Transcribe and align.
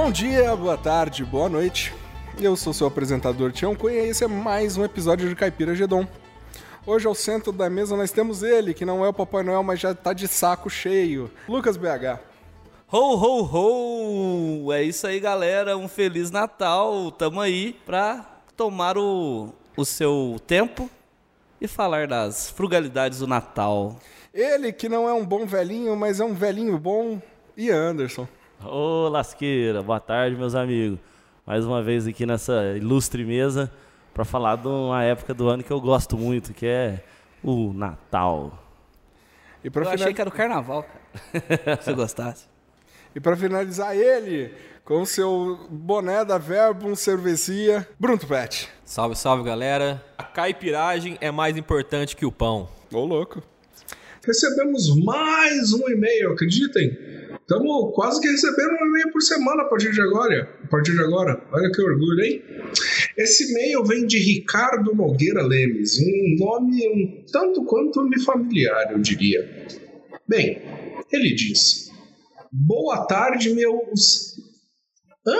Bom 0.00 0.12
dia, 0.12 0.54
boa 0.54 0.78
tarde, 0.78 1.24
boa 1.24 1.48
noite. 1.48 1.92
Eu 2.40 2.54
sou 2.54 2.72
seu 2.72 2.86
apresentador 2.86 3.50
Tião 3.50 3.74
Cunha 3.74 4.00
e 4.00 4.10
esse 4.10 4.22
é 4.22 4.28
mais 4.28 4.76
um 4.76 4.84
episódio 4.84 5.28
de 5.28 5.34
Caipira 5.34 5.74
Gedon. 5.74 6.06
Hoje 6.86 7.08
ao 7.08 7.16
centro 7.16 7.50
da 7.50 7.68
mesa 7.68 7.96
nós 7.96 8.12
temos 8.12 8.44
ele, 8.44 8.72
que 8.72 8.84
não 8.84 9.04
é 9.04 9.08
o 9.08 9.12
Papai 9.12 9.42
Noel, 9.42 9.64
mas 9.64 9.80
já 9.80 9.92
tá 9.92 10.12
de 10.12 10.28
saco 10.28 10.70
cheio. 10.70 11.28
Lucas 11.48 11.76
BH. 11.76 12.20
Ho, 12.92 13.16
ho, 13.16 14.62
ho! 14.62 14.72
É 14.72 14.84
isso 14.84 15.04
aí, 15.04 15.18
galera. 15.18 15.76
Um 15.76 15.88
Feliz 15.88 16.30
Natal. 16.30 17.10
Tamo 17.10 17.40
aí 17.40 17.76
pra 17.84 18.24
tomar 18.56 18.96
o, 18.96 19.52
o 19.76 19.84
seu 19.84 20.40
tempo 20.46 20.88
e 21.60 21.66
falar 21.66 22.06
das 22.06 22.48
frugalidades 22.48 23.18
do 23.18 23.26
Natal. 23.26 23.96
Ele 24.32 24.72
que 24.72 24.88
não 24.88 25.08
é 25.08 25.12
um 25.12 25.26
bom 25.26 25.44
velhinho, 25.44 25.96
mas 25.96 26.20
é 26.20 26.24
um 26.24 26.34
velhinho 26.34 26.78
bom, 26.78 27.20
e 27.56 27.68
Anderson. 27.68 28.28
Ô, 28.64 29.08
lasqueira, 29.08 29.82
boa 29.82 30.00
tarde, 30.00 30.36
meus 30.36 30.54
amigos. 30.54 30.98
Mais 31.46 31.64
uma 31.64 31.80
vez 31.80 32.08
aqui 32.08 32.26
nessa 32.26 32.76
ilustre 32.76 33.24
mesa 33.24 33.70
para 34.12 34.24
falar 34.24 34.56
de 34.56 34.66
uma 34.66 35.02
época 35.04 35.32
do 35.32 35.48
ano 35.48 35.62
que 35.62 35.70
eu 35.70 35.80
gosto 35.80 36.18
muito, 36.18 36.52
que 36.52 36.66
é 36.66 37.04
o 37.42 37.72
Natal. 37.72 38.58
E 39.62 39.70
eu 39.72 39.88
achei 39.88 40.12
que 40.12 40.20
era 40.20 40.28
o 40.28 40.32
Carnaval, 40.32 40.82
cara. 40.82 41.76
Se 41.80 41.84
você 41.84 41.92
gostasse. 41.94 42.46
E 43.14 43.20
para 43.20 43.36
finalizar 43.36 43.96
ele, 43.96 44.52
com 44.84 45.04
seu 45.04 45.68
boné 45.70 46.24
da 46.24 46.36
Verbum 46.36 46.96
Cervecia, 46.96 47.88
Bruno 47.98 48.18
Pet. 48.18 48.68
Salve, 48.84 49.14
salve, 49.14 49.44
galera. 49.44 50.04
A 50.18 50.24
caipiragem 50.24 51.16
é 51.20 51.30
mais 51.30 51.56
importante 51.56 52.16
que 52.16 52.26
o 52.26 52.32
pão. 52.32 52.68
Ô, 52.92 53.04
louco. 53.04 53.40
Recebemos 54.26 54.96
mais 55.04 55.72
um 55.72 55.88
e-mail, 55.88 56.32
acreditem. 56.32 57.17
Estamos 57.50 57.94
quase 57.94 58.20
que 58.20 58.28
recebendo 58.28 58.72
um 58.72 58.86
e-mail 58.88 59.10
por 59.10 59.22
semana 59.22 59.62
a 59.62 59.64
partir 59.64 59.90
de 59.90 60.02
agora. 60.02 60.54
A 60.64 60.66
partir 60.66 60.92
de 60.92 61.00
agora. 61.00 61.42
Olha 61.50 61.72
que 61.72 61.80
orgulho, 61.80 62.22
hein? 62.22 62.44
Esse 63.16 63.50
e-mail 63.50 63.82
vem 63.84 64.06
de 64.06 64.18
Ricardo 64.18 64.94
Nogueira 64.94 65.42
Lemes, 65.42 65.98
um 65.98 66.36
nome 66.38 66.86
um 66.86 67.24
tanto 67.32 67.64
quanto 67.64 68.06
me 68.06 68.20
familiar, 68.22 68.92
eu 68.92 68.98
diria. 68.98 69.66
Bem, 70.28 70.60
ele 71.10 71.34
diz: 71.34 71.90
Boa 72.52 73.06
tarde, 73.06 73.48
meus. 73.54 74.36
Hã? 75.26 75.38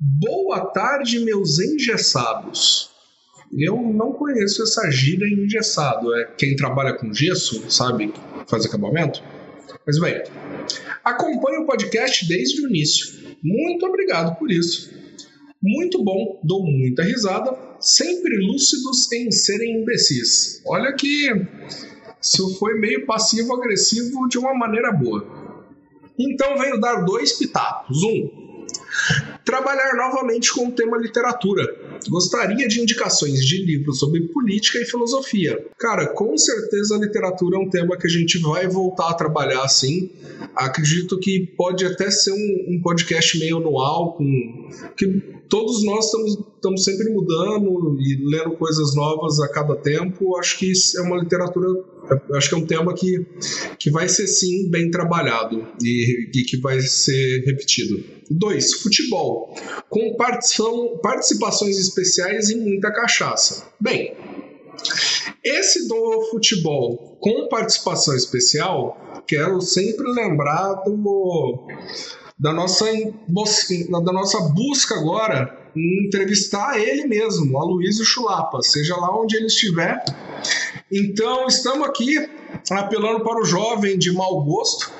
Boa 0.00 0.70
tarde, 0.70 1.18
meus 1.22 1.58
engessados. 1.58 2.90
Eu 3.52 3.76
não 3.76 4.14
conheço 4.14 4.62
essa 4.62 4.90
gíria 4.90 5.26
engessado. 5.26 6.14
É 6.14 6.24
quem 6.38 6.56
trabalha 6.56 6.94
com 6.94 7.12
gesso, 7.12 7.70
sabe? 7.70 8.10
Faz 8.46 8.64
acabamento? 8.64 9.22
Mas 9.86 9.98
bem, 10.00 10.22
acompanho 11.04 11.62
o 11.62 11.66
podcast 11.66 12.26
desde 12.26 12.62
o 12.62 12.68
início. 12.68 13.36
Muito 13.42 13.86
obrigado 13.86 14.38
por 14.38 14.50
isso. 14.50 14.90
Muito 15.62 16.02
bom, 16.04 16.40
dou 16.44 16.64
muita 16.64 17.02
risada, 17.02 17.56
sempre 17.80 18.36
lúcidos 18.36 19.10
em 19.12 19.30
serem 19.30 19.82
imbecis. 19.82 20.62
Olha 20.66 20.92
que 20.92 21.28
isso 22.20 22.56
foi 22.58 22.78
meio 22.78 23.06
passivo-agressivo 23.06 24.28
de 24.28 24.38
uma 24.38 24.54
maneira 24.54 24.92
boa. 24.92 25.26
Então 26.18 26.58
venho 26.58 26.80
dar 26.80 27.04
dois 27.04 27.32
pitacos. 27.32 28.02
Um, 28.02 28.66
trabalhar 29.44 29.94
novamente 29.96 30.52
com 30.52 30.68
o 30.68 30.72
tema 30.72 30.98
literatura 30.98 31.87
Gostaria 32.08 32.68
de 32.68 32.80
indicações 32.80 33.44
de 33.44 33.64
livros 33.64 33.98
sobre 33.98 34.20
política 34.28 34.78
e 34.78 34.84
filosofia. 34.84 35.66
Cara, 35.78 36.06
com 36.08 36.36
certeza 36.36 36.94
a 36.94 36.98
literatura 36.98 37.56
é 37.56 37.60
um 37.60 37.68
tema 37.68 37.96
que 37.96 38.06
a 38.06 38.10
gente 38.10 38.38
vai 38.38 38.66
voltar 38.68 39.10
a 39.10 39.14
trabalhar 39.14 39.62
assim. 39.62 40.10
Acredito 40.54 41.18
que 41.18 41.46
pode 41.56 41.84
até 41.84 42.10
ser 42.10 42.32
um, 42.32 42.76
um 42.76 42.80
podcast 42.82 43.38
meio 43.38 43.58
anual, 43.58 44.14
com 44.14 44.68
que 44.96 45.38
todos 45.48 45.84
nós 45.84 46.06
estamos, 46.06 46.38
estamos 46.54 46.84
sempre 46.84 47.10
mudando 47.10 47.98
e 48.00 48.16
lendo 48.24 48.52
coisas 48.52 48.94
novas 48.94 49.40
a 49.40 49.48
cada 49.48 49.74
tempo. 49.76 50.36
Acho 50.36 50.58
que 50.58 50.72
é 50.96 51.00
uma 51.00 51.16
literatura, 51.16 51.68
acho 52.34 52.48
que 52.48 52.54
é 52.54 52.58
um 52.58 52.66
tema 52.66 52.94
que, 52.94 53.26
que 53.78 53.90
vai 53.90 54.08
ser 54.08 54.26
sim 54.26 54.68
bem 54.70 54.90
trabalhado 54.90 55.66
e, 55.82 56.30
e 56.34 56.42
que 56.44 56.56
vai 56.58 56.80
ser 56.80 57.44
repetido. 57.44 58.02
Dois, 58.30 58.74
futebol, 58.74 59.54
com 59.88 60.16
participações 61.02 61.78
especiais 61.78 62.50
e 62.50 62.56
muita 62.56 62.92
cachaça. 62.92 63.68
Bem, 63.80 64.14
esse 65.44 65.88
do 65.88 66.28
futebol 66.30 67.16
com 67.20 67.48
participação 67.48 68.14
especial, 68.14 69.22
quero 69.26 69.60
sempre 69.60 70.06
lembrar 70.12 70.74
do 70.84 71.66
da 72.38 72.52
nossa, 72.52 72.84
da 72.86 74.12
nossa 74.12 74.40
busca 74.50 74.94
agora 74.94 75.58
em 75.74 76.06
entrevistar 76.06 76.80
ele 76.80 77.06
mesmo, 77.06 77.58
a 77.58 77.64
Luísio 77.64 78.04
Chulapa, 78.04 78.62
seja 78.62 78.96
lá 78.96 79.16
onde 79.18 79.36
ele 79.36 79.46
estiver. 79.46 80.02
Então, 80.90 81.46
estamos 81.46 81.86
aqui 81.86 82.16
apelando 82.70 83.22
para 83.22 83.40
o 83.40 83.44
jovem 83.44 83.98
de 83.98 84.10
mau 84.10 84.42
gosto 84.42 84.90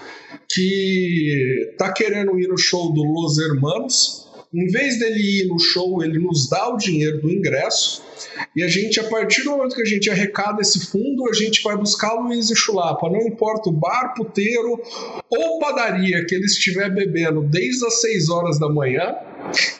que 0.46 1.70
está 1.72 1.92
querendo 1.92 2.38
ir 2.38 2.46
no 2.46 2.58
show 2.58 2.92
do 2.92 3.02
Los 3.02 3.38
Hermanos. 3.38 4.28
Em 4.52 4.66
vez 4.66 4.98
dele 4.98 5.42
ir 5.42 5.48
no 5.48 5.58
show, 5.58 6.02
ele 6.02 6.18
nos 6.18 6.48
dá 6.48 6.68
o 6.68 6.76
dinheiro 6.76 7.20
do 7.22 7.30
ingresso 7.30 8.02
e 8.54 8.62
a 8.62 8.68
gente, 8.68 8.98
a 8.98 9.04
partir 9.04 9.42
do 9.44 9.50
momento 9.50 9.74
que 9.74 9.82
a 9.82 9.86
gente 9.86 10.10
arrecada 10.10 10.60
esse 10.60 10.86
fundo, 10.86 11.28
a 11.28 11.32
gente 11.32 11.62
vai 11.62 11.76
buscar 11.76 12.14
Luiz 12.14 12.50
e 12.50 12.56
Chulapa. 12.56 13.08
Não 13.08 13.20
importa 13.26 13.68
o 13.68 13.72
bar, 13.72 14.14
puteiro 14.14 14.80
ou 15.30 15.58
padaria 15.58 16.24
que 16.26 16.34
ele 16.34 16.44
estiver 16.44 16.92
bebendo 16.92 17.42
desde 17.42 17.86
as 17.86 18.00
6 18.00 18.28
horas 18.28 18.58
da 18.58 18.68
manhã. 18.68 19.14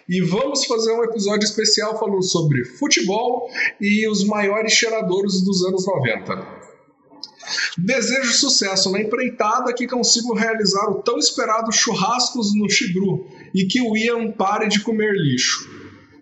E 0.09 0.21
vamos 0.23 0.65
fazer 0.65 0.93
um 0.93 1.05
episódio 1.05 1.45
especial 1.45 1.99
falando 1.99 2.23
sobre 2.23 2.65
futebol 2.65 3.51
e 3.81 4.09
os 4.09 4.25
maiores 4.25 4.73
cheiradores 4.73 5.43
dos 5.43 5.65
anos 5.65 5.87
90. 5.87 6.59
Desejo 7.79 8.33
sucesso 8.33 8.91
na 8.91 9.01
empreitada 9.01 9.73
que 9.73 9.87
consigo 9.87 10.35
realizar 10.35 10.91
o 10.91 11.03
tão 11.03 11.19
esperado 11.19 11.73
churrascos 11.73 12.55
no 12.55 12.69
Chigru 12.69 13.27
e 13.55 13.67
que 13.67 13.81
o 13.81 13.97
Ian 13.97 14.33
pare 14.33 14.69
de 14.69 14.81
comer 14.81 15.13
lixo. 15.13 15.78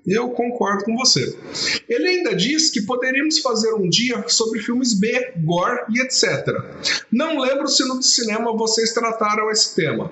Eu 0.06 0.30
concordo 0.30 0.84
com 0.84 0.96
você. 0.96 1.36
Ele 1.88 2.08
ainda 2.08 2.34
diz 2.34 2.70
que 2.70 2.82
poderíamos 2.82 3.40
fazer 3.40 3.74
um 3.74 3.88
dia 3.88 4.24
sobre 4.28 4.60
filmes 4.60 4.94
B, 4.94 5.32
gore 5.38 5.80
e 5.90 6.00
etc. 6.00 6.46
Não 7.10 7.40
lembro 7.40 7.66
se 7.66 7.84
no 7.84 7.98
de 7.98 8.06
cinema 8.06 8.56
vocês 8.56 8.92
trataram 8.92 9.50
esse 9.50 9.74
tema. 9.74 10.10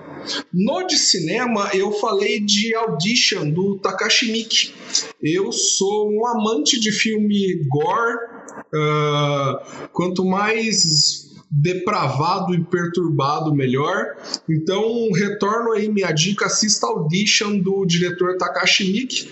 No 0.53 0.85
de 0.87 0.99
cinema 0.99 1.71
eu 1.73 1.93
falei 1.93 2.41
de 2.41 2.75
Audition 2.75 3.51
do 3.51 3.79
Takashi 3.79 4.33
Miike. 4.33 4.75
Eu 5.23 5.53
sou 5.53 6.11
um 6.11 6.27
amante 6.27 6.81
de 6.81 6.91
filme 6.91 7.65
gore. 7.69 8.35
Uh, 8.75 9.89
quanto 9.93 10.25
mais 10.25 11.33
depravado 11.51 12.53
e 12.53 12.65
perturbado 12.65 13.55
melhor. 13.55 14.17
Então, 14.49 15.11
retorno 15.13 15.73
aí 15.73 15.89
minha 15.89 16.11
dica, 16.11 16.47
assista 16.47 16.87
Audition 16.87 17.59
do 17.59 17.87
diretor 17.87 18.37
Takashi 18.37 18.91
Miike 18.91 19.31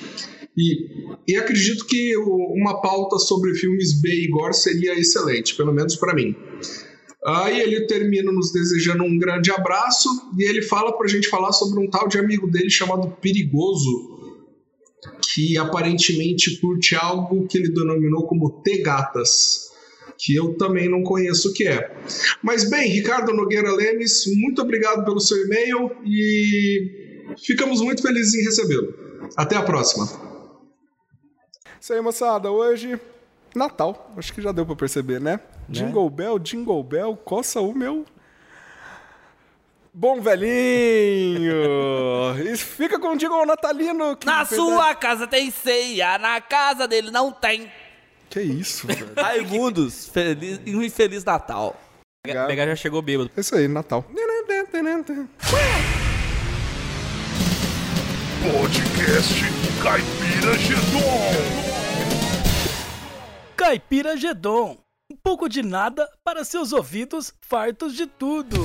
e, 0.57 1.07
e 1.27 1.37
acredito 1.37 1.87
que 1.87 2.17
uma 2.17 2.81
pauta 2.81 3.19
sobre 3.19 3.55
filmes 3.55 4.01
B 4.01 4.09
e 4.09 4.29
gore 4.29 4.55
seria 4.55 4.99
excelente, 4.99 5.57
pelo 5.57 5.73
menos 5.73 5.97
para 5.97 6.15
mim. 6.15 6.35
Aí 7.25 7.61
ele 7.61 7.87
termina 7.87 8.33
nos 8.33 8.53
desejando 8.53 9.05
um 9.05 9.17
grande 9.17 9.51
abraço 9.51 10.09
e 10.37 10.43
ele 10.43 10.61
fala 10.61 10.97
pra 10.97 11.07
gente 11.07 11.29
falar 11.29 11.53
sobre 11.53 11.79
um 11.79 11.89
tal 11.89 12.09
de 12.09 12.19
amigo 12.19 12.51
dele 12.51 12.69
chamado 12.69 13.17
Perigoso, 13.21 14.41
que 15.33 15.57
aparentemente 15.57 16.61
curte 16.61 16.97
algo 16.97 17.47
que 17.47 17.59
ele 17.59 17.73
denominou 17.73 18.27
como 18.27 18.61
T-Gatas, 18.63 19.71
que 20.19 20.35
eu 20.35 20.55
também 20.55 20.91
não 20.91 21.03
conheço 21.03 21.51
o 21.51 21.55
que 21.55 21.67
é. 21.67 21.97
Mas 22.43 22.69
bem, 22.69 22.91
Ricardo 22.91 23.33
Nogueira 23.33 23.73
Lemes, 23.73 24.25
muito 24.37 24.61
obrigado 24.61 25.05
pelo 25.05 25.21
seu 25.21 25.45
e-mail 25.45 25.93
e 26.05 27.35
ficamos 27.47 27.81
muito 27.81 28.03
felizes 28.03 28.35
em 28.35 28.45
recebê-lo. 28.45 28.95
Até 29.37 29.57
a 29.57 29.63
próxima. 29.63 30.32
Isso 31.83 31.93
aí, 31.93 32.01
moçada. 32.01 32.49
Hoje, 32.49 32.97
Natal. 33.57 34.13
Acho 34.17 34.33
que 34.33 34.41
já 34.41 34.53
deu 34.53 34.65
pra 34.65 34.77
perceber, 34.77 35.21
né? 35.21 35.33
né? 35.33 35.41
Jingle 35.69 36.09
Bell, 36.09 36.39
Jingle 36.39 36.81
Bell, 36.81 37.17
coça 37.17 37.61
o 37.61 37.75
meu. 37.75 38.07
Bom 39.93 40.21
velhinho! 40.21 41.51
e 42.47 42.57
fica 42.57 43.01
com 43.01 43.09
o 43.09 43.17
jingle 43.17 43.45
natalino. 43.45 44.17
na 44.25 44.45
sua 44.45 44.95
casa 44.95 45.27
tem 45.27 45.51
ceia, 45.51 46.19
na 46.19 46.41
casa 46.41 46.87
dele 46.87 47.11
não 47.11 47.33
tem. 47.33 47.69
Que 48.31 48.41
isso, 48.41 48.87
velho? 48.87 49.11
Raimundos, 49.17 50.07
feliz, 50.07 50.61
um 50.65 50.85
infeliz 50.85 51.25
Natal. 51.25 51.75
Pegar 52.25 52.65
já 52.65 52.77
chegou 52.77 53.03
bêbado. 53.03 53.29
É 53.37 53.41
isso 53.41 53.57
aí, 53.57 53.67
Natal. 53.67 54.05
Podcast 58.53 59.45
Caipira 59.83 60.59
Gedon. 60.59 61.72
Caipira 63.57 64.17
Gedon. 64.17 64.79
Um 65.11 65.17
pouco 65.17 65.49
de 65.49 65.63
nada 65.63 66.09
para 66.25 66.45
seus 66.45 66.73
ouvidos 66.73 67.35
fartos 67.41 67.95
de 67.95 68.07
tudo. 68.07 68.57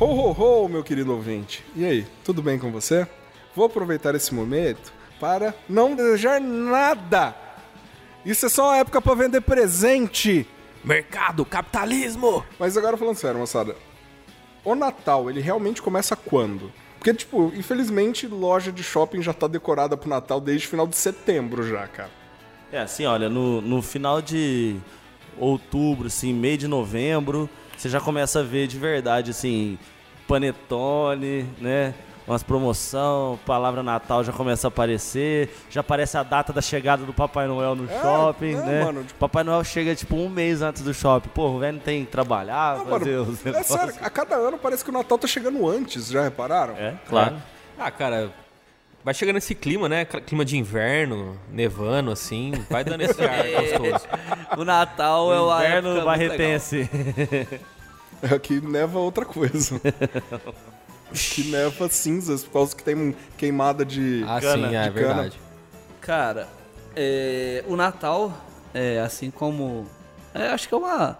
Ho, 0.00 0.04
ho, 0.04 0.32
ho, 0.64 0.68
meu 0.68 0.82
querido 0.84 1.12
ouvinte. 1.12 1.64
E 1.74 1.84
aí, 1.84 2.06
tudo 2.24 2.40
bem 2.40 2.58
com 2.58 2.70
você? 2.70 3.06
Vou 3.54 3.66
aproveitar 3.66 4.14
esse 4.14 4.34
momento 4.34 4.92
para 5.20 5.54
não 5.68 5.94
desejar 5.94 6.40
nada. 6.40 7.34
Isso 8.24 8.46
é 8.46 8.48
só 8.48 8.68
uma 8.68 8.78
época 8.78 9.00
para 9.02 9.14
vender 9.14 9.40
presente. 9.40 10.46
Mercado, 10.84 11.44
capitalismo! 11.44 12.44
Mas 12.58 12.76
agora 12.76 12.96
falando 12.96 13.16
sério, 13.16 13.40
moçada. 13.40 13.76
O 14.64 14.74
Natal, 14.74 15.28
ele 15.28 15.40
realmente 15.40 15.82
começa 15.82 16.16
quando? 16.16 16.72
Porque, 16.94 17.12
tipo, 17.12 17.52
infelizmente, 17.54 18.26
loja 18.26 18.72
de 18.72 18.82
shopping 18.82 19.20
já 19.20 19.32
tá 19.32 19.46
decorada 19.46 19.96
pro 19.96 20.08
Natal 20.08 20.40
desde 20.40 20.66
o 20.66 20.70
final 20.70 20.86
de 20.86 20.96
setembro 20.96 21.66
já, 21.68 21.86
cara. 21.86 22.23
É 22.74 22.80
assim, 22.80 23.06
olha, 23.06 23.28
no, 23.28 23.60
no 23.60 23.80
final 23.80 24.20
de 24.20 24.74
outubro, 25.38 26.08
assim, 26.08 26.32
meio 26.34 26.58
de 26.58 26.66
novembro, 26.66 27.48
você 27.76 27.88
já 27.88 28.00
começa 28.00 28.40
a 28.40 28.42
ver 28.42 28.66
de 28.66 28.76
verdade, 28.76 29.30
assim, 29.30 29.78
panetone, 30.26 31.48
né? 31.60 31.94
Umas 32.26 32.42
promoção, 32.42 33.38
palavra 33.46 33.80
Natal 33.80 34.24
já 34.24 34.32
começa 34.32 34.66
a 34.66 34.68
aparecer, 34.70 35.54
já 35.70 35.82
aparece 35.82 36.16
a 36.18 36.24
data 36.24 36.52
da 36.52 36.60
chegada 36.60 37.04
do 37.04 37.12
Papai 37.12 37.46
Noel 37.46 37.76
no 37.76 37.84
É, 37.84 38.00
shopping, 38.00 38.54
é, 38.56 38.60
né? 38.62 38.84
mano, 38.84 39.04
tipo- 39.04 39.20
Papai 39.20 39.44
Noel 39.44 39.62
chega 39.62 39.94
tipo 39.94 40.16
um 40.16 40.28
mês 40.28 40.60
antes 40.60 40.82
do 40.82 40.92
shopping. 40.92 41.28
Pô, 41.28 41.50
o 41.50 41.58
velho 41.60 41.74
não 41.76 41.80
tem 41.84 42.04
que 42.04 42.10
trabalhar, 42.10 42.78
Ah, 42.80 42.84
fazer 42.84 43.18
mano, 43.18 43.30
os 43.30 43.46
é 43.46 43.62
sério, 43.62 43.94
a 44.00 44.10
cada 44.10 44.34
ano 44.34 44.58
parece 44.58 44.82
que 44.82 44.90
o 44.90 44.92
Natal 44.92 45.16
tá 45.16 45.28
chegando 45.28 45.68
antes, 45.68 46.08
já 46.08 46.24
repararam? 46.24 46.74
É, 46.76 46.94
claro. 47.08 47.36
Ah, 47.78 47.90
cara, 47.92 48.32
vai 49.04 49.12
chegando 49.14 49.36
esse 49.36 49.54
clima, 49.54 49.88
né? 49.88 50.04
Cl- 50.04 50.22
Clima 50.24 50.44
de 50.44 50.56
inverno, 50.56 51.38
nevando, 51.50 52.10
assim, 52.10 52.52
vai 52.70 52.82
dando 52.82 53.02
esse 53.02 53.22
ar 53.22 53.44
gostoso. 53.60 54.06
O 54.58 54.64
Natal 54.64 55.32
é 55.32 55.40
uma 55.40 55.64
Inverno 55.66 56.04
barretense. 56.04 56.88
Aqui 58.34 58.60
neva 58.60 58.98
outra 58.98 59.24
coisa. 59.24 59.80
Aqui 61.10 61.44
neva 61.50 61.88
cinzas, 61.88 62.42
por 62.42 62.52
causa 62.54 62.74
que 62.74 62.82
tem 62.82 63.14
queimada 63.36 63.84
de. 63.84 64.24
Ah, 64.26 64.40
Cana, 64.40 64.68
sim, 64.68 64.74
é 64.74 64.80
cana. 64.84 64.90
verdade. 64.90 65.40
Cara, 66.00 66.48
é, 66.96 67.62
o 67.68 67.76
Natal, 67.76 68.32
é, 68.72 68.98
assim 69.00 69.30
como. 69.30 69.86
é, 70.34 70.48
acho 70.48 70.66
que 70.68 70.74
é 70.74 70.78
uma. 70.78 71.18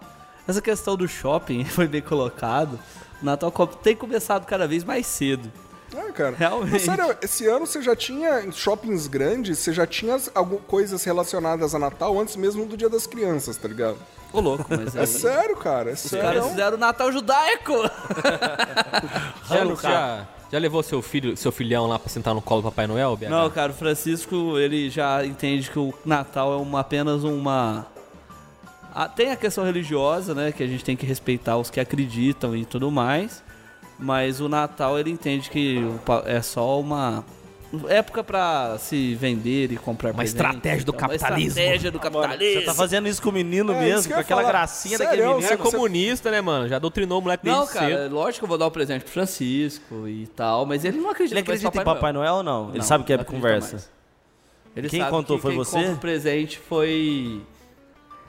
Essa 0.48 0.60
questão 0.60 0.96
do 0.96 1.06
shopping 1.06 1.64
foi 1.66 1.86
bem 1.86 2.00
colocado. 2.02 2.78
O 3.22 3.24
Natal 3.24 3.50
tem 3.82 3.94
começado 3.94 4.44
cada 4.46 4.66
vez 4.66 4.82
mais 4.82 5.06
cedo. 5.06 5.50
É, 5.96 6.12
cara. 6.12 6.34
Realmente. 6.36 6.72
Mas, 6.72 6.82
sério, 6.82 7.16
esse 7.22 7.46
ano 7.46 7.66
você 7.66 7.80
já 7.82 7.94
tinha 7.94 8.40
em 8.42 8.50
shoppings 8.52 9.06
grandes, 9.06 9.58
você 9.58 9.72
já 9.72 9.86
tinha 9.86 10.14
as- 10.16 10.30
algu- 10.34 10.58
coisas 10.66 11.02
relacionadas 11.04 11.74
a 11.74 11.78
Natal 11.78 12.18
antes 12.18 12.36
mesmo 12.36 12.66
do 12.66 12.76
Dia 12.76 12.88
das 12.88 13.06
Crianças, 13.06 13.56
tá 13.56 13.68
ligado? 13.68 13.96
Ô, 14.32 14.40
louco, 14.40 14.64
mas 14.68 14.96
É 14.96 15.00
aí, 15.00 15.06
sério, 15.06 15.56
cara. 15.56 15.90
É 15.90 15.92
os 15.92 16.00
sério. 16.00 16.24
caras 16.26 16.46
fizeram 16.48 16.76
o 16.76 16.80
Natal 16.80 17.12
judaico. 17.12 17.72
Já, 19.48 19.64
já, 19.76 20.26
já 20.50 20.58
levou 20.58 20.82
seu 20.82 21.00
filho, 21.02 21.36
seu 21.36 21.52
filhão 21.52 21.86
lá 21.86 21.98
pra 21.98 22.08
sentar 22.08 22.34
no 22.34 22.42
colo 22.42 22.62
do 22.62 22.64
Papai 22.70 22.86
Noel, 22.86 23.16
BH? 23.16 23.28
Não, 23.28 23.48
cara, 23.50 23.70
o 23.70 23.74
Francisco, 23.74 24.58
ele 24.58 24.90
já 24.90 25.24
entende 25.24 25.70
que 25.70 25.78
o 25.78 25.94
Natal 26.04 26.52
é 26.52 26.56
uma, 26.56 26.80
apenas 26.80 27.22
uma... 27.24 27.86
Ah, 28.94 29.08
tem 29.08 29.30
a 29.30 29.36
questão 29.36 29.64
religiosa, 29.64 30.34
né, 30.34 30.50
que 30.52 30.62
a 30.62 30.66
gente 30.66 30.82
tem 30.84 30.96
que 30.96 31.04
respeitar 31.06 31.56
os 31.56 31.68
que 31.70 31.78
acreditam 31.80 32.56
e 32.56 32.64
tudo 32.64 32.90
mais, 32.90 33.42
mas 33.98 34.40
o 34.40 34.48
Natal, 34.48 34.98
ele 34.98 35.10
entende 35.10 35.48
que 35.50 35.78
é 36.26 36.40
só 36.42 36.78
uma 36.80 37.24
época 37.88 38.22
pra 38.22 38.76
se 38.78 39.16
vender 39.16 39.72
e 39.72 39.76
comprar 39.76 40.10
Uma 40.10 40.18
presente, 40.18 40.36
estratégia 40.36 40.84
do 40.84 40.90
então, 40.94 41.08
capitalismo. 41.08 41.40
Uma 41.40 41.48
estratégia 41.64 41.90
do 41.90 41.98
capitalismo. 41.98 42.60
Você 42.60 42.66
tá 42.66 42.74
fazendo 42.74 43.08
isso 43.08 43.20
com 43.20 43.30
o 43.30 43.32
menino 43.32 43.72
É, 43.72 43.80
mesmo, 43.80 44.12
com 44.14 44.20
aquela 44.20 44.42
falar. 44.42 44.52
gracinha 44.52 44.96
Sério, 44.96 45.10
daquele 45.10 45.28
Você 45.42 45.48
menino. 45.48 45.68
é 45.68 45.70
comunista, 45.72 46.30
né, 46.30 46.40
mano? 46.40 46.68
Já 46.68 46.78
doutrinou 46.78 47.18
o 47.18 47.22
moleque 47.22 47.42
desde 47.42 47.60
Não, 47.60 47.66
cara, 47.66 48.02
cedo. 48.04 48.14
lógico 48.14 48.38
que 48.40 48.44
eu 48.44 48.48
vou 48.48 48.58
dar 48.58 48.68
um 48.68 48.70
presente 48.70 49.02
pro 49.02 49.12
Francisco 49.12 50.06
e 50.06 50.26
tal, 50.36 50.64
mas 50.66 50.84
ele 50.84 50.98
não 50.98 51.10
acredita, 51.10 51.34
Ele 51.34 51.40
acredita 51.40 51.70
mais 51.74 51.80
em 51.82 51.84
Papai 51.84 52.12
Noel 52.12 52.34
ou 52.34 52.42
não? 52.44 52.68
Ele 52.68 52.78
Não, 52.78 52.84
sabe 52.84 53.02
que 53.02 53.12
é 53.12 53.18
conversa. 53.24 53.72
mais. 53.72 53.90
Ele 54.76 54.88
Quem 54.88 55.00
sabe 55.00 55.10
contou 55.10 55.36
que 55.36 55.42
foi 55.42 55.50
quem 55.52 55.58
você? 55.58 55.78
o 55.88 55.96
presente 55.96 56.58
foi 56.58 57.40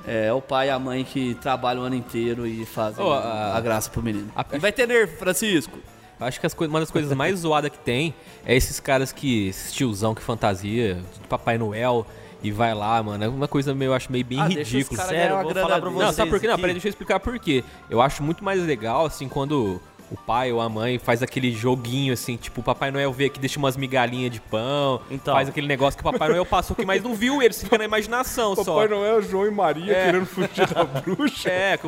é, 0.07 0.31
o 0.33 0.41
pai 0.41 0.67
e 0.67 0.69
a 0.71 0.77
mãe 0.79 1.03
que 1.03 1.35
trabalham 1.35 1.81
o 1.83 1.85
ano 1.85 1.95
inteiro 1.95 2.45
e 2.47 2.65
fazem 2.65 3.03
Ô, 3.03 3.11
a, 3.11 3.55
a- 3.55 3.61
graça 3.61 3.89
pro 3.89 4.01
menino. 4.01 4.29
a- 4.35 4.45
E 4.53 4.59
vai 4.59 4.71
ter 4.71 4.87
nervo, 4.87 5.17
Francisco. 5.17 5.77
Eu 6.19 6.25
Acho 6.27 6.39
que 6.39 6.65
uma 6.65 6.79
das 6.79 6.89
coisas 6.91 7.11
mais 7.15 7.39
zoadas 7.41 7.69
que 7.71 7.77
tem 7.79 8.13
é 8.45 8.55
esses 8.55 8.79
caras 8.79 9.11
que. 9.11 9.47
Esses 9.49 9.73
tiozão 9.73 10.15
que 10.15 10.21
fantasia 10.21 10.95
de 10.95 11.27
Papai 11.27 11.57
Noel 11.57 12.05
e 12.41 12.51
vai 12.51 12.73
lá, 12.73 13.01
mano. 13.03 13.23
É 13.23 13.27
uma 13.27 13.47
coisa 13.47 13.73
meio, 13.75 13.89
eu 13.89 13.93
acho 13.93 14.11
meio 14.11 14.23
bem 14.23 14.39
Ah, 14.39 14.45
ridículo. 14.47 15.01
Sério, 15.01 15.41
vou 15.41 15.53
falar 15.53 15.79
pra 15.81 15.89
dele. 15.89 15.91
Não, 15.91 16.05
vocês 16.05 16.15
sabe 16.15 16.29
por 16.29 16.39
quê? 16.39 16.47
Não, 16.47 16.55
peraí, 16.57 16.73
deixa 16.73 16.87
eu 16.87 16.91
explicar 16.91 17.19
por 17.19 17.37
quê. 17.39 17.63
Eu 17.89 18.01
acho 18.01 18.23
muito 18.23 18.43
mais 18.43 18.61
legal, 18.63 19.05
assim, 19.05 19.27
quando 19.27 19.81
o 20.11 20.15
pai 20.17 20.51
ou 20.51 20.61
a 20.61 20.69
mãe 20.69 20.99
faz 20.99 21.21
aquele 21.23 21.51
joguinho, 21.51 22.13
assim, 22.13 22.35
tipo, 22.37 22.61
o 22.61 22.63
Papai 22.63 22.91
Noel 22.91 23.11
vê 23.11 23.25
aqui, 23.25 23.39
deixa 23.39 23.57
umas 23.59 23.75
migalhinhas 23.75 24.31
de 24.31 24.39
pão, 24.39 25.01
Então. 25.09 25.33
faz 25.33 25.49
aquele 25.49 25.67
negócio 25.67 25.97
que 26.01 26.07
o 26.07 26.11
Papai 26.11 26.29
Noel 26.29 26.45
passou 26.45 26.73
aqui, 26.75 26.85
mas 26.85 27.01
não 27.03 27.15
viu, 27.15 27.41
eles 27.41 27.61
ficam 27.61 27.77
na 27.77 27.85
imaginação 27.85 28.55
só. 28.55 28.63
Papai 28.63 28.87
Noel, 28.87 29.21
João 29.21 29.47
e 29.47 29.51
Maria 29.51 29.93
É. 29.95 30.05
querendo 30.05 30.25
fugir 30.25 30.67
da 30.67 30.83
bruxa. 30.83 31.49
É, 31.49 31.79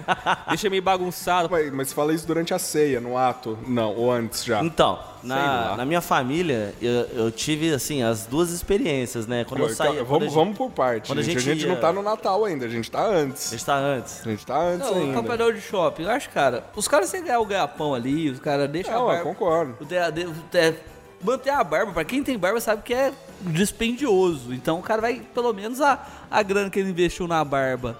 deixa 0.49 0.69
meio 0.69 0.81
bagunçado. 0.81 1.47
Mas, 1.49 1.71
mas 1.71 1.93
fala 1.93 2.13
isso 2.13 2.25
durante 2.25 2.53
a 2.53 2.59
ceia, 2.59 2.99
no 2.99 3.17
ato. 3.17 3.57
Não, 3.67 3.93
ou 3.95 4.11
antes 4.11 4.43
já. 4.43 4.63
Então, 4.63 4.99
na, 5.23 5.75
na 5.77 5.85
minha 5.85 6.01
família, 6.01 6.73
eu, 6.81 6.91
eu 7.13 7.31
tive, 7.31 7.73
assim, 7.73 8.03
as 8.03 8.25
duas 8.25 8.51
experiências, 8.51 9.25
né? 9.27 9.43
Quando 9.43 9.61
eu 9.61 9.65
Então, 9.71 9.75
saí... 9.77 9.87
quando 9.87 9.99
a 9.99 10.03
vamos, 10.05 10.23
gente- 10.25 10.33
vamos 10.35 10.57
por 10.57 10.71
parte. 10.71 11.07
quando 11.07 11.19
a 11.19 11.21
gente. 11.23 11.37
A 11.37 11.41
gente 11.41 11.61
ia- 11.65 11.67
não 11.73 11.75
tá 11.81 11.91
no 11.91 12.01
Natal 12.01 12.43
ainda, 12.45 12.65
a 12.65 12.69
gente 12.69 12.89
tá 12.89 12.99
A 12.99 13.07
antes. 13.07 13.49
gente 13.51 13.65
tá 13.65 13.75
antes. 13.77 14.21
A 14.25 14.29
gente 14.29 14.45
tá 14.45 14.59
antes 14.59 14.87
Não, 14.87 14.93
o 14.93 15.01
ainda. 15.17 15.21
Noel 15.37 15.53
de 15.53 15.61
shopping, 15.61 16.03
eu 16.03 16.11
acho, 16.11 16.29
cara, 16.29 16.63
os 16.75 16.87
caras 16.87 17.09
sem 17.09 17.23
ganhar 17.23 17.39
o 17.39 17.45
ganha-pão 17.45 17.93
ali, 17.93 18.29
os 18.29 18.39
caras 18.39 18.69
deixam 18.69 18.93
Não, 18.93 19.09
a 19.09 19.13
eu 19.13 19.15
barba. 19.17 19.23
concordo. 19.33 19.75
O 19.81 19.85
de- 19.85 20.75
manter 21.23 21.49
a 21.49 21.63
barba, 21.63 21.91
pra 21.93 22.03
quem 22.05 22.23
tem 22.23 22.37
barba 22.37 22.59
sabe 22.61 22.83
que 22.83 22.93
é 22.93 23.11
dispendioso. 23.41 24.53
Então 24.53 24.79
o 24.79 24.83
cara 24.83 25.01
vai, 25.01 25.21
pelo 25.33 25.51
menos 25.53 25.81
a, 25.81 26.05
a 26.29 26.43
grana 26.43 26.69
que 26.69 26.79
ele 26.79 26.89
investiu 26.91 27.27
na 27.27 27.43
barba 27.43 27.97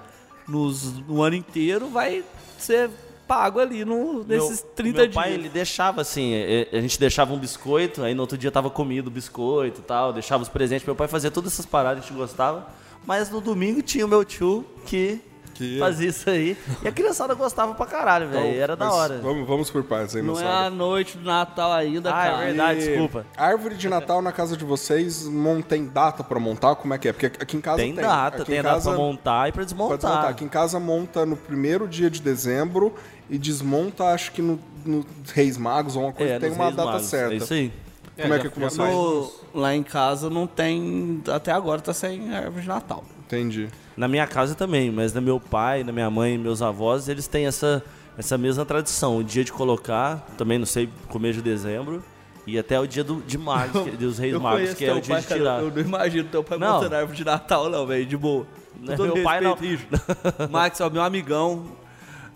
nos, 0.47 0.93
no 1.07 1.21
ano 1.21 1.35
inteiro 1.35 1.87
vai 1.89 2.23
ser 2.57 2.89
pago 3.27 3.59
ali 3.59 3.83
no, 3.83 4.23
nesses 4.23 4.61
meu, 4.63 4.71
30 4.75 4.97
meu 4.97 5.05
dias. 5.07 5.15
pai, 5.15 5.33
ele 5.33 5.49
deixava 5.49 6.01
assim, 6.01 6.33
a 6.71 6.79
gente 6.81 6.99
deixava 6.99 7.33
um 7.33 7.37
biscoito, 7.37 8.03
aí 8.03 8.13
no 8.13 8.21
outro 8.21 8.37
dia 8.37 8.51
tava 8.51 8.69
comido 8.69 9.07
o 9.07 9.11
biscoito 9.11 9.81
e 9.81 9.83
tal, 9.83 10.13
deixava 10.13 10.43
os 10.43 10.49
presentes. 10.49 10.85
Meu 10.85 10.95
pai 10.95 11.07
fazia 11.07 11.29
todas 11.31 11.53
essas 11.53 11.65
paradas, 11.65 12.03
a 12.03 12.07
gente 12.07 12.15
gostava. 12.17 12.67
Mas 13.05 13.29
no 13.29 13.39
domingo 13.41 13.81
tinha 13.81 14.05
o 14.05 14.09
meu 14.09 14.25
tio 14.25 14.65
que, 14.85 15.21
Que- 15.53 15.79
fazia 15.79 16.09
isso 16.09 16.29
aí. 16.29 16.57
E 16.83 16.87
a 16.87 16.91
criançada 16.91 17.33
gostava 17.33 17.73
pra 17.73 17.85
caralho, 17.85 18.27
velho. 18.27 18.47
Então, 18.47 18.61
Era 18.61 18.75
da 18.75 18.85
mas 18.85 18.93
hora. 18.93 19.17
Vamos, 19.19 19.47
vamos 19.47 19.71
por 19.71 19.81
partes 19.83 20.15
aí, 20.15 20.21
Não 20.21 20.37
é 20.39 20.45
a 20.45 20.69
noite 20.69 21.17
do 21.17 21.23
Natal 21.23 21.71
ainda, 21.71 22.13
Ah, 22.13 22.25
é 22.25 22.29
cara. 22.31 22.45
verdade. 22.45 22.79
E 22.81 22.87
desculpa. 22.89 23.25
Árvore 23.37 23.75
de 23.75 23.87
Natal 23.89 24.21
na 24.21 24.31
casa 24.33 24.57
de 24.57 24.65
vocês 24.65 25.25
não 25.27 25.61
tem 25.61 25.85
data 25.87 26.21
pra 26.23 26.37
montar? 26.39 26.75
Como 26.75 26.93
é 26.93 26.97
que 26.97 27.07
é? 27.07 27.13
Porque 27.13 27.25
aqui 27.27 27.55
em 27.57 27.61
casa 27.61 27.77
Tem 27.77 27.93
tem. 27.95 28.03
data, 28.03 28.37
aqui 28.43 28.51
tem 28.51 28.61
data 28.61 28.75
casa 28.75 28.89
pra 28.91 28.99
montar 28.99 29.49
e 29.49 29.51
pra 29.53 29.63
desmontar. 29.63 29.97
desmontar. 29.97 30.29
Aqui 30.29 30.43
em 30.45 30.49
casa 30.49 30.79
monta 30.79 31.25
no 31.25 31.37
primeiro 31.37 31.87
dia 31.87 32.09
de 32.09 32.21
dezembro 32.21 32.93
e 33.29 33.37
desmonta, 33.37 34.05
acho 34.05 34.31
que 34.31 34.41
no, 34.41 34.59
no 34.85 35.05
Reis 35.33 35.57
Magos 35.57 35.95
ou 35.95 36.03
uma 36.03 36.13
coisa. 36.13 36.33
É, 36.33 36.39
tem 36.39 36.51
uma 36.51 36.65
Reis 36.65 36.75
data 36.75 36.91
Magos, 36.91 37.07
certa. 37.07 37.33
É 37.33 37.37
isso 37.37 37.53
aí. 37.53 37.71
Como 38.19 38.33
é, 38.33 38.37
já- 38.37 38.43
que 38.43 38.49
começou? 38.49 39.31
No- 39.53 39.61
lá 39.61 39.75
em 39.75 39.83
casa 39.83 40.29
não 40.29 40.47
tem. 40.47 41.21
Até 41.31 41.51
agora 41.51 41.79
tá 41.81 41.93
sem 41.93 42.33
árvore 42.33 42.61
de 42.63 42.67
Natal. 42.67 43.03
Entendi. 43.25 43.67
Na 43.95 44.07
minha 44.07 44.25
casa 44.25 44.55
também, 44.55 44.91
mas 44.91 45.13
na 45.13 45.19
meu 45.21 45.39
pai, 45.39 45.83
na 45.83 45.91
minha 45.91 46.09
mãe 46.09 46.35
e 46.35 46.37
meus 46.37 46.61
avós, 46.61 47.09
eles 47.09 47.27
têm 47.27 47.45
essa, 47.45 47.83
essa 48.17 48.37
mesma 48.37 48.65
tradição. 48.65 49.17
O 49.17 49.23
dia 49.23 49.43
de 49.43 49.51
colocar, 49.51 50.25
também 50.37 50.57
não 50.57 50.65
sei, 50.65 50.89
começo 51.09 51.35
de 51.35 51.41
dezembro, 51.41 52.03
e 52.45 52.57
até 52.57 52.79
o 52.79 52.87
dia 52.87 53.03
do, 53.03 53.21
de 53.21 53.37
Magos, 53.37 53.83
que- 53.89 53.91
dos 53.97 54.17
Reis 54.17 54.33
Eu 54.33 54.39
Magos, 54.39 54.73
que 54.73 54.85
é 54.85 54.93
o 54.93 55.01
dia 55.01 55.15
pai, 55.15 55.21
de 55.21 55.27
cara, 55.27 55.39
tirar. 55.41 55.61
Eu 55.61 55.71
não 55.71 55.81
imagino 55.81 56.29
teu 56.29 56.43
pai 56.43 56.57
Não. 56.57 56.75
montando 56.75 56.95
árvore 56.95 57.17
de 57.17 57.25
Natal, 57.25 57.69
não, 57.69 57.85
velho, 57.85 58.05
de 58.05 58.15
boa. 58.17 58.47
Não 58.79 58.93
é 58.93 58.97
Com 58.97 59.03
todo 59.03 59.13
meu 59.15 59.23
pai, 59.23 59.41
não. 59.41 59.57
Max, 60.49 60.79
ó, 60.81 60.89
meu 60.89 61.01
amigão. 61.01 61.65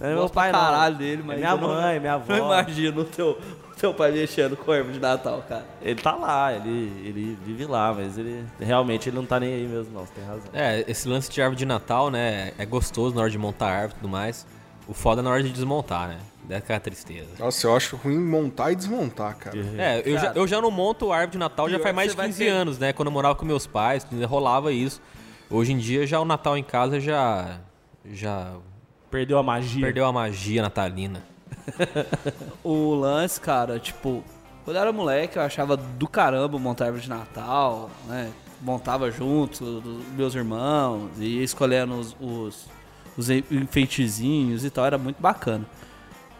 Não 0.01 0.09
é 0.09 0.15
meu 0.15 0.29
pai, 0.29 0.51
não. 0.51 0.59
caralho 0.59 0.95
dele, 0.95 1.23
mas 1.25 1.37
É 1.37 1.39
minha 1.41 1.51
eu 1.51 1.57
não- 1.57 1.67
mãe, 1.69 1.99
minha 1.99 2.13
avó. 2.15 2.33
Não 2.35 2.45
imagino 2.45 3.01
o 3.01 3.05
teu, 3.05 3.29
o 3.71 3.75
teu 3.79 3.93
pai 3.93 4.11
mexendo 4.11 4.57
com 4.57 4.71
árvore 4.71 4.93
de 4.95 4.99
Natal, 4.99 5.43
cara. 5.47 5.65
Ele 5.81 6.01
tá 6.01 6.13
lá, 6.15 6.51
ele, 6.53 6.91
ele 7.05 7.37
vive 7.45 7.65
lá, 7.65 7.93
mas 7.93 8.17
ele 8.17 8.43
realmente 8.59 9.09
ele 9.09 9.15
não 9.15 9.25
tá 9.25 9.39
nem 9.39 9.53
aí 9.53 9.67
mesmo, 9.67 9.93
não, 9.93 10.01
você 10.05 10.13
tem 10.15 10.23
razão. 10.25 10.43
É, 10.53 10.83
esse 10.87 11.07
lance 11.07 11.29
de 11.29 11.41
árvore 11.41 11.57
de 11.59 11.65
Natal, 11.65 12.09
né? 12.09 12.51
É 12.57 12.65
gostoso 12.65 13.15
na 13.15 13.21
hora 13.21 13.29
de 13.29 13.37
montar 13.37 13.67
a 13.67 13.71
árvore 13.73 13.93
e 13.93 13.95
tudo 14.01 14.09
mais. 14.09 14.45
O 14.87 14.93
foda 14.93 15.21
é 15.21 15.23
na 15.23 15.29
hora 15.29 15.43
de 15.43 15.51
desmontar, 15.51 16.07
né? 16.09 16.17
Dá 16.43 16.57
aquela 16.57 16.79
tristeza. 16.79 17.29
Nossa, 17.37 17.67
eu 17.67 17.75
acho 17.75 17.95
ruim 17.95 18.17
montar 18.17 18.71
e 18.71 18.75
desmontar, 18.75 19.35
cara. 19.37 19.55
É, 19.77 20.01
eu 20.03 20.15
já, 20.15 20.21
Cara, 20.27 20.39
eu 20.39 20.47
já 20.47 20.59
não 20.59 20.71
monto 20.71 21.11
árvore 21.11 21.33
de 21.33 21.37
Natal 21.37 21.69
já 21.69 21.79
faz 21.79 21.95
mais 21.95 22.11
de 22.11 22.17
vai 22.17 22.25
15 22.27 22.39
ter- 22.43 22.49
anos, 22.49 22.79
né? 22.79 22.91
Quando 22.91 23.07
eu 23.07 23.11
morava 23.11 23.35
com 23.35 23.45
meus 23.45 23.67
pais, 23.67 24.05
rolava 24.27 24.71
isso. 24.73 24.99
Hoje 25.49 25.71
em 25.71 25.77
dia 25.77 26.05
já 26.07 26.19
o 26.19 26.25
Natal 26.25 26.57
em 26.57 26.63
casa 26.63 26.99
já 26.99 27.59
já 28.11 28.53
Perdeu 29.11 29.37
a 29.37 29.43
magia. 29.43 29.81
perdeu 29.81 30.05
a 30.05 30.11
magia 30.11 30.61
natalina. 30.61 31.23
O 32.63 32.95
lance, 32.95 33.39
cara, 33.39 33.79
tipo, 33.79 34.23
quando 34.63 34.77
eu 34.77 34.81
era 34.81 34.91
moleque, 34.91 35.37
eu 35.37 35.43
achava 35.43 35.75
do 35.75 36.07
caramba 36.07 36.57
montar 36.57 36.85
árvore 36.85 37.03
de 37.03 37.09
Natal, 37.09 37.89
né? 38.07 38.31
Montava 38.61 39.11
junto 39.11 39.81
dos 39.81 40.05
meus 40.15 40.35
irmãos 40.35 41.09
e 41.17 41.37
ia 41.37 41.43
escolhendo 41.43 41.95
os, 41.95 42.15
os, 42.19 42.69
os 43.17 43.29
enfeitezinhos 43.29 44.63
e 44.63 44.69
tal, 44.69 44.85
era 44.85 44.97
muito 44.97 45.19
bacana. 45.19 45.65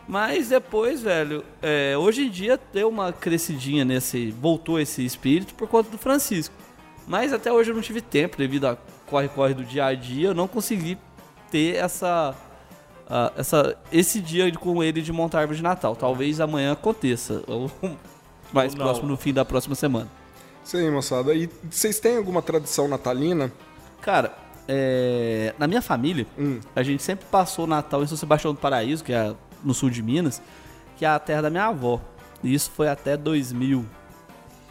Mas 0.08 0.50
depois, 0.50 1.02
velho, 1.02 1.44
é, 1.62 1.98
hoje 1.98 2.28
em 2.28 2.30
dia 2.30 2.60
deu 2.74 2.90
uma 2.90 3.12
crescidinha 3.12 3.84
nesse. 3.86 4.32
Voltou 4.32 4.80
esse 4.80 5.04
espírito 5.06 5.54
por 5.56 5.68
conta 5.68 5.90
do 5.90 5.98
Francisco. 5.98 6.54
Mas 7.08 7.34
até 7.34 7.52
hoje 7.52 7.72
eu 7.72 7.76
não 7.76 7.82
tive 7.82 8.02
tempo, 8.02 8.38
devido 8.38 8.66
a 8.68 8.78
corre-corre 9.08 9.54
do 9.54 9.64
dia 9.64 9.86
a 9.86 9.94
dia, 9.94 10.30
eu 10.30 10.34
não 10.34 10.48
consegui 10.48 10.98
ter 11.50 11.76
essa. 11.76 12.36
Ah, 13.10 13.32
essa 13.36 13.76
esse 13.92 14.20
dia 14.22 14.52
de- 14.52 14.58
com 14.58 14.84
ele 14.84 15.02
de 15.02 15.12
montar 15.12 15.40
árvore 15.42 15.58
de 15.58 15.64
Natal. 15.64 15.96
Talvez 15.96 16.40
amanhã 16.40 16.74
aconteça. 16.74 17.44
Ou 17.48 17.70
mais 18.54 18.74
Ou 18.74 18.80
próximo 18.80 19.08
no 19.08 19.18
fim 19.18 19.34
da 19.34 19.44
próxima 19.46 19.76
semana. 19.76 20.08
Isso 20.64 20.78
aí, 20.78 20.90
moçada. 20.90 21.34
E 21.34 21.50
vocês 21.70 22.00
têm 22.00 22.18
alguma 22.18 22.42
tradição 22.42 22.88
natalina? 22.88 23.52
Cara, 24.02 24.34
é, 24.68 25.54
na 25.58 25.68
minha 25.68 25.82
família, 25.82 26.26
Hum. 26.38 26.60
a 26.76 26.84
gente 26.84 27.02
sempre 27.04 27.26
passou 27.32 27.66
o 27.66 27.68
Natal 27.68 28.04
em 28.04 28.08
São 28.08 28.18
Sebastião 28.18 28.54
do 28.54 28.60
Paraíso, 28.60 29.04
que 29.04 29.12
é 29.14 29.34
no 29.64 29.74
sul 29.74 29.90
de 29.90 30.02
Minas, 30.04 30.42
que 30.98 31.04
é 31.06 31.08
a 31.10 31.18
terra 31.20 31.42
da 31.44 31.50
minha 31.50 31.66
avó. 31.66 32.00
E 32.44 32.54
isso 32.54 32.70
foi 32.72 32.88
até 32.90 33.16
2000, 33.18 33.86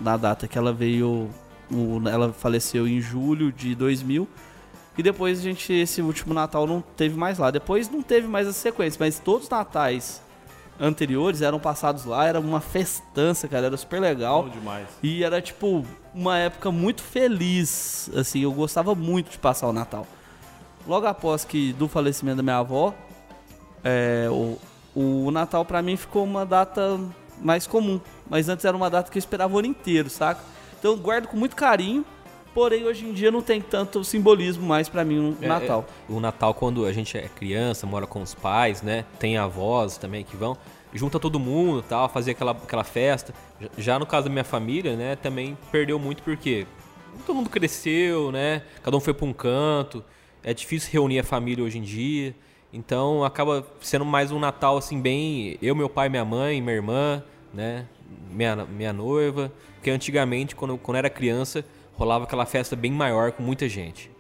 na 0.01 0.17
data 0.17 0.47
que 0.49 0.57
ela 0.59 0.73
veio. 0.73 1.29
o- 1.73 2.09
ela 2.09 2.33
faleceu 2.33 2.89
em 2.89 3.01
julho 3.01 3.53
de 3.53 3.75
2000. 3.77 4.27
E 4.99 5.03
depois 5.03 5.39
a 5.39 5.43
gente, 5.43 5.73
esse 5.73 6.03
último 6.03 6.35
Natal 6.35 6.67
não 6.67 6.81
teve 6.81 7.17
mais 7.17 7.39
lá. 7.39 7.51
Depois 7.51 7.89
não 7.89 8.03
teve 8.03 8.27
mais 8.27 8.47
a 8.47 8.53
sequência, 8.53 8.99
mas 9.01 9.19
todos 9.19 9.45
os 9.45 9.51
natais 9.51 10.21
anteriores 10.81 11.43
eram 11.43 11.61
passados 11.61 12.07
lá, 12.07 12.27
era 12.27 12.41
uma 12.41 12.61
festança, 12.61 13.47
cara, 13.47 13.67
era 13.67 13.77
super 13.77 14.01
legal. 14.01 14.45
Bom 14.45 14.49
demais. 14.49 14.89
E 15.03 15.23
era, 15.23 15.41
tipo, 15.41 15.85
uma 16.15 16.39
época 16.39 16.71
muito 16.71 17.03
feliz. 17.03 18.11
Assim, 18.17 18.41
eu 18.41 18.53
gostava 18.53 18.95
muito 18.95 19.31
de 19.31 19.39
passar 19.39 19.69
o 19.69 19.73
Natal. 19.73 20.07
Logo 20.87 21.07
após 21.07 21.45
que 21.45 21.73
do 21.75 21.87
falecimento 21.87 22.39
da 22.39 22.43
minha 22.43 22.57
avó, 22.57 22.95
é, 23.85 24.29
o, 24.31 24.59
o 24.95 25.31
Natal 25.31 25.65
pra 25.65 25.83
mim 25.83 25.97
ficou 25.97 26.25
uma 26.25 26.47
data 26.47 26.99
mais 27.41 27.67
comum. 27.67 28.01
Mas 28.29 28.49
antes 28.49 28.65
era 28.65 28.77
uma 28.77 28.89
data 28.89 29.11
que 29.11 29.19
eu 29.19 29.21
esperava 29.21 29.55
o 29.55 29.59
ano 29.59 29.69
inteiro, 29.69 30.09
saca? 30.09 30.41
Então 30.79 30.93
eu 30.93 30.97
guardo 30.97 31.29
com 31.29 31.37
muito 31.37 31.55
carinho. 31.55 32.05
Porém, 32.53 32.85
hoje 32.85 33.07
em 33.07 33.13
dia 33.13 33.31
não 33.31 33.41
tem 33.43 33.61
tanto 33.61 34.03
simbolismo 34.03 34.67
mais 34.67 34.89
pra 34.89 35.05
mim 35.05 35.17
no 35.17 35.37
É, 35.45 35.47
Natal. 35.47 35.85
é, 36.09 36.13
o 36.13 36.19
Natal, 36.19 36.53
quando 36.53 36.85
a 36.85 36.93
gente 36.93 37.17
é 37.17 37.29
criança, 37.29 37.87
mora 37.87 38.07
com 38.07 38.21
os 38.21 38.35
pais, 38.35 38.83
né? 38.83 39.05
Tem 39.21 39.37
avós 39.37 39.97
também 39.97 40.25
que 40.25 40.37
vão. 40.37 40.57
Junta 40.93 41.21
todo 41.21 41.39
mundo 41.39 41.83
tal, 41.89 42.09
fazer 42.09 42.33
aquela, 42.33 42.51
aquela 42.51 42.83
festa. 42.83 43.33
Já- 43.79 43.99
no 44.01 44.07
caso 44.07 44.27
da 44.27 44.33
minha 44.33 44.43
família, 44.45 44.97
né? 44.97 45.15
Também 45.15 45.57
perdeu 45.71 45.97
muito 46.01 46.25
porque 46.25 46.67
todo 47.25 47.37
mundo 47.37 47.49
cresceu, 47.49 48.33
né? 48.33 48.63
Cada 48.83 48.97
um 48.97 49.01
foi 49.01 49.15
pra 49.15 49.25
um 49.27 49.33
canto. 49.33 50.05
É 50.43 50.53
difícil 50.53 50.91
reunir 50.93 51.21
a 51.21 51.25
família 51.25 51.63
hoje 51.65 51.79
em 51.79 51.83
dia. 51.83 52.35
Então 52.73 53.23
acaba 53.25 53.65
sendo 53.81 54.05
mais 54.05 54.33
um 54.33 54.41
Natal 54.41 54.77
assim, 54.77 55.01
bem. 55.01 55.57
Eu, 55.63 55.77
meu 55.77 55.89
pai, 55.89 56.09
minha 56.09 56.25
mãe, 56.25 56.61
minha 56.61 56.75
irmã, 56.75 57.23
né? 57.55 57.87
Minha, 58.33 58.57
minha 58.57 58.93
noiva. 58.93 59.53
Porque 59.77 59.91
antigamente, 59.91 60.57
quando, 60.57 60.77
quando 60.77 60.97
era 60.97 61.09
criança, 61.09 61.65
rolava 62.01 62.25
aquela 62.25 62.47
festa 62.47 62.75
bem 62.75 62.91
maior 62.91 63.31
com 63.31 63.43
muita 63.43 63.69
gente. 63.69 64.11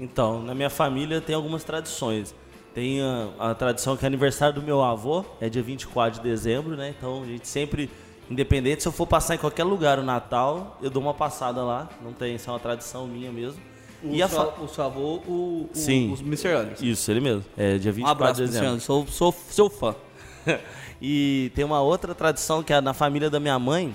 Então, 0.00 0.42
na 0.42 0.52
minha 0.52 0.68
família 0.68 1.20
tem 1.20 1.32
algumas 1.32 1.62
tradições. 1.62 2.34
Tem 2.74 3.00
a, 3.00 3.50
a 3.50 3.54
tradição 3.54 3.96
que 3.96 4.04
é 4.04 4.08
aniversário 4.08 4.56
do 4.56 4.62
meu 4.62 4.82
avô, 4.82 5.24
é 5.40 5.48
dia 5.48 5.62
24 5.62 6.20
de 6.20 6.28
dezembro, 6.28 6.76
né? 6.76 6.92
Então 6.96 7.22
a 7.22 7.26
gente 7.26 7.46
sempre, 7.46 7.88
independente 8.28 8.82
se 8.82 8.88
eu 8.88 8.92
for 8.92 9.06
passar 9.06 9.36
em 9.36 9.38
qualquer 9.38 9.62
lugar 9.62 10.00
o 10.00 10.02
Natal, 10.02 10.76
eu 10.82 10.90
dou 10.90 11.00
uma 11.00 11.14
passada 11.14 11.62
lá. 11.62 11.88
Não 12.02 12.12
tem, 12.12 12.34
isso 12.34 12.50
é 12.50 12.52
uma 12.52 12.58
tradição 12.58 13.06
minha 13.06 13.30
mesmo. 13.30 13.60
O, 14.02 14.12
e 14.12 14.26
fa... 14.26 14.46
o 14.60 14.66
seu 14.66 14.84
avô, 14.84 15.20
o, 15.26 15.68
o, 15.70 15.70
Sim. 15.72 16.12
os 16.12 16.20
Mr. 16.20 16.48
Anderson. 16.48 16.84
Isso, 16.84 17.10
ele 17.12 17.20
mesmo. 17.20 17.44
É 17.56 17.78
dia 17.78 17.92
Um 17.92 17.94
24 17.94 18.10
abraço, 18.10 18.40
de 18.40 18.46
dezembro. 18.46 18.68
Anderson. 18.70 18.86
Sou, 18.86 19.06
sou 19.06 19.34
seu 19.50 19.70
fã. 19.70 19.94
e 21.00 21.52
tem 21.54 21.64
uma 21.64 21.80
outra 21.80 22.12
tradição 22.12 22.62
que 22.62 22.72
é 22.72 22.80
na 22.80 22.94
família 22.94 23.30
da 23.30 23.38
minha 23.38 23.58
mãe, 23.58 23.94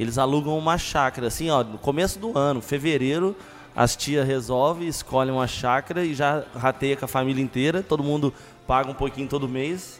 eles 0.00 0.16
alugam 0.16 0.56
uma 0.56 0.78
chácara, 0.78 1.26
assim, 1.26 1.50
ó, 1.50 1.62
no 1.62 1.76
começo 1.76 2.18
do 2.18 2.36
ano, 2.36 2.62
fevereiro, 2.62 3.36
as 3.76 3.94
tias 3.94 4.26
resolvem, 4.26 4.88
escolhem 4.88 5.30
uma 5.30 5.46
chácara 5.46 6.02
e 6.02 6.14
já 6.14 6.42
rateia 6.56 6.96
com 6.96 7.04
a 7.04 7.08
família 7.08 7.42
inteira, 7.42 7.82
todo 7.82 8.02
mundo 8.02 8.32
paga 8.66 8.90
um 8.90 8.94
pouquinho 8.94 9.28
todo 9.28 9.46
mês. 9.46 9.99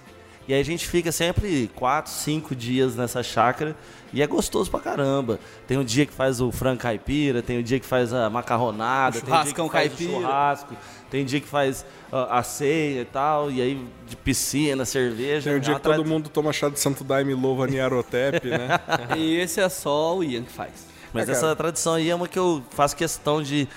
E 0.50 0.52
aí 0.52 0.60
a 0.60 0.64
gente 0.64 0.88
fica 0.88 1.12
sempre 1.12 1.70
quatro, 1.76 2.10
cinco 2.10 2.56
dias 2.56 2.96
nessa 2.96 3.22
chácara 3.22 3.76
e 4.12 4.20
é 4.20 4.26
gostoso 4.26 4.68
pra 4.68 4.80
caramba. 4.80 5.38
Tem 5.64 5.78
um 5.78 5.84
dia 5.84 6.04
que 6.04 6.12
faz 6.12 6.40
o 6.40 6.50
frango 6.50 6.80
caipira, 6.80 7.40
tem 7.40 7.60
um 7.60 7.62
dia 7.62 7.78
que 7.78 7.86
faz 7.86 8.12
a 8.12 8.28
macarronada, 8.28 9.18
O 9.18 9.20
tem 9.20 9.32
um 9.32 9.36
dia 9.44 9.44
que 9.44 9.56
churrascão 9.56 9.68
faz 9.68 9.88
caipira. 9.90 10.10
o 10.10 10.20
churrasco, 10.20 10.76
tem 11.08 11.24
dia 11.24 11.40
que 11.40 11.46
faz 11.46 11.86
ah, 12.10 12.40
a 12.40 12.42
ceia 12.42 13.02
e 13.02 13.04
tal, 13.04 13.48
e 13.48 13.62
aí 13.62 13.86
de 14.08 14.16
piscina, 14.16 14.84
cerveja. 14.84 15.50
Tem 15.50 15.56
um 15.56 15.62
dia 15.62 15.76
que 15.76 15.82
todo 15.82 16.04
mundo 16.04 16.28
toma 16.28 16.52
chá 16.52 16.68
de 16.68 16.80
Santo 16.80 17.04
Daime, 17.04 17.32
louva 17.32 17.68
Niarotep, 17.68 18.48
né? 18.48 18.80
E 19.16 19.36
esse 19.36 19.60
é 19.60 19.68
só 19.68 20.16
o 20.16 20.24
Ian 20.24 20.42
que 20.42 20.50
faz. 20.50 20.90
Mas 21.12 21.28
É, 21.28 21.32
essa 21.32 21.54
tradição 21.54 21.94
aí 21.94 22.10
é 22.10 22.14
uma 22.14 22.26
que 22.26 22.38
eu 22.38 22.60
faço 22.70 22.96
questão 22.96 23.40
de, 23.40 23.68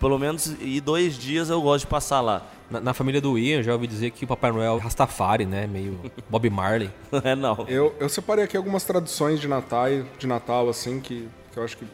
pelo 0.00 0.18
menos, 0.18 0.46
ir 0.60 0.80
dois 0.80 1.16
dias 1.16 1.50
eu 1.50 1.60
gosto 1.60 1.84
de 1.84 1.90
passar 1.90 2.20
lá. 2.20 2.46
Na, 2.70 2.80
na 2.80 2.94
família 2.94 3.20
do 3.20 3.38
Ian, 3.38 3.58
eu 3.58 3.62
já 3.62 3.72
ouvi 3.72 3.86
dizer 3.86 4.10
que 4.10 4.24
o 4.24 4.28
Papai 4.28 4.52
Noel 4.52 4.76
é 4.76 4.80
Rastafari, 4.80 5.46
né? 5.46 5.66
Meio 5.66 5.98
Bob 6.28 6.48
Marley. 6.50 6.90
é 7.24 7.34
não. 7.34 7.64
Eu, 7.68 7.94
eu 7.98 8.08
separei 8.08 8.44
aqui 8.44 8.56
algumas 8.56 8.84
traduções 8.84 9.40
de 9.40 9.48
Natal, 9.48 9.88
de 10.18 10.26
Natal 10.26 10.68
assim, 10.68 11.00
que, 11.00 11.28
que 11.52 11.58
eu 11.58 11.64
acho 11.64 11.76
que 11.76 11.86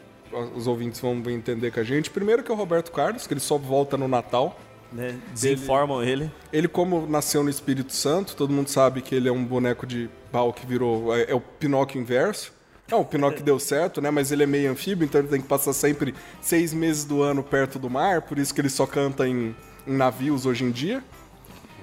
os 0.55 0.67
ouvintes 0.67 0.99
vão 0.99 1.21
entender 1.27 1.71
com 1.71 1.79
a 1.79 1.83
gente. 1.83 2.09
Primeiro 2.09 2.43
que 2.43 2.51
é 2.51 2.53
o 2.53 2.57
Roberto 2.57 2.91
Carlos, 2.91 3.25
que 3.25 3.33
ele 3.33 3.39
só 3.39 3.57
volta 3.57 3.97
no 3.97 4.07
Natal. 4.07 4.59
Né? 4.91 5.19
Desinformam 5.33 6.03
ele. 6.03 6.31
Ele, 6.53 6.67
como 6.67 7.05
nasceu 7.07 7.43
no 7.43 7.49
Espírito 7.49 7.93
Santo, 7.93 8.35
todo 8.35 8.53
mundo 8.53 8.69
sabe 8.69 9.01
que 9.01 9.15
ele 9.15 9.27
é 9.27 9.31
um 9.31 9.43
boneco 9.43 9.85
de 9.85 10.09
pau 10.31 10.53
que 10.53 10.65
virou. 10.65 11.15
É, 11.15 11.31
é 11.31 11.35
o 11.35 11.41
Pinóquio 11.41 11.99
inverso. 11.99 12.53
Não, 12.87 13.01
o 13.01 13.05
Pinóquio 13.05 13.43
deu 13.43 13.59
certo, 13.59 13.99
né? 13.99 14.11
Mas 14.11 14.31
ele 14.31 14.43
é 14.43 14.45
meio 14.45 14.71
anfíbio, 14.71 15.05
então 15.05 15.19
ele 15.19 15.27
tem 15.27 15.41
que 15.41 15.47
passar 15.47 15.73
sempre 15.73 16.13
seis 16.39 16.73
meses 16.73 17.03
do 17.03 17.23
ano 17.23 17.43
perto 17.43 17.79
do 17.79 17.89
mar, 17.89 18.21
por 18.21 18.37
isso 18.37 18.53
que 18.53 18.61
ele 18.61 18.69
só 18.69 18.85
canta 18.85 19.27
em, 19.27 19.55
em 19.87 19.93
navios 19.93 20.45
hoje 20.45 20.63
em 20.63 20.71
dia. 20.71 21.03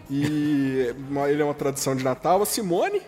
E 0.09 0.94
ele 1.28 1.42
é 1.42 1.44
uma 1.44 1.54
tradição 1.54 1.97
de 1.97 2.04
Natal. 2.04 2.42
A 2.42 2.47
Simone 2.47 3.02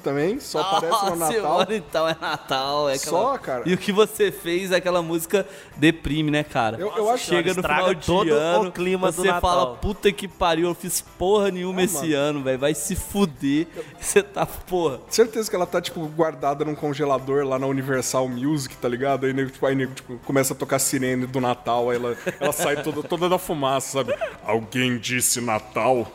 também, 0.00 0.40
só 0.40 0.60
aparece 0.60 1.04
no 1.06 1.16
Natal. 1.16 1.32
Simone, 1.32 1.76
então 1.76 2.08
é 2.08 2.16
Natal. 2.20 2.88
É 2.88 2.94
aquela... 2.94 3.18
Só, 3.18 3.38
cara. 3.38 3.62
E 3.66 3.72
o 3.74 3.78
que 3.78 3.92
você 3.92 4.32
fez, 4.32 4.72
aquela 4.72 5.02
música 5.02 5.46
deprime, 5.76 6.30
né, 6.30 6.42
cara? 6.42 6.78
Eu- 6.78 6.92
eu 6.96 7.08
acho- 7.10 7.24
Chega 7.26 7.54
no 7.54 7.62
final 7.62 7.94
de 7.94 8.06
todo 8.06 8.30
o 8.30 8.34
ano, 8.34 8.72
clima 8.72 9.10
do 9.12 9.22
você 9.22 9.28
Natal. 9.28 9.40
fala, 9.40 9.76
puta 9.76 10.10
que 10.10 10.26
pariu, 10.26 10.68
eu 10.68 10.74
fiz 10.74 11.00
porra 11.00 11.50
nenhuma 11.50 11.82
esse 11.82 12.12
ano, 12.14 12.42
velho. 12.42 12.58
Vai 12.58 12.74
se 12.74 12.96
fuder. 12.96 13.66
Você 14.00 14.22
tá, 14.22 14.44
porra. 14.46 15.00
Certeza 15.08 15.48
que 15.48 15.54
ela 15.56 15.66
tá, 15.66 15.80
tipo, 15.80 16.00
guardada 16.08 16.64
num 16.64 16.74
congelador 16.74 17.44
lá 17.46 17.58
na 17.58 17.66
Universal 17.66 18.28
Music, 18.28 18.76
tá 18.76 18.88
ligado? 18.88 19.26
Aí, 19.26 19.32
nego, 19.32 19.50
tipo, 19.50 19.64
aí 19.66 19.74
nego, 19.74 19.94
tipo, 19.94 20.18
começa 20.24 20.52
a 20.54 20.56
tocar 20.56 20.78
sirene 20.78 21.26
do 21.26 21.40
Natal, 21.40 21.90
aí 21.90 21.96
ela, 21.96 22.16
ela 22.40 22.52
sai 22.52 22.82
toda, 22.82 23.02
toda 23.02 23.28
da 23.28 23.38
fumaça, 23.38 23.98
sabe? 23.98 24.14
Alguém 24.44 24.98
disse 24.98 25.40
Natal? 25.40 26.06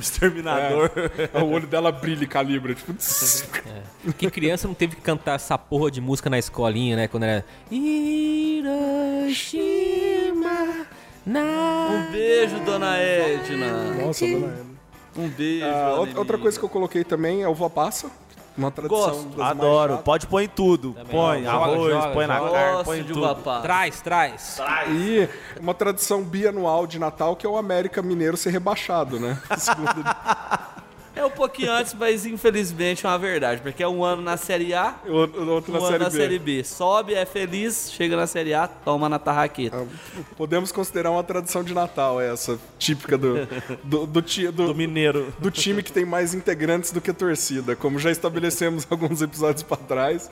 O 0.00 0.02
exterminador. 0.02 0.90
É. 1.34 1.38
O 1.42 1.50
olho 1.50 1.66
dela 1.66 1.92
brilha 1.92 2.24
e 2.24 2.26
calibra, 2.26 2.74
tipo... 2.74 2.94
tss. 2.94 3.46
Que 4.16 4.30
criança 4.30 4.66
não 4.66 4.74
teve 4.74 4.96
que 4.96 5.02
cantar 5.02 5.34
essa 5.34 5.58
porra 5.58 5.90
de 5.90 6.00
música 6.00 6.30
na 6.30 6.38
escolinha, 6.38 6.96
né? 6.96 7.06
Quando 7.06 7.24
era. 7.24 7.44
Hiroshima. 9.30 10.86
Na... 11.26 11.40
Um 12.08 12.10
beijo, 12.12 12.58
dona 12.60 12.96
Edna. 12.96 13.94
Nossa, 14.06 14.26
dona 14.26 14.46
Ana. 14.46 14.66
Um 15.16 15.28
beijo. 15.28 15.66
Ah, 15.66 16.00
outra- 16.16 16.38
coisa 16.38 16.58
que 16.58 16.64
eu 16.64 16.68
coloquei 16.70 17.04
também 17.04 17.42
é 17.42 17.48
uva 17.48 17.68
passa. 17.68 18.10
Uma 18.60 18.70
tradição 18.70 19.00
Gosto. 19.00 19.28
das 19.28 19.36
mais 19.36 19.50
Adoro. 19.50 19.90
chatas. 19.92 20.04
Pode 20.04 20.26
pôr 20.26 20.40
em 20.42 20.48
tudo. 20.48 20.96
Põe 21.10 21.44
Joga, 21.44 21.50
arroz, 21.56 21.92
joga, 21.94 22.08
põe 22.10 22.26
na 22.26 22.38
joga. 22.38 22.50
carne, 22.50 22.72
Gosto 22.72 22.84
põe 22.84 22.98
em 22.98 23.02
de 23.04 23.12
tudo. 23.12 23.36
passa. 23.36 23.62
Traz, 23.62 24.00
traz. 24.00 24.60
E 24.90 25.28
uma 25.60 25.74
tradição 25.74 26.22
bianual 26.22 26.86
de 26.86 26.98
Natal 26.98 27.34
que 27.36 27.46
é 27.46 27.48
o 27.48 27.56
América 27.56 28.02
Mineiro 28.02 28.36
ser 28.36 28.50
rebaixado, 28.50 29.18
né? 29.18 29.40
Segundo- 29.58 30.04
É 31.20 31.24
um 31.26 31.30
pouquinho 31.30 31.70
antes, 31.70 31.92
mas 31.94 32.24
infelizmente 32.24 33.04
é 33.04 33.08
uma 33.08 33.18
verdade. 33.18 33.60
Porque 33.60 33.82
é 33.82 33.88
um 33.88 34.02
ano 34.02 34.22
na 34.22 34.36
Série 34.36 34.72
A, 34.72 34.94
o 35.06 35.12
outro 35.12 35.42
o 35.42 35.48
outro 35.50 35.70
um 35.72 35.74
na 35.74 35.80
ano 35.80 35.88
série, 35.90 36.04
na 36.04 36.10
B. 36.10 36.16
Série 36.16 36.38
B. 36.38 36.64
Sobe, 36.64 37.14
é 37.14 37.26
feliz, 37.26 37.92
chega 37.92 38.16
na 38.16 38.26
Série 38.26 38.54
A, 38.54 38.66
toma 38.66 39.08
na 39.08 39.18
tarraqueta. 39.18 39.86
Podemos 40.36 40.72
considerar 40.72 41.10
uma 41.10 41.22
tradição 41.22 41.62
de 41.62 41.74
Natal 41.74 42.20
essa, 42.20 42.58
típica 42.78 43.18
do, 43.18 43.46
do, 43.84 44.06
do, 44.06 44.22
do- 44.22 44.52
Do 44.52 44.74
mineiro. 44.74 45.32
do 45.38 45.50
time 45.50 45.82
que 45.82 45.92
tem 45.92 46.04
mais 46.04 46.32
integrantes 46.32 46.90
do 46.90 47.00
que 47.00 47.12
torcida. 47.12 47.76
Como 47.76 47.98
já 47.98 48.10
estabelecemos 48.10 48.86
alguns 48.90 49.20
episódios 49.20 49.62
pra 49.62 49.76
trás, 49.76 50.30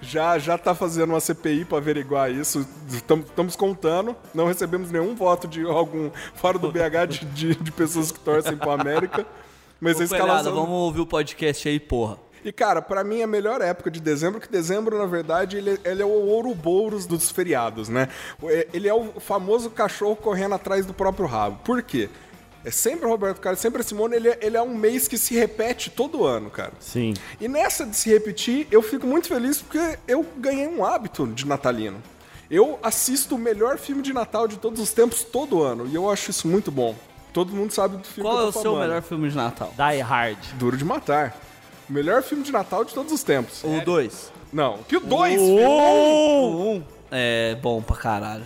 já 0.00 0.38
já 0.38 0.56
tá 0.56 0.74
fazendo 0.74 1.10
uma 1.10 1.20
CPI 1.20 1.64
pra 1.64 1.78
averiguar 1.78 2.30
isso. 2.30 2.64
Estamos 2.88 3.56
contando, 3.56 4.14
não 4.32 4.46
recebemos 4.46 4.90
nenhum 4.92 5.16
voto 5.16 5.48
de 5.48 5.62
algum 5.64 6.10
fora 6.36 6.58
do 6.58 6.70
BH 6.70 7.06
de, 7.08 7.24
de, 7.26 7.54
de 7.56 7.72
pessoas 7.72 8.12
que 8.12 8.20
torcem 8.20 8.56
pro 8.56 8.70
América. 8.70 9.26
Mas 9.80 9.96
Ô, 9.98 10.00
a 10.00 10.04
escalação... 10.04 10.54
vamos 10.54 10.70
ouvir 10.70 11.00
o 11.00 11.06
podcast 11.06 11.68
aí, 11.68 11.78
porra. 11.78 12.18
E, 12.44 12.52
cara, 12.52 12.80
pra 12.80 13.02
mim 13.02 13.20
a 13.22 13.26
melhor 13.26 13.60
época 13.60 13.90
de 13.90 14.00
dezembro, 14.00 14.40
que 14.40 14.48
dezembro, 14.48 14.96
na 14.96 15.06
verdade, 15.06 15.56
ele, 15.56 15.78
ele 15.84 16.02
é 16.02 16.04
o 16.04 16.08
Ouroboros 16.08 17.04
dos 17.04 17.30
feriados, 17.30 17.88
né? 17.88 18.08
É- 18.44 18.68
Ele 18.72 18.88
é 18.88 18.94
o 18.94 19.20
famoso 19.20 19.70
cachorro 19.70 20.16
correndo 20.16 20.54
atrás 20.54 20.86
do 20.86 20.94
próprio 20.94 21.26
rabo. 21.26 21.58
Por 21.64 21.82
quê? 21.82 22.08
É 22.64 22.70
sempre 22.70 23.06
o 23.06 23.08
Roberto 23.08 23.40
Carlos, 23.40 23.60
sempre 23.60 23.80
a 23.80 23.84
Simone. 23.84 24.16
Ele 24.16 24.28
é, 24.28 24.38
ele 24.40 24.56
é 24.56 24.62
um 24.62 24.74
mês 24.74 25.08
que 25.08 25.16
se 25.18 25.34
repete 25.34 25.90
todo 25.90 26.24
ano, 26.24 26.50
cara. 26.50 26.72
Sim. 26.80 27.14
E 27.40 27.48
nessa 27.48 27.84
de 27.86 27.96
se 27.96 28.10
repetir, 28.10 28.66
eu 28.70 28.82
fico 28.82 29.06
muito 29.06 29.28
feliz 29.28 29.60
porque 29.60 29.98
eu 30.06 30.24
ganhei 30.36 30.66
um 30.66 30.84
hábito 30.84 31.26
de 31.26 31.46
natalino. 31.46 32.02
Eu 32.50 32.78
assisto 32.82 33.34
o 33.34 33.38
melhor 33.38 33.78
filme 33.78 34.00
de 34.02 34.12
Natal 34.12 34.48
de 34.48 34.56
todos 34.58 34.80
os 34.80 34.92
tempos 34.92 35.22
todo 35.22 35.62
ano. 35.62 35.86
E 35.86 35.94
eu 35.94 36.10
acho 36.10 36.30
isso 36.30 36.48
muito 36.48 36.70
bom. 36.70 36.94
Todo 37.38 37.54
mundo 37.54 37.70
sabe 37.72 37.98
do 37.98 38.04
filme 38.04 38.28
Qual 38.28 38.36
que 38.38 38.44
é 38.44 38.48
o 38.48 38.52
seu 38.52 38.62
falando. 38.62 38.80
melhor 38.80 39.02
filme 39.02 39.28
de 39.30 39.36
Natal? 39.36 39.72
Die 39.76 40.00
Hard. 40.00 40.38
Duro 40.54 40.76
de 40.76 40.84
Matar. 40.84 41.36
O 41.88 41.92
melhor 41.92 42.20
filme 42.22 42.42
de 42.42 42.50
Natal 42.50 42.84
de 42.84 42.92
todos 42.92 43.12
os 43.12 43.22
tempos. 43.22 43.62
O 43.62 43.80
2. 43.84 44.32
Não, 44.52 44.78
que 44.88 44.96
o 44.96 45.00
dois, 45.00 45.40
O 45.40 45.44
filho. 45.44 45.68
um 45.70 46.82
é 47.12 47.54
bom 47.62 47.80
pra 47.80 47.94
caralho. 47.96 48.44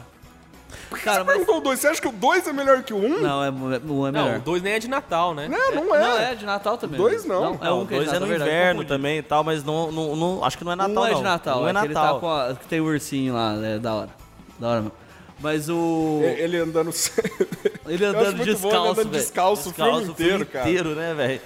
Cara, 1.03 1.21
Você 1.21 1.25
mas. 1.25 1.37
perguntou 1.37 1.57
o 1.57 1.61
dois, 1.61 1.81
você 1.81 1.87
acha 1.89 2.03
que 2.03 2.09
o 2.09 2.13
dois 2.13 2.47
é 2.47 2.53
melhor 2.53 2.83
que 2.83 2.93
o 2.93 2.99
um? 2.99 3.21
Não, 3.21 3.43
é, 3.43 3.49
o 3.49 3.53
um 3.55 3.73
é 3.73 3.79
Não, 4.13 4.25
melhor. 4.25 4.39
o 4.39 4.43
2 4.43 4.63
nem 4.63 4.75
é 4.75 4.79
de 4.79 4.89
Natal, 4.89 5.35
né? 5.35 5.49
Não, 5.49 5.75
não 5.75 5.95
é. 5.95 6.01
Não, 6.01 6.19
é 6.19 6.35
de 6.35 6.45
Natal 6.45 6.77
também. 6.77 6.99
Dois 7.01 7.25
não. 7.25 7.59
é 7.63 7.73
um 7.73 7.87
que 7.87 7.95
é 7.95 7.99
de 8.01 8.03
é 8.03 8.07
Natal, 8.07 8.21
no 8.21 8.27
verdade, 8.27 8.51
inverno 8.51 8.85
também 8.85 9.19
e 9.19 9.23
tal, 9.23 9.43
mas 9.43 9.65
não, 9.65 9.91
não, 9.91 10.15
não- 10.17 10.45
acho 10.45 10.59
que 10.59 10.65
não 10.65 10.73
é 10.73 10.77
Natal 10.77 11.03
um 11.03 11.07
é 11.07 11.11
não. 11.13 11.17
de 11.19 11.23
Natal, 11.25 11.63
Um 11.63 11.67
é 11.67 11.71
é, 11.71 11.73
que 11.75 11.79
ele 11.87 11.95
Natal. 11.95 12.15
tá 12.15 12.21
com 12.21 12.29
a, 12.31 12.55
que 12.55 12.67
tem 12.69 12.81
o 12.81 12.85
ursinho 12.85 13.33
lá, 13.33 13.55
é 13.65 13.79
da 13.79 13.95
hora. 13.95 14.09
Da 14.59 14.69
hora 14.69 14.81
mesmo. 14.83 14.93
Mas 15.43 15.69
o. 15.69 16.21
Ele 16.23 16.57
andando. 16.57 16.91
Ele 17.85 18.07
acho 18.07 18.17
andando 18.17 18.37
muito 18.37 18.59
bom 18.59 18.69
ele 18.69 18.77
descalço, 18.77 18.91
andando 18.93 19.11
velho. 19.11 19.11
descalço, 19.11 19.71
o 19.71 19.73
filme 19.73 20.05
inteiro, 20.05 20.47
cara. 20.47 20.71
inteiro, 20.71 20.95
né, 20.95 21.15
velho? 21.15 21.41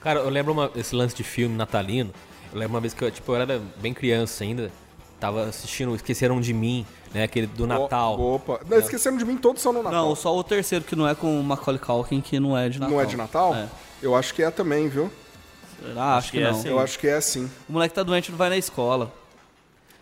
Cara, 0.00 0.20
eu 0.20 0.30
lembro 0.30 0.52
uma, 0.52 0.70
esse 0.74 0.96
lance 0.96 1.14
de 1.14 1.22
filme 1.22 1.54
natalino. 1.54 2.10
Eu 2.50 2.58
lembro 2.58 2.74
uma 2.74 2.80
vez 2.80 2.94
que 2.94 3.04
eu, 3.04 3.10
tipo, 3.10 3.30
eu 3.30 3.36
era 3.36 3.60
bem 3.76 3.92
criança 3.92 4.42
ainda. 4.42 4.72
Tava 5.20 5.44
assistindo 5.44 5.94
Esqueceram 5.94 6.40
de 6.40 6.52
Mim, 6.52 6.84
né? 7.14 7.24
Aquele 7.24 7.46
do 7.46 7.66
Natal. 7.66 8.18
Opa. 8.18 8.60
Não, 8.66 8.78
esquecendo 8.78 9.18
de 9.18 9.24
mim, 9.24 9.36
todos 9.36 9.62
são 9.62 9.72
no 9.72 9.82
Natal. 9.82 10.08
Não, 10.08 10.16
só 10.16 10.36
o 10.36 10.42
terceiro 10.42 10.84
que 10.84 10.96
não 10.96 11.06
é 11.06 11.14
com 11.14 11.38
o 11.38 11.44
Macaulay 11.44 11.78
Culkin, 11.78 12.20
que 12.20 12.40
não 12.40 12.58
é 12.58 12.68
de 12.68 12.80
Natal. 12.80 12.94
Não 12.94 13.00
é 13.00 13.06
de 13.06 13.16
Natal? 13.16 13.54
É. 13.54 13.68
Eu 14.02 14.16
acho 14.16 14.34
que 14.34 14.42
é 14.42 14.50
também, 14.50 14.88
viu? 14.88 15.12
Será? 15.80 16.16
Acho, 16.16 16.32
que, 16.32 16.38
que 16.38 16.42
é 16.42 16.50
não. 16.50 16.58
assim. 16.58 16.68
Eu 16.68 16.80
acho 16.80 16.98
que 16.98 17.06
é 17.06 17.20
sim. 17.20 17.48
O 17.68 17.72
moleque 17.72 17.94
tá 17.94 18.02
doente, 18.02 18.30
não 18.30 18.38
vai 18.38 18.48
na 18.48 18.56
escola. 18.56 19.12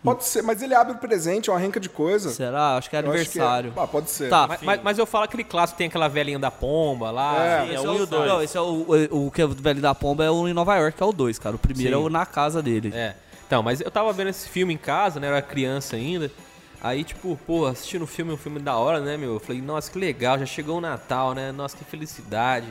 Pode 0.03 0.23
ser, 0.25 0.41
mas 0.41 0.61
ele 0.61 0.73
abre 0.73 0.93
o 0.93 0.97
presente, 0.97 1.49
é 1.49 1.53
uma 1.53 1.59
renca 1.59 1.79
de 1.79 1.87
coisa. 1.87 2.31
Será? 2.31 2.75
Acho 2.77 2.89
que 2.89 2.95
é 2.95 2.99
Eu 3.03 3.11
acho 3.11 3.29
que 3.29 3.37
é. 3.39 3.41
aniversário. 3.43 3.73
Ah, 3.77 3.85
pode 3.85 4.09
ser. 4.09 4.29
Tá. 4.29 4.57
Mas, 4.61 4.81
mas- 4.81 4.97
eu 4.97 5.05
falo 5.05 5.25
aquele 5.25 5.43
clássico, 5.43 5.77
tem 5.77 5.87
aquela 5.87 6.07
velhinha 6.07 6.39
da 6.39 6.49
pomba 6.49 7.11
lá. 7.11 7.37
É. 7.45 7.59
Sim, 7.61 7.65
Esse 7.65 7.73
é 7.73 7.87
é 7.87 7.89
o 7.89 8.01
o 8.01 8.05
dois. 8.07 8.27
Não, 8.29 8.41
esse 8.41 8.57
é 8.57 8.61
o, 8.61 8.85
o, 9.11 9.27
o 9.27 9.31
que 9.31 9.41
é 9.41 9.45
o 9.45 9.49
velho 9.49 9.79
da 9.81 9.93
pomba 9.93 10.23
é 10.23 10.31
o 10.31 10.47
em 10.47 10.53
Nova 10.53 10.75
York, 10.77 10.97
que 10.97 11.03
é 11.03 11.05
o 11.05 11.11
2, 11.11 11.37
cara. 11.37 11.55
O 11.55 11.59
primeiro 11.59 11.97
Sim. 11.97 12.03
é 12.03 12.05
o 12.05 12.09
na 12.09 12.25
casa 12.25 12.61
dele. 12.63 12.91
É. 12.95 13.13
Então, 13.45 13.61
mas 13.61 13.79
eu 13.81 13.91
tava 13.91 14.11
vendo 14.11 14.29
esse 14.29 14.49
filme 14.49 14.73
em 14.73 14.77
casa, 14.77 15.19
né? 15.19 15.27
Eu 15.27 15.33
era 15.33 15.41
criança 15.41 15.95
ainda. 15.95 16.31
Aí, 16.81 17.03
tipo, 17.03 17.37
pô, 17.45 17.67
assistindo 17.67 18.01
o 18.01 18.07
filme, 18.07 18.33
um 18.33 18.37
filme 18.37 18.59
da 18.59 18.75
hora, 18.75 18.99
né, 18.99 19.15
meu? 19.17 19.33
Eu 19.33 19.39
falei, 19.39 19.61
nossa, 19.61 19.91
que 19.91 19.99
legal, 19.99 20.39
já 20.39 20.47
chegou 20.47 20.77
o 20.79 20.81
Natal, 20.81 21.35
né? 21.35 21.51
Nossa, 21.51 21.77
que 21.77 21.83
felicidade. 21.83 22.65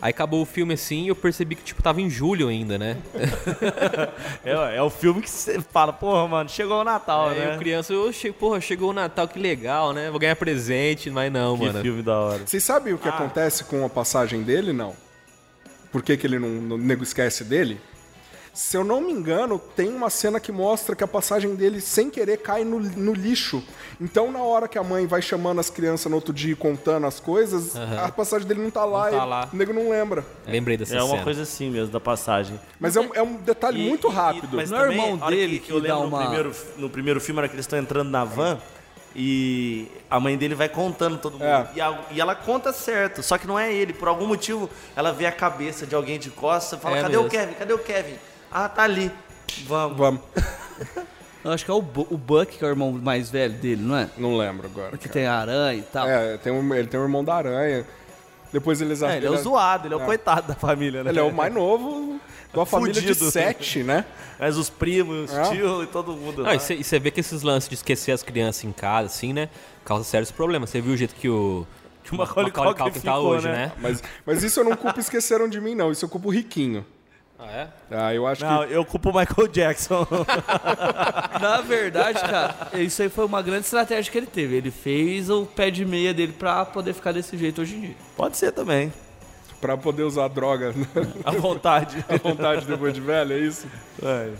Aí 0.00 0.10
acabou 0.10 0.42
o 0.42 0.44
filme 0.44 0.74
assim 0.74 1.04
e 1.04 1.08
eu 1.08 1.16
percebi 1.16 1.54
que, 1.54 1.62
tipo, 1.62 1.82
tava 1.82 2.00
em 2.00 2.10
julho 2.10 2.48
ainda, 2.48 2.76
né? 2.78 2.96
É, 4.44 4.76
é 4.76 4.82
o 4.82 4.90
filme 4.90 5.22
que 5.22 5.30
você 5.30 5.60
fala, 5.60 5.92
porra, 5.92 6.28
mano, 6.28 6.48
chegou 6.48 6.80
o 6.80 6.84
Natal, 6.84 7.30
Aí 7.30 7.38
né? 7.38 7.54
eu 7.54 7.58
criança, 7.58 7.92
eu 7.92 8.12
che... 8.12 8.30
porra, 8.30 8.60
chegou 8.60 8.90
o 8.90 8.92
Natal, 8.92 9.26
que 9.26 9.38
legal, 9.38 9.92
né? 9.92 10.10
Vou 10.10 10.20
ganhar 10.20 10.36
presente, 10.36 11.10
mas 11.10 11.32
não, 11.32 11.56
Que 11.56 11.64
mano. 11.66 11.80
filme 11.80 12.02
da 12.02 12.18
hora. 12.18 12.42
Vocês 12.46 12.62
sabem 12.62 12.92
o 12.92 12.98
que 12.98 13.08
acontece 13.08 13.64
com 13.64 13.84
a 13.84 13.88
passagem 13.88 14.42
dele? 14.42 14.72
Não. 14.72 14.94
Por 15.90 16.02
que, 16.02 16.16
que 16.16 16.26
ele 16.26 16.38
não, 16.38 16.48
não 16.48 16.76
o 16.76 16.78
nego 16.78 17.02
esquece 17.02 17.44
dele? 17.44 17.80
Se 18.54 18.76
eu 18.76 18.84
não 18.84 19.00
me 19.00 19.10
engano, 19.12 19.58
tem 19.58 19.88
uma 19.88 20.08
cena 20.08 20.38
que 20.38 20.52
mostra 20.52 20.94
que 20.94 21.02
a 21.02 21.08
passagem 21.08 21.56
dele, 21.56 21.80
sem 21.80 22.08
querer, 22.08 22.36
cai 22.36 22.62
no, 22.62 22.78
no 22.78 23.12
lixo. 23.12 23.60
Então, 24.00 24.30
na 24.30 24.38
hora 24.38 24.68
que 24.68 24.78
a 24.78 24.82
mãe 24.84 25.08
vai 25.08 25.20
chamando 25.20 25.58
as 25.58 25.68
crianças 25.68 26.08
no 26.08 26.14
outro 26.14 26.32
dia 26.32 26.52
e 26.52 26.54
contando 26.54 27.04
as 27.04 27.18
coisas, 27.18 27.74
a 27.76 28.12
passagem 28.12 28.46
dele 28.46 28.62
não 28.62 28.70
tá 28.70 28.84
lá 28.84 29.10
tá 29.10 29.16
e 29.16 29.28
lá. 29.28 29.48
o 29.52 29.56
nego 29.56 29.72
não 29.72 29.90
lembra. 29.90 30.24
Lembrei 30.46 30.76
dessa 30.76 30.94
É 30.94 31.02
uma 31.02 31.10
cena. 31.14 31.24
coisa 31.24 31.42
assim 31.42 31.68
mesmo, 31.68 31.92
da 31.92 31.98
passagem. 31.98 32.60
Mas 32.78 32.94
é 32.96 33.00
um, 33.00 33.10
é 33.12 33.22
um 33.22 33.34
detalhe 33.38 33.84
E- 33.84 33.88
muito 33.88 34.06
e- 34.08 34.12
rápido. 34.12 34.56
mas 34.56 34.70
Não 34.70 34.78
é 34.78 34.88
o 34.88 34.92
irmão 34.92 35.16
dele 35.28 35.58
que, 35.58 35.66
que 35.66 35.72
eu 35.72 35.80
dá 35.80 35.94
lembro 35.98 36.06
uma- 36.08 36.18
no, 36.20 36.24
primeiro, 36.28 36.56
no 36.78 36.90
primeiro 36.90 37.20
filme, 37.20 37.40
era 37.40 37.48
que 37.48 37.56
eles 37.56 37.64
estão 37.64 37.78
entrando 37.80 38.08
na 38.10 38.24
van 38.24 38.58
e 39.16 39.88
a 40.10 40.20
mãe 40.20 40.36
dele 40.36 40.54
vai 40.54 40.68
contando 40.68 41.18
todo 41.18 41.32
mundo. 41.34 41.44
É. 41.44 41.68
E, 41.74 41.80
a- 41.80 42.00
e 42.12 42.20
ela 42.20 42.34
conta 42.34 42.72
certo, 42.72 43.20
só 43.20 43.36
que 43.36 43.46
não 43.48 43.58
é 43.58 43.72
ele. 43.72 43.92
Por 43.92 44.06
algum 44.06 44.26
motivo, 44.26 44.70
ela 44.94 45.12
vê 45.12 45.26
a 45.26 45.32
cabeça 45.32 45.84
de 45.86 45.94
alguém 45.94 46.18
de 46.20 46.30
costas 46.30 46.78
e 46.78 46.82
fala: 46.82 46.98
É 46.98 47.02
cadê 47.02 47.16
o 47.16 47.22
mesmo. 47.24 47.30
Kevin? 47.30 47.52
Cadê 47.54 47.72
o 47.72 47.78
Kevin? 47.78 48.14
Ah, 48.54 48.68
tá 48.68 48.84
ali. 48.84 49.10
Vamos. 49.66 49.96
Vamos. 49.98 50.20
Eu 51.44 51.50
acho 51.52 51.62
que 51.64 51.70
é 51.70 51.74
o, 51.74 51.82
Bu- 51.82 52.06
o 52.10 52.16
Buck, 52.16 52.56
que 52.56 52.64
é 52.64 52.66
o 52.66 52.70
irmão 52.70 52.90
mais 52.92 53.28
velho 53.28 53.52
dele, 53.54 53.82
não 53.82 53.96
é? 53.96 54.08
Não 54.16 54.34
lembro 54.38 54.66
agora. 54.66 54.92
Que 54.96 55.08
cara. 55.08 55.12
tem 55.12 55.26
aranha 55.26 55.78
e 55.78 55.82
tal. 55.82 56.08
É, 56.08 56.38
tem 56.38 56.50
um, 56.50 56.74
ele 56.74 56.88
tem 56.88 56.98
um 56.98 57.02
irmão 57.02 57.22
da 57.22 57.34
aranha. 57.34 57.84
Depois 58.50 58.80
eles 58.80 59.02
É, 59.02 59.16
ele 59.18 59.26
é 59.26 59.30
o 59.30 59.36
zoado, 59.36 59.86
ele 59.86 59.92
é 59.94 59.96
o 59.96 60.00
coitado 60.00 60.46
da 60.48 60.54
família, 60.54 61.04
né? 61.04 61.10
Ele 61.10 61.18
é 61.18 61.22
o 61.22 61.30
mais 61.34 61.52
novo 61.52 62.18
de 62.50 62.56
uma 62.58 62.64
família 62.64 62.94
de 62.94 63.08
Fudido. 63.08 63.30
sete, 63.30 63.82
né? 63.82 64.06
Mas 64.38 64.56
os 64.56 64.70
primos, 64.70 65.30
os 65.30 65.36
É. 65.36 65.42
tios 65.50 65.84
e 65.84 65.86
todo 65.88 66.12
mundo. 66.12 66.38
Não, 66.38 66.44
lá. 66.44 66.54
e 66.54 66.60
você- 66.60 66.74
e 66.76 66.84
você 66.84 66.98
vê 66.98 67.10
que 67.10 67.20
esses 67.20 67.42
lances 67.42 67.68
de 67.68 67.74
esquecer 67.74 68.12
as 68.12 68.22
crianças 68.22 68.64
em 68.64 68.72
casa, 68.72 69.08
assim, 69.08 69.32
né? 69.34 69.50
Causa 69.84 70.04
sérios 70.04 70.30
problemas. 70.30 70.70
Você 70.70 70.80
viu 70.80 70.94
o 70.94 70.96
jeito 70.96 71.14
que 71.14 71.28
o. 71.28 71.66
Que 72.04 72.14
o 72.14 72.18
Macaulay 72.18 72.46
Macaulay 72.50 72.74
Culkin 72.74 72.90
Culkin 72.92 73.00
tá 73.06 73.12
ficou, 73.16 73.30
hoje, 73.30 73.48
né? 73.48 73.52
né? 73.66 73.72
Mas, 73.80 74.02
mas 74.24 74.42
isso 74.42 74.60
eu 74.60 74.64
não 74.64 74.76
culpo 74.76 74.98
esqueceram 75.00 75.46
de 75.48 75.60
mim, 75.60 75.74
não. 75.74 75.90
Isso 75.90 76.04
eu 76.04 76.08
culpo 76.08 76.28
o 76.28 76.30
Riquinho. 76.30 76.86
Ah, 77.46 77.52
é? 77.52 77.68
Ah, 77.90 78.14
eu 78.14 78.26
acho 78.26 78.42
Não, 78.44 78.64
eu 78.64 78.84
culpo 78.84 79.10
o 79.10 79.14
Michael 79.14 79.48
Jackson. 79.48 80.06
Na 81.40 81.60
verdade, 81.60 82.20
cara, 82.20 82.54
isso 82.74 83.02
aí 83.02 83.08
foi 83.10 83.26
uma 83.26 83.42
grande 83.42 83.64
estratégia 83.64 84.10
que 84.10 84.16
ele 84.16 84.26
teve. 84.26 84.56
Ele 84.56 84.70
fez 84.70 85.28
o 85.28 85.44
pé 85.44 85.70
de 85.70 85.84
meia 85.84 86.14
dele 86.14 86.32
pra 86.32 86.64
poder 86.64 86.94
ficar 86.94 87.12
desse 87.12 87.36
jeito 87.36 87.60
hoje 87.60 87.76
em 87.76 87.80
dia. 87.80 87.94
Pode 88.16 88.36
ser 88.36 88.52
também. 88.52 88.90
Pra 89.60 89.76
poder 89.76 90.02
usar 90.02 90.28
droga 90.28 90.72
né? 90.72 90.86
À 91.24 91.30
vontade. 91.30 92.04
à 92.08 92.16
vontade 92.16 92.66
depois 92.66 92.92
de 92.92 93.00
velho, 93.00 93.32
é 93.32 93.38
isso? 93.38 93.66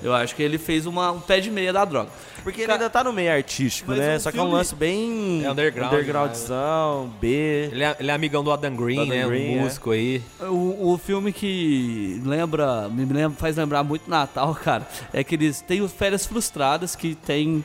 Eu 0.03 0.13
acho 0.15 0.35
que 0.35 0.43
ele 0.43 0.59
fez 0.59 0.85
uma, 0.85 1.11
um 1.13 1.21
pé 1.21 1.41
de 1.41 1.51
meia 1.51 1.73
da 1.73 1.85
droga. 1.85 2.11
Porque 2.43 2.61
ele 2.61 2.73
ainda 2.73 2.91
tá 2.91 3.03
no 3.03 3.13
meio 3.13 3.33
artístico, 3.33 3.91
Mas 3.91 3.99
né? 3.99 4.17
um 4.17 4.21
Só 4.21 4.31
que 4.31 4.39
é 4.39 4.43
um 4.43 4.51
lance 4.51 4.75
bem 4.75 5.43
É 5.45 5.51
underground, 5.51 5.93
undergroundzão, 5.93 7.11
B. 7.19 7.71
Ele 7.73 7.83
é, 7.83 7.97
ele 7.99 8.11
é 8.11 8.15
amigão 8.15 8.45
do 8.45 8.53
Adam 8.53 8.77
Green, 8.77 9.01
Adam 9.01 9.09
né? 9.09 9.27
Green, 9.27 9.57
um 9.57 9.61
é. 9.61 9.63
músico 9.63 9.91
aí. 9.93 10.23
O, 10.41 10.93
o 10.93 10.99
filme 10.99 11.33
que 11.33 12.21
lembra, 12.25 12.89
me 12.91 13.05
lembra, 13.07 13.39
faz 13.39 13.57
lembrar 13.57 13.83
muito 13.83 14.09
Natal, 14.11 14.55
cara, 14.63 14.87
é 15.13 15.25
que 15.25 15.35
eles 15.35 15.63
têm 15.63 15.81
os 15.81 15.93
Férias 15.93 16.27
Frustradas, 16.27 16.95
que 16.95 17.15
tem 17.15 17.65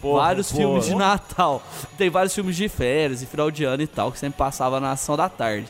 Porra, 0.00 0.22
vários 0.22 0.50
porra. 0.50 0.62
filmes 0.62 0.86
de 0.86 0.94
Natal. 0.94 1.62
Tem 1.98 2.08
vários 2.08 2.34
filmes 2.34 2.56
de 2.56 2.68
férias 2.68 3.22
e 3.22 3.26
final 3.26 3.50
de 3.50 3.64
ano 3.64 3.82
e 3.82 3.86
tal, 3.86 4.12
que 4.12 4.18
sempre 4.18 4.38
passava 4.38 4.78
na 4.78 4.92
ação 4.92 5.16
da 5.16 5.28
tarde. 5.28 5.66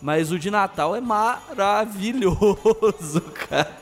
Mas 0.00 0.30
o 0.30 0.38
de 0.38 0.50
Natal 0.50 0.94
é 0.94 1.00
maravilhoso, 1.00 3.20
cara. 3.48 3.76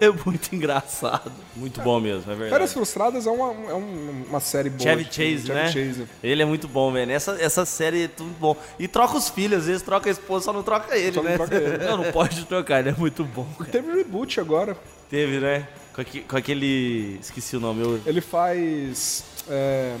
É 0.00 0.10
muito 0.10 0.52
engraçado. 0.52 1.30
Muito 1.54 1.80
bom 1.80 2.00
mesmo, 2.00 2.22
é 2.32 2.34
verdade. 2.34 2.50
Férias 2.50 2.72
Frustradas 2.72 3.24
é 3.24 3.30
uma, 3.30 3.52
é 3.70 3.74
um- 3.74 4.24
uma 4.28 4.40
série 4.40 4.68
boa. 4.68 4.80
Chevy 4.82 5.04
Chase, 5.04 5.46
Chevy 5.46 5.52
né? 5.52 5.70
Chase. 5.70 6.08
Ele 6.24 6.42
é 6.42 6.44
muito 6.44 6.66
bom, 6.66 6.90
velho. 6.90 7.12
Essa, 7.12 7.36
essa 7.40 7.64
série 7.64 8.04
é 8.04 8.08
tudo 8.08 8.30
bom. 8.40 8.56
E 8.80 8.88
troca 8.88 9.16
os 9.16 9.28
filhos, 9.28 9.60
às 9.60 9.66
vezes 9.66 9.82
troca 9.82 10.08
a 10.08 10.12
esposa, 10.12 10.46
só 10.46 10.52
não 10.52 10.64
troca 10.64 10.96
ele, 10.98 11.12
Só 11.14 11.22
não 11.22 11.30
né? 11.30 11.36
troca 11.36 11.54
ele. 11.54 11.78
Não, 11.86 11.98
não 11.98 12.10
pode 12.10 12.44
trocar, 12.46 12.80
ele 12.80 12.88
é 12.88 12.94
muito 12.98 13.22
bom. 13.24 13.46
cara. 13.58 13.70
Teve 13.70 13.92
reboot 13.94 14.40
agora. 14.40 14.76
Teve, 15.08 15.38
né? 15.38 15.68
Com, 15.94 16.00
aque- 16.00 16.20
com 16.22 16.36
aquele. 16.36 17.16
Esqueci 17.20 17.56
o 17.56 17.60
nome. 17.60 17.80
eu- 17.82 18.00
Ele 18.06 18.20
faz. 18.20 19.22
é, 19.48 19.94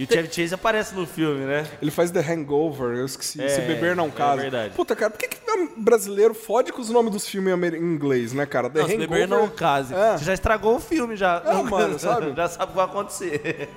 E 0.00 0.04
o 0.04 0.06
Chevy 0.10 0.32
Chase 0.32 0.54
aparece 0.54 0.94
no 0.94 1.06
filme, 1.06 1.44
né? 1.44 1.66
ele 1.82 1.90
faz 1.90 2.10
The 2.10 2.20
Hangover, 2.20 2.96
eu 2.96 3.04
esqueci. 3.04 3.38
É, 3.42 3.48
Se 3.48 3.60
Beber 3.60 3.94
Não 3.94 4.06
é 4.06 4.10
Casa. 4.10 4.40
verdade. 4.40 4.74
Puta, 4.74 4.96
cara, 4.96 5.10
por 5.10 5.18
que, 5.18 5.28
que 5.28 5.38
brasileiro 5.76 6.32
fode 6.32 6.72
com 6.72 6.80
os 6.80 6.88
nomes 6.88 7.12
dos 7.12 7.28
filmes 7.28 7.52
em 7.74 7.76
inglês, 7.76 8.32
né, 8.32 8.46
cara? 8.46 8.70
The 8.70 8.80
Não, 8.80 8.86
se 8.88 8.94
Hangover. 8.94 9.10
beber 9.10 9.28
não 9.28 9.48
case. 9.48 9.92
É. 9.92 10.16
Você 10.16 10.24
já 10.24 10.32
estragou 10.32 10.76
o 10.76 10.80
filme, 10.80 11.16
já. 11.16 11.42
É, 11.44 11.62
mano, 11.62 11.98
sabe? 11.98 12.32
já 12.36 12.48
sabe 12.48 12.64
o 12.64 12.68
que 12.68 12.76
vai 12.76 12.84
acontecer. 12.86 13.68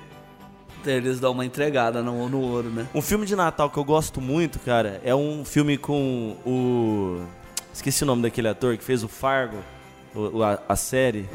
Eles 0.86 1.20
dão 1.20 1.32
uma 1.32 1.44
entregada 1.44 2.02
no, 2.02 2.26
no 2.28 2.40
ouro, 2.40 2.70
né? 2.70 2.86
Um 2.94 3.02
filme 3.02 3.26
de 3.26 3.36
Natal 3.36 3.68
que 3.68 3.76
eu 3.76 3.84
gosto 3.84 4.18
muito, 4.18 4.58
cara, 4.60 5.00
é 5.04 5.14
um 5.14 5.44
filme 5.44 5.76
com 5.76 6.36
o. 6.46 7.22
Esqueci 7.72 8.02
o 8.02 8.06
nome 8.06 8.22
daquele 8.22 8.48
ator 8.48 8.78
que 8.78 8.84
fez 8.84 9.02
o 9.04 9.08
Fargo, 9.08 9.58
a, 10.42 10.72
a 10.72 10.76
série. 10.76 11.28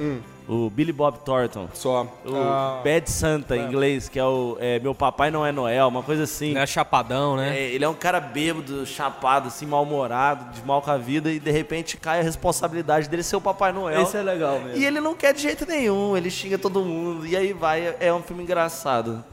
O 0.50 0.68
Billy 0.68 0.92
Bob 0.92 1.20
Thornton. 1.20 1.70
Só. 1.76 2.08
O 2.26 2.36
Ah, 2.36 2.82
Bad 2.84 3.08
Santa, 3.10 3.56
em 3.56 3.68
inglês, 3.68 4.10
que 4.10 4.18
é 4.18 4.24
o 4.26 4.58
é, 4.60 4.80
Meu 4.80 4.96
Papai 4.96 5.30
Não 5.30 5.46
é 5.46 5.52
Noel, 5.52 5.88
uma 5.88 6.02
coisa 6.02 6.24
assim. 6.24 6.48
Ele 6.48 6.58
era 6.58 6.66
chapadão, 6.66 7.36
né? 7.36 7.56
É, 7.56 7.70
ele 7.70 7.86
é 7.86 7.88
um 7.88 7.94
cara 7.94 8.20
bêbado, 8.20 8.84
chapado, 8.84 9.50
assim, 9.50 9.68
mal-humorado, 9.68 10.52
de 10.56 10.66
mal 10.66 10.82
com 10.82 10.90
a 10.90 10.98
vida, 10.98 11.32
e 11.32 11.40
de 11.40 11.52
repente 11.52 11.98
cai 11.98 12.22
a 12.22 12.24
responsabilidade 12.24 13.08
dele 13.08 13.22
ser 13.22 13.36
o 13.36 13.42
Papai 13.42 13.72
Noel. 13.72 14.02
Esse 14.02 14.18
é 14.18 14.24
legal 14.24 14.60
mesmo. 14.60 14.82
E 14.82 14.86
ele 14.86 15.00
não 15.00 15.14
quer 15.14 15.36
de 15.36 15.42
jeito 15.44 15.68
nenhum, 15.68 16.18
ele 16.18 16.32
xinga 16.32 16.58
todo 16.58 16.84
mundo, 16.84 17.28
e 17.28 17.38
aí 17.38 17.54
vai, 17.54 17.96
é 18.00 18.12
um 18.12 18.24
filme 18.24 18.42
engraçado. 18.42 19.24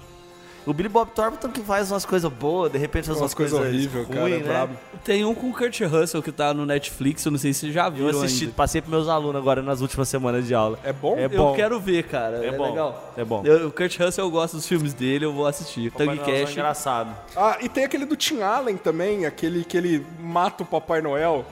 O 0.66 0.72
Billy 0.74 0.88
Bob 0.88 1.08
Thornton 1.14 1.48
que 1.50 1.60
faz 1.60 1.92
umas 1.92 2.04
coisas 2.04 2.30
boas, 2.32 2.72
de 2.72 2.76
repente 2.78 3.04
faz 3.06 3.16
Umas 3.16 3.22
umas 3.22 3.34
coisas 3.34 3.56
horríveis, 3.58 4.06
cara, 4.08 4.28
é 4.28 4.38
né? 4.38 4.42
brabo. 4.42 4.74
Tem 5.04 5.24
um 5.24 5.32
com 5.32 5.48
o 5.48 5.52
Kurt 5.52 5.80
Russell 5.82 6.20
que 6.20 6.32
tá 6.32 6.52
no 6.52 6.66
Netflix, 6.66 7.24
eu 7.24 7.30
não 7.30 7.38
sei 7.38 7.52
se 7.52 7.60
vocês 7.60 7.72
já 7.72 7.86
Eu 7.86 7.92
viram 7.92 8.20
assisti, 8.22 8.44
ainda. 8.46 8.56
passei 8.56 8.80
pros 8.82 8.92
meus 8.92 9.08
alunos 9.08 9.36
agora 9.40 9.62
nas 9.62 9.80
últimas 9.80 10.08
semanas 10.08 10.44
de 10.44 10.54
aula. 10.56 10.76
É 10.82 10.92
bom? 10.92 11.16
É 11.16 11.26
Eu 11.26 11.30
bom. 11.30 11.54
quero 11.54 11.78
ver, 11.78 12.02
cara. 12.08 12.44
É, 12.44 12.48
É 12.48 12.52
bom. 12.52 12.68
legal. 12.70 13.12
É 13.16 13.24
bom. 13.24 13.42
Eu- 13.44 13.68
o 13.68 13.70
Kurt 13.70 13.96
Russell, 14.00 14.24
eu 14.24 14.30
gosto 14.30 14.56
dos 14.56 14.66
filmes 14.66 14.92
dele, 14.92 15.24
eu 15.24 15.32
vou 15.32 15.46
assistir. 15.46 15.92
Noelzão 15.96 16.24
é 16.34 16.40
Cash. 16.40 16.50
engraçado. 16.52 17.16
Ah, 17.36 17.58
e 17.60 17.68
tem 17.68 17.84
aquele 17.84 18.04
do 18.04 18.16
Tim 18.16 18.42
Allen 18.42 18.76
também, 18.76 19.24
aquele 19.24 19.64
que 19.64 19.76
ele 19.76 20.04
mata 20.18 20.64
o 20.64 20.66
Papai 20.66 21.00
Noel. 21.00 21.44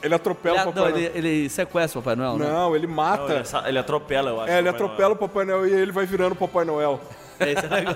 Ele 0.00 0.14
atropela 0.14 0.58
Ele, 0.58 0.62
o 0.62 0.66
Papai 0.72 0.82
não, 0.92 0.98
Noel. 0.98 1.10
ele, 1.16 1.28
ele 1.28 1.48
sequestra 1.48 1.98
o 1.98 2.02
Papai 2.02 2.14
Noel, 2.14 2.38
né? 2.38 2.46
Não, 2.48 2.76
ele 2.76 2.86
Não, 2.86 2.94
mata. 2.94 3.32
ele, 3.34 3.44
sa- 3.44 3.64
ele 3.68 3.78
atropela, 3.78 4.30
eu 4.30 4.40
acho. 4.42 4.52
é, 4.52 4.58
ele 4.58 4.70
Papai 4.70 4.84
atropela 4.86 5.12
o 5.14 5.16
Papai 5.16 5.44
Noel 5.44 5.66
e 5.66 5.72
ele 5.72 5.90
vai 5.90 6.06
virando 6.06 6.32
o 6.32 6.36
Papai 6.36 6.64
Noel. 6.64 7.00
É, 7.40 7.52
isso 7.52 7.64
é 7.66 7.68
legal. 7.68 7.94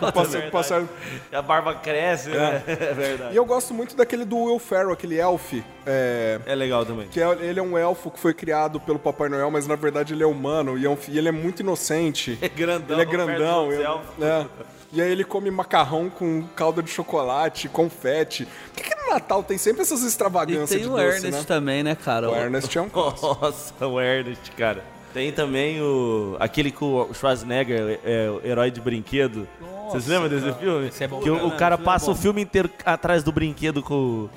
Passa- 0.52 0.76
Noel. 0.78 0.88
E 1.32 1.36
a 1.36 1.42
barba 1.42 1.74
cresce, 1.74 2.28
né? 2.30 2.62
É 2.68 2.94
verdade. 2.94 3.32
E 3.34 3.36
eu 3.36 3.44
gosto 3.44 3.72
muito 3.74 3.96
daquele 3.96 4.24
do 4.24 4.36
Will 4.36 4.58
Ferrell, 4.58 4.92
aquele 4.92 5.18
elf. 5.18 5.54
É, 5.86 6.40
É 6.46 6.54
legal 6.54 6.84
também. 6.84 7.08
que 7.08 7.20
é- 7.20 7.38
ele 7.40 7.58
é 7.58 7.62
um 7.62 7.76
elfo 7.78 8.10
que 8.10 8.18
foi 8.18 8.34
criado 8.34 8.78
pelo 8.80 8.98
Papai 8.98 9.28
Noel, 9.28 9.50
mas 9.50 9.66
na 9.66 9.76
verdade 9.76 10.14
ele 10.14 10.22
é 10.22 10.26
humano 10.26 10.76
e, 10.78 10.84
é 10.84 10.88
um 10.90 10.96
e 11.08 11.16
ele 11.18 11.28
é 11.28 11.32
muito 11.32 11.60
inocente. 11.60 12.38
É 12.42 12.48
grandão. 12.48 12.98
Ele 12.98 13.02
é 13.02 13.04
grandão. 13.04 13.70
céu. 13.70 14.00
é. 14.20 14.46
E 14.90 15.02
aí 15.02 15.10
ele 15.12 15.22
come 15.22 15.50
macarrão 15.50 16.08
com 16.08 16.42
calda 16.56 16.82
de 16.82 16.90
chocolate, 16.90 17.68
confete. 17.68 18.46
Por 18.72 18.82
que, 18.82 18.88
que 18.88 18.94
no 19.04 19.10
Natal 19.10 19.42
tem 19.42 19.58
sempre 19.58 19.82
essas 19.82 20.02
E 20.02 20.06
extravagâncias 20.06 20.70
tem 20.70 20.78
de 20.80 20.86
o 20.86 20.92
doce, 20.92 21.04
Ernest 21.04 21.30
né? 21.30 21.44
também, 21.46 21.82
né, 21.82 21.94
cara? 21.94 22.30
O 22.30 22.34
Ernest 22.34 22.78
é 22.78 22.80
um... 22.80 22.88
Nossa, 22.94 23.86
o 23.86 24.00
Ernest, 24.00 24.50
cara. 24.52 24.82
Tem 25.12 25.32
também 25.32 25.80
o. 25.80 26.36
aquele 26.38 26.70
com 26.70 27.08
o 27.10 27.14
Schwarzenegger, 27.14 28.00
é, 28.04 28.30
o 28.30 28.46
herói 28.46 28.70
de 28.70 28.80
brinquedo. 28.80 29.48
Vocês 29.88 30.06
lembram 30.06 30.28
desse 30.28 30.52
filme? 30.58 30.88
Esse 30.88 31.04
é 31.04 31.08
bom, 31.08 31.20
Que 31.20 31.30
o, 31.30 31.50
cara. 31.52 31.76
o 31.76 31.80
é 31.80 31.82
passa 31.82 32.10
o 32.10 32.14
filme 32.14 32.42
inteiro 32.42 32.70
atrás 32.84 33.22
do 33.22 33.32
brinquedo 33.32 33.82
com. 33.82 34.28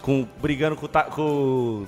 com 0.00 0.26
brigando 0.40 0.76
com, 0.76 0.88
com, 0.88 1.86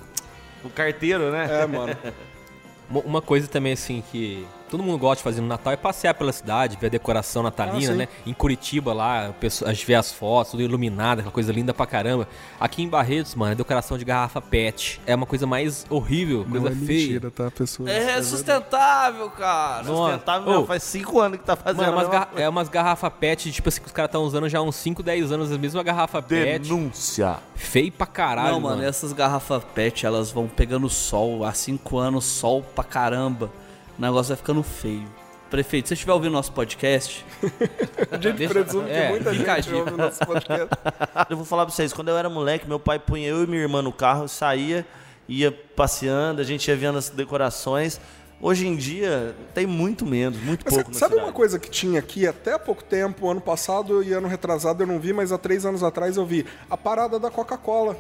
com 0.62 0.68
o 0.68 0.70
carteiro, 0.70 1.30
né? 1.30 1.62
É, 1.62 1.66
mano. 1.66 1.96
Uma 3.04 3.20
coisa 3.20 3.48
também, 3.48 3.72
assim, 3.72 4.02
que 4.12 4.46
todo 4.70 4.82
mundo 4.82 4.98
gosta 4.98 5.16
de 5.16 5.22
fazer 5.22 5.40
no 5.40 5.46
Natal 5.46 5.72
é 5.72 5.76
passear 5.76 6.14
pela 6.14 6.32
cidade, 6.32 6.76
ver 6.80 6.86
a 6.88 6.90
decoração 6.90 7.42
natalina, 7.42 7.92
Ah, 7.92 7.96
né? 7.96 8.08
Em 8.26 8.32
Curitiba 8.32 8.92
lá, 8.92 9.28
a 9.28 9.32
pessoa- 9.32 9.72
gente 9.72 9.86
vê 9.86 9.94
as 9.94 10.12
fotos, 10.12 10.50
tudo 10.52 10.62
iluminado, 10.62 11.18
aquela 11.20 11.32
coisa 11.32 11.52
linda 11.52 11.72
pra 11.74 11.86
caramba. 11.86 12.28
Aqui 12.60 12.82
em 12.82 12.88
Barretos, 12.88 13.34
mano, 13.34 13.52
é 13.52 13.54
decoração 13.54 13.96
de 13.98 14.04
garrafa 14.04 14.40
PET. 14.40 15.00
É 15.06 15.14
uma 15.14 15.26
coisa 15.26 15.46
mais 15.46 15.86
horrível, 15.90 16.44
coisa 16.50 16.70
Não 16.70 16.72
é 16.72 16.86
feia. 16.86 17.06
mentira, 17.06 17.30
tá, 17.30 17.50
pessoal? 17.50 17.88
É 17.88 18.22
sustentável, 18.22 19.30
cara. 19.30 19.84
Sustentável, 19.84 20.48
Ô. 20.48 20.54
não, 20.54 20.66
faz 20.66 20.82
cinco 20.82 21.20
anos 21.20 21.38
que 21.38 21.44
tá 21.44 21.56
fazendo. 21.56 21.78
Mano, 21.94 22.00
é 22.00 22.06
umas, 22.16 22.28
é 22.36 22.48
umas 22.48 22.68
garrafa 22.68 23.10
PET, 23.10 23.52
tipo 23.52 23.68
assim, 23.68 23.80
que 23.80 23.86
os 23.86 23.92
caras 23.92 24.08
estão 24.08 24.22
usando 24.24 24.48
já 24.48 24.58
há 24.58 24.62
uns 24.62 24.76
5, 24.76 25.02
10 25.02 25.30
anos, 25.32 25.52
a 25.52 25.58
mesma 25.58 25.82
garrafa 25.82 26.20
PET. 26.22 26.58
Denúncia. 26.68 27.36
Feio 27.54 27.92
pra 27.92 28.06
caralho, 28.06 28.52
Não, 28.52 28.60
mano, 28.60 28.82
essas 28.82 29.12
garrafas 29.12 29.62
PET, 29.74 30.04
elas 30.06 30.30
vão 30.30 30.46
pegando 30.46 30.88
sol. 30.88 31.44
Há 31.44 31.52
cinco 31.52 31.98
anos, 31.98 32.24
sol 32.24 32.62
pra 32.62 32.84
caramba. 32.84 33.50
O 33.98 34.02
negócio 34.02 34.28
vai 34.28 34.36
ficando 34.36 34.62
feio. 34.62 35.04
Prefeito, 35.50 35.86
se 35.86 35.88
você 35.90 35.94
estiver 35.94 36.12
ouvindo 36.12 36.32
nosso 36.32 36.52
podcast, 36.52 37.24
A 38.10 38.16
gente 38.16 38.36
Deixa- 38.36 38.52
presume 38.52 38.86
que 38.86 38.90
é, 38.96 39.08
muita 39.10 39.32
fica 39.32 39.52
a 39.54 39.60
gente 39.60 39.74
ouve 39.74 39.92
o 39.94 39.96
nosso 39.96 40.18
podcast. 40.26 40.68
Eu 41.30 41.36
vou 41.36 41.46
falar 41.46 41.64
pra 41.64 41.72
vocês, 41.74 41.92
quando 41.92 42.08
eu 42.08 42.16
era 42.18 42.28
moleque, 42.28 42.66
meu 42.68 42.80
pai 42.80 42.98
punha 42.98 43.28
eu 43.28 43.44
e 43.44 43.46
minha 43.46 43.62
irmã 43.62 43.80
no 43.80 43.92
carro, 43.92 44.26
saía, 44.28 44.84
ia 45.28 45.52
passeando, 45.52 46.40
a 46.40 46.44
gente 46.44 46.66
ia 46.68 46.76
vendo 46.76 46.98
as 46.98 47.08
decorações. 47.10 48.00
Hoje 48.42 48.66
em 48.66 48.76
dia 48.76 49.34
tem 49.54 49.66
muito 49.66 50.04
menos, 50.04 50.38
muito 50.42 50.62
Mas 50.64 50.74
pouco 50.74 50.92
sabe 50.94 51.12
cidade. 51.12 51.26
uma 51.28 51.32
coisa 51.32 51.58
que 51.58 51.70
tinha 51.70 52.00
aqui 52.00 52.26
até 52.26 52.52
há 52.54 52.58
pouco 52.58 52.82
tempo, 52.84 53.30
ano 53.30 53.40
passado 53.40 54.02
e 54.02 54.12
ano 54.12 54.28
retrasado 54.28 54.82
eu 54.82 54.86
não 54.86 54.98
vi, 55.00 55.12
mas 55.12 55.30
há 55.32 55.38
três 55.38 55.64
anos 55.64 55.82
atrás 55.82 56.16
eu 56.16 56.26
vi? 56.26 56.44
A 56.68 56.76
parada 56.76 57.18
da 57.18 57.30
Coca-Cola. 57.30 57.96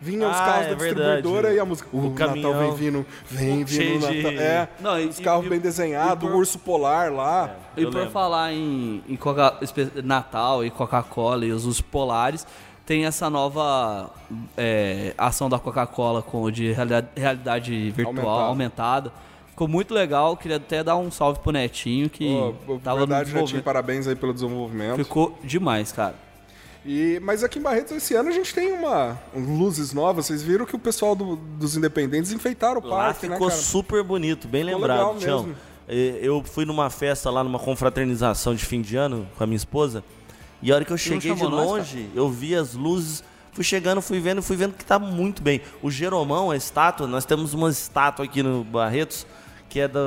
Vinha 0.00 0.28
os 0.28 0.36
Ah, 0.36 0.44
carros 0.44 0.66
é 0.66 0.70
da 0.70 0.74
verdade. 0.76 1.12
distribuidora 1.14 1.52
e 1.54 1.58
a 1.58 1.64
música. 1.64 1.88
O, 1.92 1.98
O 1.98 2.10
Natal 2.10 2.28
caminhão. 2.28 2.58
vem 2.58 2.74
vindo, 2.74 3.06
vem 3.28 3.64
vindo 3.64 3.96
o 3.96 4.00
Natal. 4.00 4.30
de- 4.32 4.38
É, 4.38 4.68
Não, 4.80 5.00
e- 5.00 5.06
os 5.06 5.18
carros 5.18 5.46
e- 5.46 5.48
bem 5.48 5.58
e 5.58 5.60
desenhados, 5.60 6.22
por- 6.28 6.34
o 6.34 6.38
urso 6.38 6.58
polar 6.58 7.12
lá. 7.12 7.56
E 7.76 7.82
Eu 7.82 7.90
por 7.90 7.96
lembro. 7.98 8.12
falar 8.12 8.52
em, 8.52 9.02
em 9.08 9.16
Coca- 9.16 9.58
Natal 10.04 10.64
e 10.64 10.70
Coca-Cola 10.70 11.44
e 11.44 11.50
os 11.50 11.64
ursos 11.66 11.80
polares, 11.80 12.46
tem 12.86 13.06
essa 13.06 13.28
nova 13.28 14.10
é, 14.56 15.14
ação 15.18 15.48
da 15.50 15.58
Coca-Cola 15.58 16.22
com 16.22 16.48
de 16.50 16.70
realidade, 16.72 17.08
realidade 17.16 17.90
virtual 17.90 18.16
Aumentada. 18.28 18.46
aumentada. 18.48 19.12
Ficou 19.48 19.66
muito 19.66 19.92
legal, 19.92 20.36
queria 20.36 20.58
até 20.58 20.84
dar 20.84 20.96
um 20.96 21.10
salve 21.10 21.40
pro 21.40 21.50
Netinho 21.50 22.08
que 22.08 22.28
Pô, 22.64 22.78
tava 22.78 23.00
no 23.00 23.06
verdade, 23.06 23.08
Netinho, 23.08 23.24
desenvolvimento. 23.24 23.64
parabéns 23.64 24.06
aí 24.06 24.14
pelo 24.14 24.32
desenvolvimento. 24.32 24.96
Ficou 24.96 25.36
demais, 25.42 25.90
cara. 25.90 26.14
E, 26.90 27.20
mas 27.22 27.44
aqui 27.44 27.58
em 27.58 27.62
Barretos 27.62 27.94
esse 27.94 28.14
ano 28.14 28.30
a 28.30 28.32
gente 28.32 28.54
tem 28.54 28.72
uma 28.72 29.18
luzes 29.36 29.92
novas. 29.92 30.24
Vocês 30.24 30.42
viram 30.42 30.64
que 30.64 30.74
o 30.74 30.78
pessoal 30.78 31.14
do- 31.14 31.36
dos 31.36 31.76
independentes 31.76 32.32
enfeitaram 32.32 32.80
o 32.80 32.86
Lá 32.86 32.96
parque, 32.96 33.28
né, 33.28 33.34
ficou 33.34 33.48
cara? 33.48 33.60
super 33.60 34.02
bonito, 34.02 34.48
bem 34.48 34.64
Ficou 34.64 34.80
lembrado, 34.80 35.18
Tião. 35.18 35.54
Eu 35.86 36.42
fui 36.44 36.64
numa 36.64 36.88
festa 36.88 37.30
lá, 37.30 37.44
numa 37.44 37.58
confraternização 37.58 38.54
de 38.54 38.64
fim 38.64 38.80
de 38.80 38.96
ano 38.96 39.28
com 39.36 39.44
a 39.44 39.46
minha 39.46 39.56
esposa. 39.56 40.02
E 40.62 40.72
a 40.72 40.74
hora 40.76 40.84
que 40.84 40.92
eu 40.92 40.96
cheguei 40.98 41.32
de 41.34 41.38
chamou 41.40 41.50
nós, 41.50 41.66
longe, 41.66 42.08
eu 42.14 42.28
vi 42.30 42.54
as 42.54 42.72
luzes. 42.74 43.22
Fui 43.52 43.64
chegando, 43.64 44.00
fui 44.00 44.18
vendo, 44.20 44.40
fui 44.42 44.56
vendo 44.56 44.72
que 44.74 44.84
tá 44.84 44.98
muito 44.98 45.42
bem. 45.42 45.60
O 45.82 45.90
Jeromão, 45.90 46.50
a 46.50 46.56
estátua, 46.56 47.06
nós 47.06 47.24
temos 47.24 47.52
uma 47.54 47.68
estátua 47.70 48.24
aqui 48.24 48.42
no 48.42 48.64
Barretos, 48.64 49.26
que 49.68 49.80
é 49.80 49.88
da. 49.88 50.00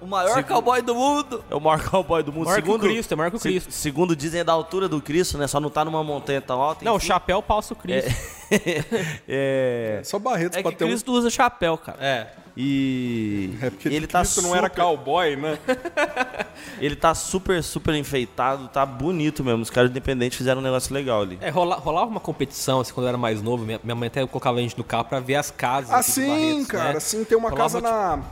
O 0.00 0.06
maior 0.06 0.34
Segu- 0.34 0.48
cowboy 0.48 0.80
do 0.82 0.94
mundo! 0.94 1.44
É 1.50 1.54
o 1.54 1.60
maior 1.60 1.82
cowboy 1.82 2.22
do 2.22 2.32
mundo. 2.32 2.44
Maior 2.46 2.58
o 2.58 2.64
segundo, 2.64 2.80
Cristo, 2.80 3.12
é 3.12 3.16
maior 3.16 3.30
que 3.30 3.36
o 3.36 3.40
se- 3.40 3.48
Cristo. 3.48 3.72
segundo 3.72 4.14
dizem, 4.16 4.40
é 4.40 4.44
da 4.44 4.52
altura 4.52 4.88
do 4.88 5.00
Cristo, 5.02 5.36
né? 5.38 5.46
Só 5.46 5.58
não 5.60 5.70
tá 5.70 5.84
numa 5.84 6.02
montanha 6.04 6.40
tão 6.40 6.60
alta. 6.60 6.84
Não, 6.84 6.94
o 6.96 7.00
chapéu 7.00 7.42
palso 7.42 7.74
Cristo. 7.74 8.10
é. 9.28 10.00
Só 10.04 10.18
Barretos 10.18 10.56
É 10.58 10.62
pra 10.62 10.70
que 10.72 10.78
ter 10.78 10.84
um... 10.84 10.88
Cristo 10.88 11.12
usa 11.12 11.30
chapéu, 11.30 11.76
cara. 11.78 11.98
É. 12.00 12.26
E. 12.56 13.56
É 13.62 13.70
porque 13.70 13.88
ele 13.88 14.06
tá 14.06 14.20
Cristo 14.20 14.42
não 14.42 14.54
era 14.54 14.68
super- 14.68 14.82
cowboy, 14.82 15.36
né? 15.36 15.58
Ele 16.78 16.96
tá 16.96 17.14
super, 17.14 17.62
super 17.62 17.94
enfeitado, 17.94 18.68
tá 18.68 18.84
bonito 18.84 19.42
mesmo. 19.44 19.62
Os 19.62 19.70
caras 19.70 19.90
independentes 19.90 20.36
fizeram 20.36 20.60
um 20.60 20.64
negócio 20.64 20.92
legal 20.92 21.22
ali. 21.22 21.38
É, 21.40 21.48
rola- 21.48 21.76
rolava 21.76 22.10
uma 22.10 22.20
competição, 22.20 22.80
assim, 22.80 22.92
quando 22.92 23.04
eu 23.04 23.10
era 23.10 23.18
mais 23.18 23.40
novo, 23.40 23.64
minha, 23.64 23.80
minha 23.82 23.94
mãe 23.94 24.08
até 24.08 24.26
colocava 24.26 24.58
a 24.58 24.60
gente 24.60 24.76
no 24.76 24.84
carro 24.84 25.04
pra 25.04 25.20
ver 25.20 25.36
as 25.36 25.50
casas. 25.50 25.90
aqui 25.90 26.02
de 26.04 26.10
Assim, 26.10 26.28
Barretos, 26.28 26.66
cara, 26.66 26.90
né? 26.90 26.96
assim, 26.96 27.24
tem 27.24 27.38
uma 27.38 27.48
Rolava, 27.50 27.80
casa 27.80 27.80
na... 27.80 28.22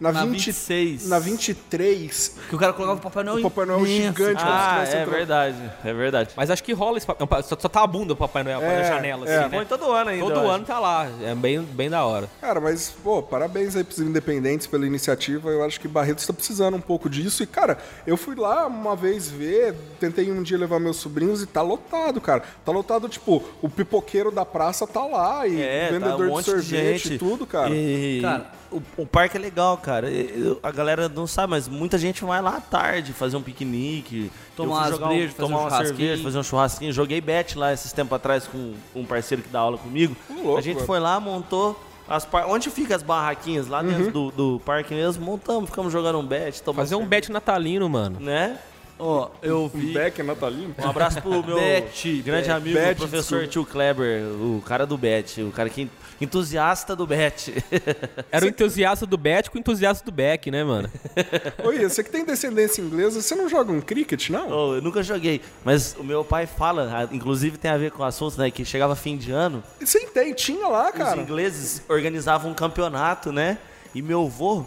Na, 0.00 0.10
Na 0.12 0.24
20 0.24 0.32
26. 0.32 1.08
Na 1.08 1.18
23. 1.18 2.36
Que 2.48 2.54
o 2.54 2.58
cara 2.58 2.72
colocava 2.72 2.98
o 2.98 3.02
Papai 3.02 3.24
Noel 3.24 3.38
O 3.38 3.42
Papai 3.50 3.66
Noel 3.66 3.86
imenso. 3.86 4.02
gigante. 4.18 4.42
Ah, 4.44 4.82
é 4.86 4.88
entrando. 4.88 5.10
verdade, 5.10 5.72
é 5.84 5.92
verdade. 5.92 6.30
Mas 6.36 6.50
acho 6.50 6.62
que 6.62 6.72
rola 6.72 6.98
esse 6.98 7.06
papel. 7.06 7.26
Só, 7.42 7.56
só 7.58 7.68
tá 7.68 7.82
a 7.82 7.86
bunda 7.86 8.08
do 8.08 8.16
Papai 8.16 8.42
Noel 8.42 8.60
É, 8.60 8.76
na 8.82 8.82
janela, 8.88 9.28
é. 9.28 9.38
assim, 9.38 9.48
né? 9.50 9.56
Põe 9.56 9.66
todo 9.66 9.90
ano 9.90 10.10
ainda. 10.10 10.24
Todo 10.24 10.38
ano 10.48 10.64
tá 10.64 10.78
lá. 10.78 11.08
É 11.22 11.34
bem, 11.34 11.60
bem 11.62 11.88
da 11.88 12.04
hora. 12.04 12.28
Cara, 12.40 12.60
mas, 12.60 12.90
pô, 13.02 13.22
parabéns 13.22 13.76
aí 13.76 13.84
pros 13.84 13.98
independentes 14.00 14.66
pela 14.66 14.86
iniciativa. 14.86 15.50
Eu 15.50 15.64
acho 15.64 15.80
que 15.80 15.88
Barretos 15.88 16.26
tá 16.26 16.32
precisando 16.32 16.76
um 16.76 16.80
pouco 16.80 17.08
disso. 17.08 17.42
E, 17.42 17.46
cara, 17.46 17.78
eu 18.06 18.16
fui 18.16 18.34
lá 18.34 18.66
uma 18.66 18.96
vez 18.96 19.28
ver, 19.28 19.74
tentei 20.00 20.30
um 20.30 20.42
dia 20.42 20.58
levar 20.58 20.78
meus 20.80 20.96
sobrinhos 20.96 21.42
e 21.42 21.46
tá 21.46 21.62
lotado, 21.62 22.20
cara. 22.20 22.42
Tá 22.64 22.72
lotado, 22.72 23.08
tipo, 23.08 23.42
o 23.62 23.68
pipoqueiro 23.68 24.30
da 24.30 24.44
praça 24.44 24.86
tá 24.86 25.04
lá 25.04 25.46
e 25.46 25.60
É, 25.62 25.86
tá 25.86 25.92
vendedor 25.92 26.26
um 26.26 26.30
monte 26.30 26.44
de 26.46 26.50
sorvete 26.50 26.98
gente. 27.08 27.14
e 27.14 27.18
tudo, 27.18 27.46
cara. 27.46 27.70
E, 27.74 28.20
Cara, 28.22 28.46
o, 28.70 28.82
o 28.98 29.06
parque 29.06 29.36
é 29.36 29.40
legal, 29.40 29.76
cara. 29.78 30.10
Eu- 30.10 30.58
a 30.62 30.70
galera 30.70 31.08
não 31.08 31.26
sabe, 31.26 31.50
mas 31.50 31.68
muita 31.68 31.96
gente 31.98 32.24
vai 32.24 32.40
lá 32.42 32.56
à 32.56 32.60
tarde 32.60 33.12
fazer 33.12 33.36
um 33.36 33.42
piquenique. 33.42 34.30
Tomar 34.56 34.68
Eu 34.74 34.78
umas 34.80 34.90
jogar 34.90 35.06
brejas, 35.08 35.30
fazer 35.32 35.42
tomar 35.42 35.56
um 35.56 35.60
uma 35.62 35.70
churrasquinho. 35.70 35.96
cerveja, 35.98 36.22
fazer 36.22 36.38
um 36.38 36.42
churrasquinho. 36.42 36.92
Joguei 36.92 37.20
bet 37.20 37.56
lá 37.58 37.72
esses 37.72 37.92
tempos 37.92 38.14
atrás 38.16 38.46
com 38.46 38.74
um 38.94 39.04
parceiro 39.04 39.42
que 39.42 39.48
dá 39.48 39.60
aula 39.60 39.78
comigo. 39.78 40.16
louco, 40.30 40.58
a 40.58 40.60
gente 40.60 40.74
mano. 40.76 40.86
foi 40.86 41.00
lá, 41.00 41.18
montou. 41.20 41.78
As 42.06 42.24
par... 42.24 42.46
Onde 42.48 42.68
fica 42.70 42.94
as 42.94 43.02
barraquinhas? 43.02 43.66
Lá 43.66 43.80
Uhum. 43.80 43.88
dentro 43.88 44.10
do, 44.12 44.30
do 44.30 44.60
parque 44.60 44.92
mesmo, 44.94 45.24
montamos, 45.24 45.70
ficamos 45.70 45.90
jogando 45.92 46.18
um 46.18 46.26
bet, 46.26 46.62
tomando 46.62 46.82
Fazer 46.84 46.96
um 46.96 47.06
bet 47.06 47.32
natalino, 47.32 47.88
mano. 47.88 48.20
né? 48.20 48.58
ó, 48.98 49.28
eu 49.42 49.64
Um 49.64 49.68
vi. 49.68 49.92
beck 49.92 50.22
natalino. 50.22 50.74
Um 50.78 50.88
abraço 50.88 51.20
pro 51.22 51.30
meu 51.44 51.56
Bet, 51.58 52.22
grande 52.22 52.42
bet, 52.46 52.50
amigo, 52.50 52.78
bet, 52.78 52.92
o 52.92 52.96
professor 52.96 53.38
desculpa. 53.44 53.46
Tio 53.48 53.64
Kleber, 53.66 54.22
o 54.22 54.62
cara 54.64 54.86
do 54.86 54.96
Bet, 54.98 55.40
o 55.42 55.50
cara 55.50 55.68
que 55.68 55.90
entusiasta 56.20 56.94
do 56.94 57.06
Bet. 57.06 57.52
Era 58.30 58.44
o 58.44 58.48
entusiasta 58.48 59.06
do 59.06 59.16
bet 59.16 59.50
com 59.50 59.56
o 59.56 59.60
entusiasta 59.60 60.04
do 60.04 60.12
Beck, 60.12 60.50
né, 60.50 60.64
mano? 60.64 60.90
Oi, 61.64 61.78
você 61.88 62.02
que 62.02 62.10
tem 62.10 62.24
descendência 62.24 62.80
inglesa, 62.80 63.20
você 63.20 63.34
não 63.34 63.48
joga 63.48 63.72
um 63.72 63.80
cricket, 63.80 64.30
não? 64.30 64.48
Oh, 64.48 64.74
eu 64.74 64.82
nunca 64.82 65.02
joguei, 65.02 65.40
mas 65.64 65.96
o 65.98 66.04
meu 66.04 66.24
pai 66.24 66.46
fala, 66.46 67.08
inclusive 67.12 67.58
tem 67.58 67.70
a 67.70 67.76
ver 67.76 67.90
com 67.90 68.02
o 68.02 68.06
assunto, 68.06 68.38
né, 68.38 68.50
que 68.50 68.64
chegava 68.64 68.94
fim 68.96 69.16
de 69.16 69.32
ano, 69.32 69.62
Você 69.80 70.00
tem, 70.06 70.32
tinha 70.32 70.66
lá, 70.68 70.88
os 70.88 70.94
cara. 70.94 71.20
ingleses 71.20 71.82
organizavam 71.88 72.50
um 72.50 72.54
campeonato, 72.54 73.32
né? 73.32 73.58
E 73.94 74.02
meu 74.02 74.22
avô 74.22 74.66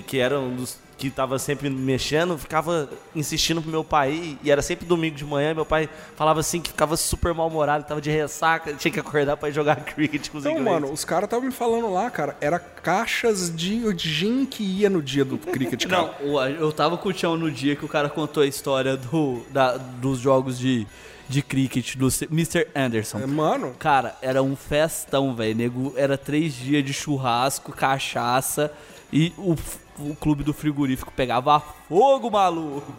que 0.00 0.18
era 0.18 0.38
um 0.38 0.56
dos 0.56 0.78
que 1.02 1.10
tava 1.10 1.36
sempre 1.36 1.68
mexendo, 1.68 2.38
ficava 2.38 2.88
insistindo 3.16 3.60
pro 3.60 3.68
meu 3.70 3.82
pai 3.82 4.38
e 4.40 4.50
era 4.50 4.62
sempre 4.62 4.86
domingo 4.86 5.16
de 5.16 5.24
manhã, 5.24 5.52
meu 5.52 5.66
pai 5.66 5.88
falava 6.14 6.38
assim 6.38 6.60
que 6.60 6.68
ficava 6.70 6.96
super 6.96 7.34
mal-humorado, 7.34 7.84
tava 7.84 8.00
de 8.00 8.08
ressaca, 8.08 8.72
tinha 8.78 8.92
que 8.92 9.00
acordar 9.00 9.36
pra 9.36 9.48
ir 9.48 9.52
jogar 9.52 9.76
cricket 9.84 10.28
com 10.30 10.38
os 10.38 10.44
Então, 10.46 10.58
ingleses. 10.60 10.80
mano, 10.80 10.92
os 10.92 11.04
caras 11.04 11.24
estavam 11.24 11.46
me 11.46 11.52
falando 11.52 11.92
lá, 11.92 12.08
cara, 12.08 12.36
era 12.40 12.58
caixas 12.58 13.54
de 13.54 13.82
gin 13.98 14.46
que 14.46 14.62
ia 14.62 14.88
no 14.88 15.02
dia 15.02 15.24
do 15.24 15.36
cricket, 15.38 15.86
cara. 15.90 16.14
Não, 16.20 16.40
eu 16.48 16.70
tava 16.72 16.96
com 16.96 17.08
o 17.08 17.12
Tião 17.12 17.36
no 17.36 17.50
dia 17.50 17.74
que 17.74 17.84
o 17.84 17.88
cara 17.88 18.08
contou 18.08 18.44
a 18.44 18.46
história 18.46 18.96
do, 18.96 19.42
da- 19.50 19.76
dos 19.78 20.20
jogos 20.20 20.56
de, 20.56 20.86
de 21.28 21.42
cricket 21.42 21.96
do 21.96 22.06
Mr. 22.30 22.68
Anderson. 22.76 23.18
É, 23.18 23.26
Mano, 23.26 23.74
Cara, 23.78 24.16
era 24.22 24.40
um 24.40 24.54
festão, 24.54 25.34
velho. 25.34 25.56
Nego, 25.56 25.94
era 25.96 26.16
três 26.16 26.54
dias 26.54 26.84
de 26.84 26.92
churrasco, 26.92 27.72
cachaça 27.72 28.72
e 29.12 29.32
o, 29.36 29.54
o 29.98 30.14
clube 30.16 30.42
do 30.42 30.52
frigorífico 30.52 31.12
pegava 31.14 31.60
fogo, 31.88 32.30
maluco. 32.30 32.92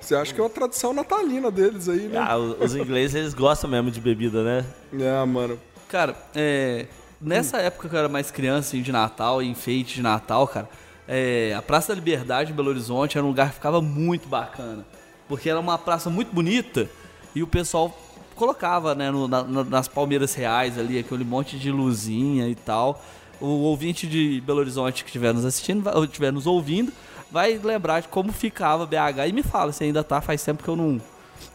Você 0.00 0.14
acha 0.14 0.32
que 0.34 0.40
é 0.40 0.42
uma 0.44 0.50
tradição 0.50 0.92
natalina 0.92 1.50
deles 1.50 1.88
aí, 1.88 2.08
né? 2.08 2.18
Ah, 2.18 2.36
os 2.38 2.74
ingleses, 2.74 3.14
eles 3.14 3.34
gostam 3.34 3.68
mesmo 3.70 3.90
de 3.90 4.00
bebida, 4.00 4.42
né? 4.42 4.64
É, 4.98 5.24
mano. 5.24 5.58
Cara, 5.88 6.16
é, 6.34 6.86
nessa 7.20 7.58
época 7.58 7.88
que 7.88 7.94
eu 7.94 7.98
era 7.98 8.08
mais 8.08 8.30
criança, 8.30 8.68
assim, 8.68 8.82
de 8.82 8.92
Natal, 8.92 9.42
enfeite 9.42 9.96
de 9.96 10.02
Natal, 10.02 10.46
cara, 10.48 10.68
é, 11.06 11.54
a 11.56 11.62
Praça 11.62 11.88
da 11.88 11.94
Liberdade 11.94 12.52
em 12.52 12.54
Belo 12.54 12.68
Horizonte 12.70 13.16
era 13.16 13.24
um 13.24 13.28
lugar 13.28 13.48
que 13.48 13.54
ficava 13.54 13.80
muito 13.80 14.28
bacana. 14.28 14.84
Porque 15.28 15.48
era 15.50 15.60
uma 15.60 15.76
praça 15.76 16.08
muito 16.08 16.32
bonita 16.34 16.88
e 17.34 17.42
o 17.42 17.46
pessoal 17.46 17.94
colocava, 18.34 18.94
né, 18.94 19.10
no- 19.10 19.28
na- 19.28 19.42
nas 19.64 19.88
palmeiras 19.88 20.32
reais 20.34 20.78
ali, 20.78 20.98
aquele 20.98 21.24
monte 21.24 21.58
de 21.58 21.70
luzinha 21.70 22.48
e 22.48 22.54
tal. 22.54 23.02
O 23.40 23.46
ouvinte 23.46 24.06
de 24.06 24.40
Belo 24.44 24.58
Horizonte 24.60 25.04
que 25.04 25.08
estiver 25.10 25.32
nos 25.32 25.44
assistindo, 25.44 25.88
ou 25.94 26.04
estiver 26.04 26.32
nos 26.32 26.46
ouvindo, 26.46 26.92
vai 27.30 27.56
lembrar 27.62 28.00
de 28.00 28.08
como 28.08 28.32
ficava 28.32 28.84
BH 28.86 29.28
e 29.28 29.32
me 29.32 29.42
fala 29.42 29.70
se 29.72 29.84
ainda 29.84 30.02
tá, 30.02 30.20
faz 30.20 30.42
tempo 30.42 30.62
que 30.62 30.68
eu 30.68 30.74
não, 30.76 31.00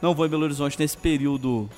não 0.01 0.13
vou 0.15 0.25
em 0.25 0.29
Belo 0.29 0.43
Horizonte 0.43 0.79
nesse 0.79 0.95
período 0.97 1.69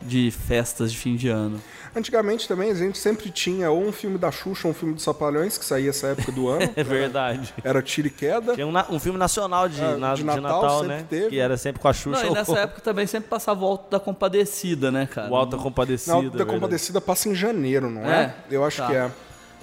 de 0.00 0.30
festas 0.30 0.92
de 0.92 0.98
fim 0.98 1.16
de 1.16 1.28
ano. 1.28 1.58
Antigamente 1.94 2.46
também 2.46 2.70
a 2.70 2.74
gente 2.74 2.98
sempre 2.98 3.30
tinha 3.30 3.70
ou 3.70 3.82
um 3.82 3.90
filme 3.90 4.18
da 4.18 4.30
Xuxa 4.30 4.68
ou 4.68 4.72
um 4.72 4.74
filme 4.74 4.92
dos 4.94 5.02
Sapalhões, 5.02 5.56
que 5.56 5.64
saía 5.64 5.88
essa 5.88 6.08
época 6.08 6.30
do 6.30 6.48
ano. 6.48 6.70
É 6.76 6.84
verdade. 6.84 7.54
Era 7.64 7.80
tiro 7.82 8.06
e 8.08 8.10
queda. 8.10 8.54
Tinha 8.54 8.66
um, 8.66 8.72
na- 8.72 8.84
um 8.90 8.98
filme 9.00 9.18
nacional 9.18 9.66
de, 9.70 9.80
Ah, 9.82 9.96
na- 9.96 10.12
de 10.12 10.20
de 10.20 10.24
Natal 10.26 10.42
Natal, 10.42 10.80
sempre 10.80 10.96
né? 10.96 11.04
teve. 11.08 11.28
Que 11.30 11.38
era 11.38 11.56
sempre 11.56 11.80
com 11.80 11.88
a 11.88 11.94
Xuxa 11.94 12.20
Não, 12.20 12.26
e 12.26 12.28
ou 12.28 12.34
nessa 12.34 12.58
época 12.60 12.80
também 12.82 13.06
sempre 13.06 13.30
passava 13.30 13.64
o 13.64 13.68
Alto 13.68 13.90
da 13.90 13.98
Compadecida, 13.98 14.90
né, 14.90 15.06
cara? 15.06 15.30
o 15.32 15.34
Alta 15.36 15.56
Compadecida. 15.56 16.12
Não, 16.14 16.24
da 16.24 16.28
verdade. 16.30 16.50
Compadecida 16.50 17.00
passa 17.00 17.30
em 17.30 17.34
janeiro, 17.34 17.88
não 17.90 18.02
é? 18.04 18.22
É? 18.24 18.34
Eu 18.54 18.64
acho 18.66 18.76
Tá. 18.76 18.86
que 18.88 18.94
é. 18.94 19.10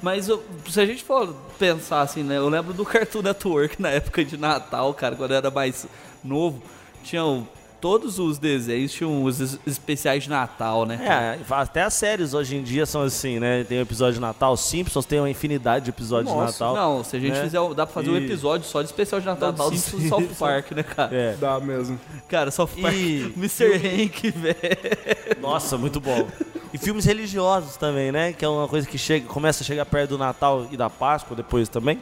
Mas 0.01 0.27
se 0.69 0.81
a 0.81 0.85
gente 0.85 1.03
for 1.03 1.33
pensar 1.57 2.01
assim, 2.01 2.23
né? 2.23 2.37
Eu 2.37 2.49
lembro 2.49 2.73
do 2.73 2.83
Cartoon 2.85 3.21
Network 3.21 3.81
na 3.81 3.89
época 3.89 4.23
de 4.25 4.37
Natal, 4.37 4.93
cara, 4.93 5.15
quando 5.15 5.31
eu 5.31 5.37
era 5.37 5.49
mais 5.49 5.87
novo. 6.23 6.61
Tinham 7.03 7.47
todos 7.83 8.17
os 8.17 8.37
desenhos, 8.37 8.93
tinham 8.93 9.25
os 9.25 9.41
es- 9.41 9.59
especiais 9.67 10.23
de 10.23 10.29
Natal, 10.29 10.85
né? 10.85 10.97
É, 11.05 11.53
até 11.53 11.81
as 11.83 11.93
séries 11.93 12.33
hoje 12.33 12.55
em 12.55 12.63
dia 12.63 12.85
são 12.85 13.01
assim, 13.01 13.41
né? 13.41 13.65
Tem 13.65 13.77
o 13.77 13.81
episódio 13.81 14.13
de 14.13 14.21
Natal, 14.21 14.55
Simpsons 14.55 15.05
tem 15.05 15.19
uma 15.19 15.29
infinidade 15.29 15.83
de 15.83 15.91
episódios 15.91 16.33
Nossa, 16.33 16.53
de 16.53 16.59
Natal. 16.61 16.75
Não, 16.75 17.03
se 17.03 17.17
a 17.17 17.19
gente 17.19 17.33
né? 17.33 17.41
fizer, 17.43 17.59
dá 17.75 17.85
pra 17.85 17.93
fazer 17.93 18.09
um 18.09 18.15
E- 18.17 18.23
episódio 18.25 18.65
só 18.65 18.81
de 18.81 18.87
especial 18.87 19.19
de 19.19 19.27
Natal, 19.27 19.51
Natal 19.51 19.69
do 19.69 19.75
Simpsons 19.77 20.07
South. 20.07 20.35
Park, 20.39 20.71
né, 20.71 20.83
cara? 20.83 21.13
É. 21.13 21.35
Dá 21.35 21.59
mesmo. 21.59 21.99
Cara, 22.29 22.51
South 22.51 22.69
Park, 22.81 22.95
E- 22.95 23.33
Mr. 23.35 23.73
Hank, 23.75 24.31
velho. 24.31 24.55
Nossa, 25.41 25.77
muito 25.77 25.99
bom. 25.99 26.25
E 26.73 26.77
filmes 26.77 27.03
religiosos 27.03 27.75
também, 27.75 28.13
né? 28.13 28.31
Que 28.31 28.45
é 28.45 28.47
uma 28.47 28.67
coisa 28.69 28.87
que 28.87 28.97
chega, 28.97 29.27
começa 29.27 29.61
a 29.61 29.65
chegar 29.65 29.85
perto 29.85 30.11
do 30.11 30.17
Natal 30.17 30.67
e 30.71 30.77
da 30.77 30.89
Páscoa 30.89 31.35
depois 31.35 31.67
também. 31.67 32.01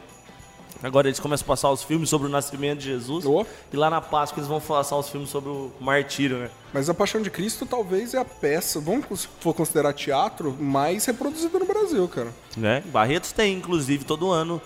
Agora 0.82 1.08
eles 1.08 1.20
começam 1.20 1.44
a 1.44 1.48
passar 1.48 1.70
os 1.70 1.82
filmes 1.82 2.08
sobre 2.08 2.26
o 2.26 2.30
nascimento 2.30 2.80
de 2.80 2.86
Jesus. 2.86 3.24
Ô. 3.24 3.46
E 3.72 3.76
lá 3.76 3.88
na 3.88 4.00
Páscoa 4.00 4.40
eles 4.40 4.48
vão 4.48 4.60
passar 4.60 4.96
os 4.96 5.08
filmes 5.08 5.30
sobre 5.30 5.48
o 5.50 5.70
martírio, 5.80 6.38
né? 6.38 6.50
Mas 6.72 6.88
a 6.90 6.94
Paixão 6.94 7.22
de 7.22 7.30
Cristo 7.30 7.64
talvez 7.66 8.14
é 8.14 8.18
a 8.18 8.24
peça, 8.24 8.80
vamos 8.80 9.20
se 9.20 9.28
for 9.40 9.54
considerar 9.54 9.92
teatro, 9.92 10.52
mais 10.58 11.04
reproduzida 11.04 11.58
no 11.58 11.66
Brasil, 11.66 12.08
cara. 12.08 12.32
né? 12.56 12.82
Barretos 12.86 13.30
tem, 13.32 13.54
inclusive, 13.56 14.04
todo 14.04 14.30
ano 14.30 14.60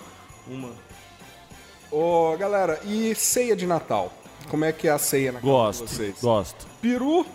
uma. 0.47 0.69
Ô, 1.91 2.35
galera, 2.37 2.79
e 2.85 3.13
ceia 3.15 3.55
de 3.55 3.65
Natal? 3.65 4.11
Como 4.49 4.65
é 4.65 4.71
que 4.71 4.87
é 4.87 4.91
a 4.91 4.97
ceia 4.97 5.31
na 5.31 5.39
casa 5.39 5.51
Gosto, 5.51 5.85
de 5.85 5.93
vocês? 5.95 6.15
gosto. 6.21 6.67
Peru, 6.81 7.25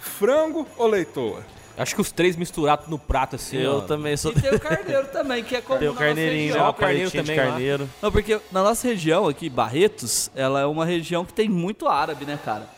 frango 0.00 0.66
ou 0.76 0.86
leitoa? 0.86 1.42
Acho 1.78 1.94
que 1.94 2.00
os 2.00 2.10
três 2.10 2.36
misturados 2.36 2.88
no 2.88 2.98
prato 2.98 3.36
assim. 3.36 3.58
Eu 3.58 3.76
ó. 3.76 3.80
também 3.82 4.16
sou. 4.16 4.32
E 4.32 4.40
tem 4.40 4.52
o 4.52 4.60
carneiro 4.60 5.06
também, 5.08 5.44
que 5.44 5.56
é 5.56 5.60
comum 5.60 5.78
Tem 5.78 5.88
o 5.88 5.94
carneirinho, 5.94 6.46
região. 6.48 6.64
já, 6.64 6.70
o 6.70 6.74
carneiro 6.74 7.10
também 7.10 7.36
lá. 7.36 7.44
carneiro. 7.44 7.88
Não, 8.02 8.12
porque 8.12 8.40
na 8.50 8.62
nossa 8.62 8.88
região 8.88 9.28
aqui, 9.28 9.48
Barretos, 9.48 10.30
ela 10.34 10.60
é 10.60 10.66
uma 10.66 10.84
região 10.84 11.24
que 11.24 11.32
tem 11.32 11.48
muito 11.48 11.86
árabe, 11.86 12.24
né, 12.24 12.38
cara? 12.44 12.68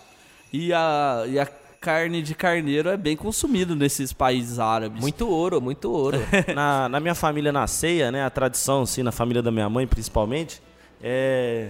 E 0.52 0.72
a, 0.72 1.24
e 1.28 1.38
a 1.38 1.46
carne 1.80 2.20
de 2.20 2.34
carneiro 2.34 2.90
é 2.90 2.96
bem 2.96 3.16
consumida 3.16 3.74
nesses 3.74 4.12
países 4.12 4.58
árabes. 4.58 5.00
Muito 5.00 5.26
ouro, 5.28 5.60
muito 5.60 5.90
ouro. 5.90 6.18
na, 6.54 6.88
na 6.88 7.00
minha 7.00 7.14
família, 7.14 7.50
na 7.50 7.66
ceia, 7.66 8.12
né? 8.12 8.24
A 8.24 8.30
tradição, 8.30 8.82
assim, 8.82 9.02
na 9.02 9.12
família 9.12 9.42
da 9.42 9.50
minha 9.50 9.68
mãe, 9.68 9.86
principalmente, 9.86 10.60
é. 11.02 11.68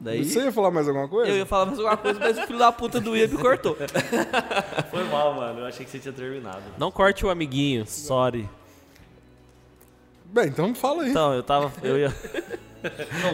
Daí 0.00 0.24
Você 0.24 0.44
ia 0.44 0.52
falar 0.52 0.70
mais 0.70 0.86
alguma 0.86 1.08
coisa? 1.08 1.30
eu 1.32 1.36
ia 1.38 1.46
falar 1.46 1.66
mais 1.66 1.78
alguma 1.78 1.96
coisa, 1.96 2.20
mas 2.20 2.38
o 2.38 2.42
filho 2.46 2.58
da 2.58 2.70
puta 2.70 3.00
do 3.00 3.16
Ia 3.16 3.26
me 3.26 3.36
cortou. 3.36 3.76
Foi 4.90 5.04
mal, 5.04 5.34
mano. 5.34 5.60
Eu 5.60 5.66
achei 5.66 5.84
que 5.84 5.90
você 5.90 5.98
tinha 5.98 6.12
terminado. 6.12 6.62
Não 6.78 6.90
corte 6.92 7.26
o 7.26 7.30
amiguinho. 7.30 7.84
Sorry. 7.86 8.48
Bem, 10.26 10.46
então 10.46 10.72
fala 10.74 11.02
aí. 11.02 11.10
Então, 11.10 11.34
eu 11.34 11.42
tava. 11.42 11.72
Eu 11.82 11.98
ia. 11.98 12.14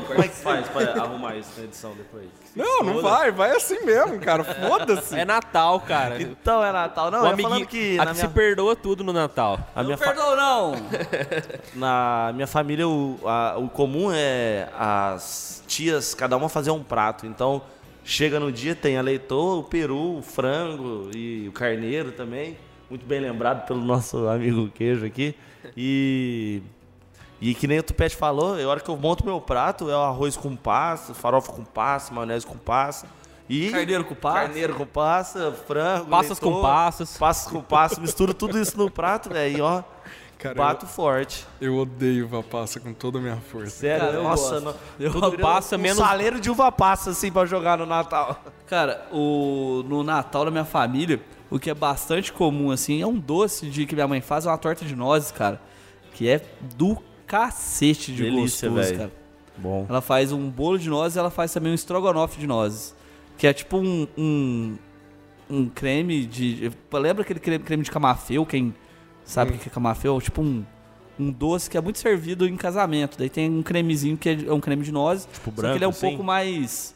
Como 0.07 0.22
é 0.22 0.28
que 0.28 0.35
faz 0.37 0.68
pra 0.68 1.02
arrumar 1.02 1.37
isso 1.37 1.50
na 1.59 1.64
edição 1.64 1.92
depois? 1.94 2.26
não, 2.57 2.83
não 2.83 3.02
vai, 3.02 3.30
vai 3.30 3.50
assim 3.50 3.85
mesmo, 3.85 4.18
cara. 4.20 4.42
Foda-se. 4.44 5.18
É 5.18 5.24
Natal, 5.24 5.80
cara. 5.80 6.20
Então 6.20 6.64
é 6.64 6.72
Natal. 6.72 7.11
Não, 7.11 7.18
o 7.20 7.22
eu 7.22 7.26
ia 7.26 7.33
amiguinho 7.33 7.50
falando 7.50 7.66
que 7.68 7.94
a 7.98 8.04
na 8.04 8.07
que 8.11 8.16
minha, 8.18 8.28
se 8.28 8.35
perdoa 8.35 8.76
tudo 8.76 9.02
no 9.04 9.12
Natal. 9.12 9.59
a 9.74 9.83
minha, 9.83 9.96
não 9.96 10.02
fa- 10.02 10.12
perdoa, 10.12 10.37
não! 10.37 10.72
na 11.74 12.30
minha 12.35 12.46
família 12.46 12.88
o, 12.88 13.18
a- 13.24 13.57
o 13.59 13.68
comum 13.68 14.11
é 14.12 14.68
as 14.78 15.62
tias, 15.66 16.14
cada 16.14 16.37
uma 16.37 16.48
fazer 16.48 16.70
um 16.70 16.83
prato. 16.83 17.26
Então, 17.26 17.62
chega 18.04 18.38
no 18.38 18.50
dia, 18.52 18.74
tem 18.74 18.96
a 18.96 19.02
leitoa, 19.02 19.57
o 19.57 19.64
peru, 19.64 20.18
o 20.18 20.22
frango 20.22 21.11
e 21.14 21.48
o 21.48 21.52
carneiro 21.52 22.12
também. 22.12 22.57
Muito 22.88 23.04
bem 23.07 23.18
lembrado 23.20 23.66
pelo 23.66 23.80
nosso 23.80 24.28
amigo 24.28 24.68
queijo 24.70 25.04
aqui. 25.07 25.35
E. 25.76 26.62
E 27.46 27.54
que 27.54 27.66
nem 27.66 27.78
o 27.78 27.83
Tupete 27.83 28.16
falou, 28.16 28.54
a 28.59 28.66
hora 28.66 28.80
que 28.80 28.88
eu 28.88 28.96
monto 28.96 29.24
meu 29.24 29.38
prato 29.40 29.90
é 29.90 29.94
o 29.96 30.00
arroz 30.00 30.35
com 30.37 30.57
passa, 30.57 31.12
farofa 31.12 31.52
com 31.52 31.62
passa, 31.64 32.12
maionese 32.14 32.46
com 32.46 32.57
passa. 32.57 33.07
E 33.48 33.70
Carneiro 33.70 34.04
com 34.04 34.14
passa? 34.14 34.40
Carneiro 34.46 34.74
com 34.74 34.87
passa, 34.87 35.52
frango, 35.66 36.07
Passas 36.07 36.38
com 36.38 36.46
leitoa, 36.46 36.62
passas. 36.62 37.18
Passas 37.18 37.52
com 37.52 37.61
passa, 37.61 38.00
misturo 38.00 38.33
tudo 38.33 38.59
isso 38.59 38.78
no 38.78 38.90
prato, 38.90 39.28
velho. 39.28 39.59
E 39.59 39.61
ó, 39.61 39.83
Cara, 40.38 40.54
bato 40.54 40.87
forte. 40.87 41.46
eu, 41.61 41.74
eu 41.74 41.78
odeio 41.83 42.24
uva 42.24 42.42
passa 42.42 42.80
com 42.80 42.94
toda 42.94 43.18
a 43.18 43.20
minha 43.20 43.37
força. 43.37 43.68
Sério, 43.76 44.07
Cara, 44.07 44.16
eu 44.16 44.22
nossa, 44.22 44.61
gosto. 44.61 44.64
não- 44.64 44.74
Eu 44.98 45.12
tudo 45.12 45.38
passa 45.38 45.76
Um 45.76 45.78
menos 45.80 45.98
menos- 45.98 46.11
saleiro 46.11 46.40
de 46.40 46.50
uva 46.50 46.72
passa 46.72 47.11
assim 47.11 47.30
pra 47.30 47.44
jogar 47.44 47.76
no 47.76 47.85
Natal. 47.85 48.40
Cara, 48.66 49.07
o, 49.12 49.85
no 49.87 50.02
Natal 50.02 50.46
da 50.46 50.50
minha 50.50 50.64
família, 50.64 51.20
o 51.50 51.59
que 51.59 51.68
é 51.68 51.74
bastante 51.74 52.33
comum, 52.33 52.70
assim, 52.70 53.02
é 53.02 53.07
um 53.07 53.18
doce 53.18 53.66
de 53.68 53.85
que 53.85 53.94
minha 53.94 54.09
mãe 54.09 54.22
faz, 54.22 54.46
é 54.46 54.48
uma 54.48 54.57
torta 54.57 54.83
de 54.87 54.96
nozes, 54.96 55.30
cara. 55.30 55.61
Que 56.14 56.26
é 56.30 56.40
do 56.76 56.96
cacete 57.35 58.12
de 58.12 58.23
Delícia, 58.23 58.68
gostoso, 58.68 58.75
velho. 58.75 58.99
cara. 58.99 59.12
Bom. 59.57 59.87
Ela 59.88 60.01
faz 60.01 60.31
um 60.31 60.49
bolo 60.49 60.79
de 60.79 60.88
nozes 60.88 61.16
e 61.16 61.18
ela 61.18 61.31
faz 61.31 61.53
também 61.53 61.73
um 61.73 61.75
estrogonofe 61.75 62.38
de 62.38 62.47
nozes. 62.47 62.94
Que 63.37 63.47
é 63.49 63.53
tipo 63.53 63.77
um. 63.79 64.07
um, 64.16 64.77
um 65.51 65.68
creme 65.68 66.25
de. 66.27 66.70
Lembra 66.92 67.23
aquele 67.23 67.40
creme, 67.40 67.64
creme 67.64 67.83
de 67.83 67.90
camafeu? 67.90 68.47
Quem 68.47 68.73
sabe 69.25 69.53
o 69.53 69.59
que 69.59 69.68
é 69.68 69.73
camafeu? 69.73 70.20
Tipo 70.20 70.42
um. 70.42 70.64
Um 71.16 71.31
doce 71.31 71.70
que 71.70 71.77
é 71.77 71.81
muito 71.81 71.99
servido 71.99 72.47
em 72.47 72.57
casamento. 72.57 73.16
Daí 73.16 73.31
tem 73.31 73.49
um 73.49 73.62
cremezinho 73.62 74.16
que 74.16 74.47
é 74.49 74.53
um 74.53 74.59
creme 74.61 74.83
de 74.83 74.90
nozes. 74.90 75.29
Tipo 75.33 75.51
só 75.51 75.57
branco, 75.57 75.73
que 75.73 75.79
ele 75.79 75.85
é 75.85 75.88
um 75.88 75.90
assim? 75.90 76.09
pouco 76.09 76.25
mais. 76.25 76.94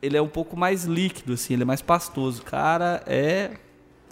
Ele 0.00 0.16
é 0.16 0.22
um 0.22 0.28
pouco 0.28 0.56
mais 0.56 0.84
líquido, 0.84 1.32
assim, 1.32 1.54
ele 1.54 1.62
é 1.62 1.66
mais 1.66 1.80
pastoso. 1.80 2.42
Cara, 2.42 3.02
é. 3.06 3.52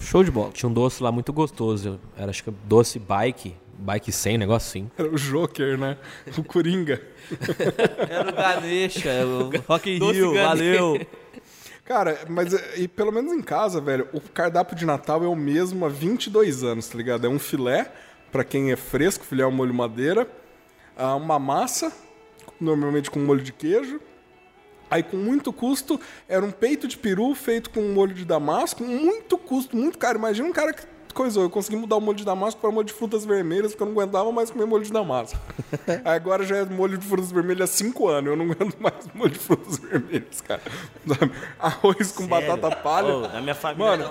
Show 0.01 0.25
de 0.25 0.31
bola. 0.31 0.51
Tinha 0.53 0.69
um 0.69 0.73
doce 0.73 1.03
lá 1.03 1.12
muito 1.12 1.33
gostoso. 1.33 2.01
Era 2.16 2.31
acho 2.31 2.42
que 2.42 2.51
doce 2.66 2.99
bike. 2.99 3.55
Bike 3.79 4.11
100, 4.11 4.39
negócio 4.39 4.69
assim. 4.69 4.91
Era 4.97 5.09
o 5.09 5.17
Joker, 5.17 5.79
né? 5.79 5.97
O 6.37 6.43
Coringa. 6.43 7.01
Era 8.09 8.31
o 8.31 8.35
Ganesha, 8.35 9.09
é 9.11 9.25
o 9.25 9.51
Rock 9.67 9.91
in 9.91 9.99
Doce 9.99 10.19
Rio, 10.19 10.33
Ganesha. 10.33 10.49
valeu. 10.49 11.07
Cara, 11.85 12.19
mas 12.29 12.53
é, 12.53 12.79
e 12.79 12.89
pelo 12.89 13.12
menos 13.12 13.33
em 13.33 13.43
casa, 13.43 13.81
velho, 13.81 14.09
o 14.12 14.21
cardápio 14.21 14.77
de 14.77 14.85
Natal 14.85 15.23
é 15.23 15.29
o 15.29 15.37
mesmo 15.37 15.85
há 15.85 15.89
22 15.89 16.65
anos, 16.65 16.89
tá 16.89 16.97
ligado? 16.97 17.27
É 17.27 17.31
um 17.31 17.39
filé, 17.39 17.93
pra 18.33 18.43
quem 18.43 18.73
é 18.73 18.77
fresco, 18.77 19.25
filé 19.25 19.45
ao 19.45 19.53
molho 19.53 19.73
madeira, 19.73 20.29
ah, 20.97 21.15
uma 21.15 21.39
massa, 21.39 21.93
normalmente 22.61 23.11
com 23.11 23.21
molho 23.21 23.43
de 23.43 23.53
queijo. 23.53 24.01
Aí, 24.91 25.03
com 25.03 25.17
muito 25.17 25.53
custo, 25.53 26.01
era 26.29 26.45
um 26.45 26.51
peito 26.51 26.87
de 26.87 26.97
peru 26.97 27.35
feito 27.35 27.71
com 27.71 27.83
molho 27.83 28.15
de 28.15 28.25
damasco. 28.25 28.85
Muito 28.85 29.37
custo, 29.37 29.77
muito 29.77 29.99
caro. 29.99 30.19
Imagina 30.19 30.49
um 30.49 30.53
cara 30.53 30.73
que 30.73 30.87
coisou. 31.16 31.42
Eu 31.42 31.50
consegui 31.50 31.76
mudar 31.76 31.96
o 31.96 32.00
molho 32.00 32.16
de 32.18 32.24
damasco 32.24 32.61
para 32.61 32.70
molho 32.70 32.87
de 32.87 32.92
frutas 32.92 33.24
vermelhas, 33.24 33.72
porque 33.72 33.83
eu 33.83 33.87
não 33.87 33.92
aguentava 33.94 34.31
mais 34.31 34.50
comer 34.50 34.66
molho 34.66 34.85
de 34.85 34.92
damasco. 34.92 35.38
Agora 36.05 36.44
já 36.44 36.59
é 36.59 36.64
molho 36.64 36.98
de 36.98 37.07
frutas 37.07 37.33
vermelhas 37.33 37.70
há 37.70 37.72
cinco 37.72 38.09
anos. 38.09 38.31
Eu 38.31 38.37
não 38.37 38.44
aguento 38.44 38.76
mais 38.79 38.94
molho 39.14 39.31
de 39.33 39.38
frutas 39.38 39.79
vermelhas, 39.79 40.40
cara. 40.42 40.61
Arroz 41.59 42.12
com 42.12 42.26
batata 42.26 42.70
palha. 42.76 43.14
Ô, 43.14 43.20
na 43.22 43.40
minha 43.40 43.55
família. 43.55 43.87
Mano, 43.96 44.11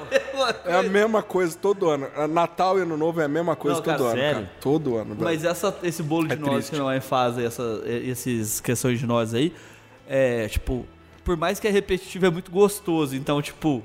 é 0.66 0.74
a 0.76 0.84
mesma 0.84 1.22
coisa 1.22 1.58
todo 1.58 1.90
ano. 1.90 2.08
Natal 2.28 2.78
e 2.80 2.82
Ano 2.82 2.98
Novo 2.98 3.22
é 3.22 3.26
a 3.26 3.30
mesma 3.30 3.56
coisa 3.56 3.78
Não, 3.78 3.84
todo 3.84 3.98
cara, 3.98 4.04
ano, 4.10 4.20
sério? 4.20 4.36
cara. 4.36 4.52
Todo 4.60 4.96
ano. 4.98 5.14
velho. 5.14 5.24
Mas 5.24 5.44
essa, 5.46 5.78
esse 5.84 6.02
bolo 6.04 6.28
de 6.28 6.34
É 6.34 6.38
nozes 6.38 6.54
triste. 6.56 6.70
que 6.72 6.76
minha 6.76 6.86
mãe 6.86 7.02
faz, 7.02 7.38
essa, 7.38 7.82
esses 7.86 8.60
questões 8.60 9.00
de 9.00 9.06
nozes 9.06 9.34
aí, 9.34 9.54
é, 10.08 10.48
tipo, 10.48 10.86
por 11.24 11.38
mais 11.38 11.60
que 11.60 11.68
é 11.68 11.72
repetitivo, 11.72 12.26
é 12.26 12.30
muito 12.30 12.52
gostoso. 12.52 13.16
Então, 13.16 13.42
tipo, 13.42 13.84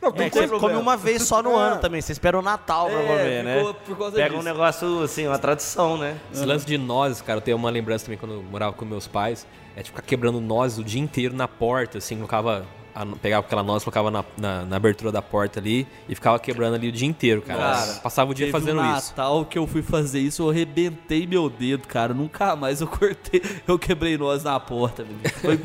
Não, 0.00 0.12
tem 0.12 0.26
É, 0.26 0.30
que 0.30 0.36
você 0.38 0.48
coisa- 0.48 0.60
come 0.60 0.76
uma 0.76 0.96
vez 0.96 1.22
só 1.22 1.42
no 1.42 1.52
É. 1.52 1.54
ano 1.62 1.80
também. 1.80 2.00
Você 2.00 2.12
espera 2.12 2.38
o 2.38 2.42
Natal 2.42 2.86
pra 2.88 3.00
É, 3.00 3.06
comer, 3.06 3.44
né? 3.44 3.58
ficou 3.58 3.74
por 3.74 3.98
causa 3.98 4.16
Pega 4.16 4.34
um 4.34 4.38
disso. 4.38 4.48
negócio, 4.48 5.02
assim, 5.02 5.26
uma 5.26 5.38
tradição, 5.38 5.96
né? 5.96 6.16
Esse 6.32 6.44
lance 6.44 6.64
de 6.66 6.78
nozes, 6.78 7.20
cara, 7.20 7.38
eu 7.38 7.42
tenho 7.42 7.56
uma 7.56 7.70
lembrança 7.70 8.04
também 8.04 8.18
quando 8.18 8.34
eu 8.34 8.42
morava 8.42 8.72
com 8.72 8.84
meus 8.84 9.06
pais. 9.06 9.46
É 9.76 9.82
de 9.82 9.90
ficar 9.90 10.02
quebrando 10.02 10.40
nozes 10.40 10.78
o 10.78 10.84
dia 10.84 11.00
inteiro 11.00 11.34
na 11.34 11.48
porta, 11.48 11.98
assim, 11.98 12.14
colocava. 12.16 12.64
A- 12.94 13.06
pegava 13.20 13.44
aquela 13.46 13.62
noz, 13.62 13.82
colocava 13.84 14.10
na, 14.10 14.24
na, 14.36 14.64
na 14.64 14.76
abertura 14.76 15.10
da 15.10 15.20
porta 15.22 15.58
ali 15.60 15.86
e 16.08 16.14
ficava 16.14 16.38
quebrando 16.38 16.74
ali 16.74 16.88
o 16.88 16.92
dia 16.92 17.08
inteiro, 17.08 17.42
cara. 17.42 17.58
Cara, 17.60 17.92
Passava 18.00 18.30
o 18.30 18.34
dia 18.34 18.50
fazendo 18.50 18.80
um 18.80 18.96
isso. 18.96 19.10
Natal 19.10 19.44
que 19.44 19.58
eu 19.58 19.66
fui 19.66 19.82
fazer 19.82 20.20
isso, 20.20 20.42
eu 20.42 20.50
arrebentei 20.50 21.26
meu 21.26 21.48
dedo, 21.50 21.86
cara. 21.88 22.14
Nunca 22.14 22.54
mais 22.56 22.80
eu 22.80 22.86
cortei, 22.86 23.42
eu 23.66 23.78
quebrei 23.78 24.16
noz 24.16 24.44
na 24.44 24.58
porta, 24.60 25.02
velho. 25.04 25.18
Foi 25.40 25.58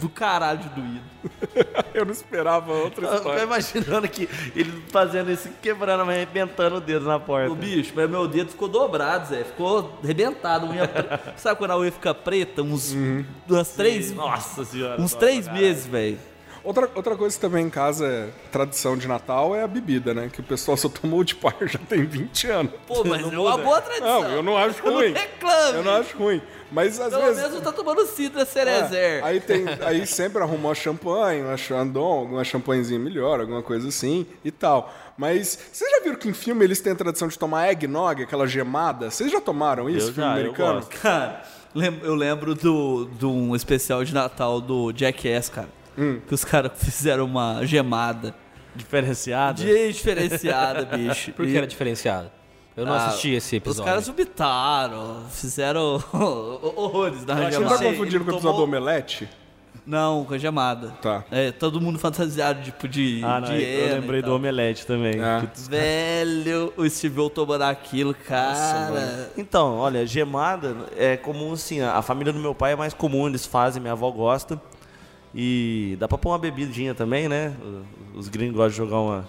do 0.00 0.08
caralho 0.08 0.60
de 0.60 0.68
doído. 0.70 1.12
Eu 1.94 2.04
não 2.04 2.12
esperava 2.12 2.72
outra 2.72 3.04
Eu 3.04 3.10
tô 3.10 3.16
história. 3.18 3.42
imaginando 3.44 4.08
que 4.08 4.28
ele 4.56 4.82
fazendo 4.88 5.30
isso, 5.30 5.48
quebrando, 5.60 6.04
mas 6.04 6.16
arrebentando 6.16 6.76
o 6.76 6.80
dedo 6.80 7.06
na 7.06 7.20
porta. 7.20 7.52
O 7.52 7.54
bicho, 7.54 7.92
mas 7.94 8.10
meu 8.10 8.26
dedo 8.26 8.50
ficou 8.50 8.66
dobrado, 8.66 9.28
Zé. 9.28 9.44
Ficou 9.44 9.98
arrebentado. 10.02 10.66
Unha 10.66 10.88
pre... 10.88 11.04
Sabe 11.36 11.58
quando 11.58 11.70
a 11.72 11.78
unha 11.78 11.92
fica 11.92 12.12
preta? 12.14 12.62
Uns, 12.62 12.96
umas 13.48 13.68
três, 13.68 14.10
Nossa 14.12 14.64
senhora. 14.64 15.00
uns 15.00 15.14
três 15.14 15.46
meses, 15.46 15.86
velho. 15.86 16.18
Outra, 16.64 16.88
outra 16.94 17.16
coisa 17.16 17.34
que 17.34 17.40
também 17.40 17.66
em 17.66 17.70
casa 17.70 18.06
é 18.06 18.28
tradição 18.52 18.96
de 18.96 19.08
Natal 19.08 19.54
é 19.56 19.64
a 19.64 19.66
bebida, 19.66 20.14
né? 20.14 20.30
Que 20.32 20.40
o 20.40 20.44
pessoal 20.44 20.76
só 20.76 20.88
tomou 20.88 21.24
de 21.24 21.34
par 21.34 21.56
já 21.62 21.78
tem 21.78 22.04
20 22.04 22.46
anos. 22.50 22.72
Pô, 22.86 23.02
mas 23.04 23.20
é 23.20 23.38
uma 23.38 23.58
boa 23.58 23.80
tradição. 23.80 24.22
Não, 24.22 24.30
eu 24.30 24.42
não 24.44 24.56
acho 24.56 24.78
Eu 24.84 24.90
não 24.92 24.98
ruim. 25.00 25.12
reclame. 25.12 25.78
Eu 25.78 25.82
não 25.84 25.92
acho 25.96 26.16
ruim. 26.16 26.42
Mas 26.70 26.98
às 27.00 27.10
Pelo 27.10 27.22
vezes. 27.22 27.36
menos 27.42 27.54
não 27.56 27.60
tá 27.62 27.72
tomando 27.72 28.06
cidra 28.06 28.42
É, 28.42 28.44
cerezer. 28.46 29.24
aí, 29.24 29.40
tem, 29.40 29.64
aí 29.84 30.06
sempre 30.06 30.40
arrumou 30.42 30.74
champanhe, 30.74 31.42
uma 31.42 31.56
chandon, 31.56 32.00
alguma 32.20 32.44
champanhezinha 32.44 32.98
melhor, 32.98 33.40
alguma 33.40 33.62
coisa 33.62 33.88
assim 33.88 34.24
e 34.44 34.50
tal. 34.50 34.94
Mas 35.18 35.58
vocês 35.72 35.90
já 35.90 36.00
viram 36.00 36.16
que 36.16 36.28
em 36.28 36.32
filme 36.32 36.64
eles 36.64 36.80
têm 36.80 36.92
a 36.92 36.96
tradição 36.96 37.28
de 37.28 37.38
tomar 37.38 37.70
eggnog, 37.70 38.22
aquela 38.22 38.46
gemada? 38.46 39.10
Vocês 39.10 39.30
já 39.30 39.40
tomaram 39.40 39.90
isso, 39.90 40.08
Eu 40.10 40.14
filme 40.14 40.20
já, 40.30 40.34
eu 40.36 40.40
americano? 40.40 40.74
gosto. 40.76 41.00
Cara, 41.00 41.42
eu 42.04 42.14
lembro 42.14 42.54
do, 42.54 43.06
de 43.18 43.26
um 43.26 43.54
especial 43.56 44.02
de 44.04 44.14
Natal 44.14 44.60
do 44.60 44.92
Jackass, 44.96 45.48
cara. 45.50 45.68
Hum. 45.96 46.20
Que 46.26 46.34
os 46.34 46.44
caras 46.44 46.72
fizeram 46.78 47.24
uma 47.24 47.64
gemada. 47.64 48.34
Diferenciado. 48.74 49.62
De 49.62 49.92
diferenciada, 49.92 50.84
bicho. 50.96 51.32
Por 51.32 51.44
que 51.46 51.56
era 51.56 51.66
diferenciado? 51.66 52.30
Eu 52.74 52.86
não 52.86 52.94
Ah, 52.94 53.06
assisti 53.08 53.30
esse 53.34 53.56
episódio. 53.56 53.82
Os 53.82 53.86
caras 53.86 54.06
vomitaram, 54.06 55.24
fizeram 55.30 56.02
horrores 56.14 57.24
na 57.26 57.34
Você 57.34 57.40
não 57.40 57.50
tá 57.50 57.50
gemada. 57.76 57.84
confundindo 57.84 58.24
com 58.24 58.30
o 58.30 58.34
episódio 58.34 58.56
do 58.58 58.64
Omelete? 58.64 59.28
Não, 59.84 60.24
com 60.24 60.32
a 60.34 60.38
gemada. 60.38 60.88
Tá. 61.02 61.24
É, 61.30 61.50
todo 61.50 61.80
mundo 61.80 61.98
fantasiado, 61.98 62.62
tipo, 62.62 62.86
de, 62.88 63.20
Ah, 63.24 63.40
não, 63.40 63.48
de 63.48 63.62
eu 63.62 63.94
lembrei 63.96 64.20
e 64.20 64.22
do 64.22 64.32
omelete 64.34 64.86
também. 64.86 65.14
Putz. 65.40 65.66
Velho, 65.66 66.72
o 66.76 66.88
Steve 66.88 67.28
tomando 67.30 67.62
aquilo, 67.62 68.14
cara. 68.14 69.30
Então, 69.36 69.76
olha, 69.78 70.06
gemada 70.06 70.76
é 70.96 71.16
comum 71.16 71.56
sim. 71.56 71.80
A 71.80 71.98
a 71.98 72.02
família 72.02 72.32
do 72.32 72.38
meu 72.38 72.54
pai 72.54 72.72
é 72.72 72.76
mais 72.76 72.94
comum, 72.94 73.26
eles 73.28 73.44
fazem, 73.44 73.82
minha 73.82 73.92
avó 73.92 74.08
gosta. 74.10 74.60
E 75.34 75.96
dá 75.98 76.06
pra 76.06 76.18
pôr 76.18 76.30
uma 76.30 76.38
bebidinha 76.38 76.94
também, 76.94 77.28
né? 77.28 77.54
Os 78.14 78.28
gringos 78.28 78.56
gostam 78.56 78.70
de 78.70 78.76
jogar 78.76 79.00
uma, 79.00 79.28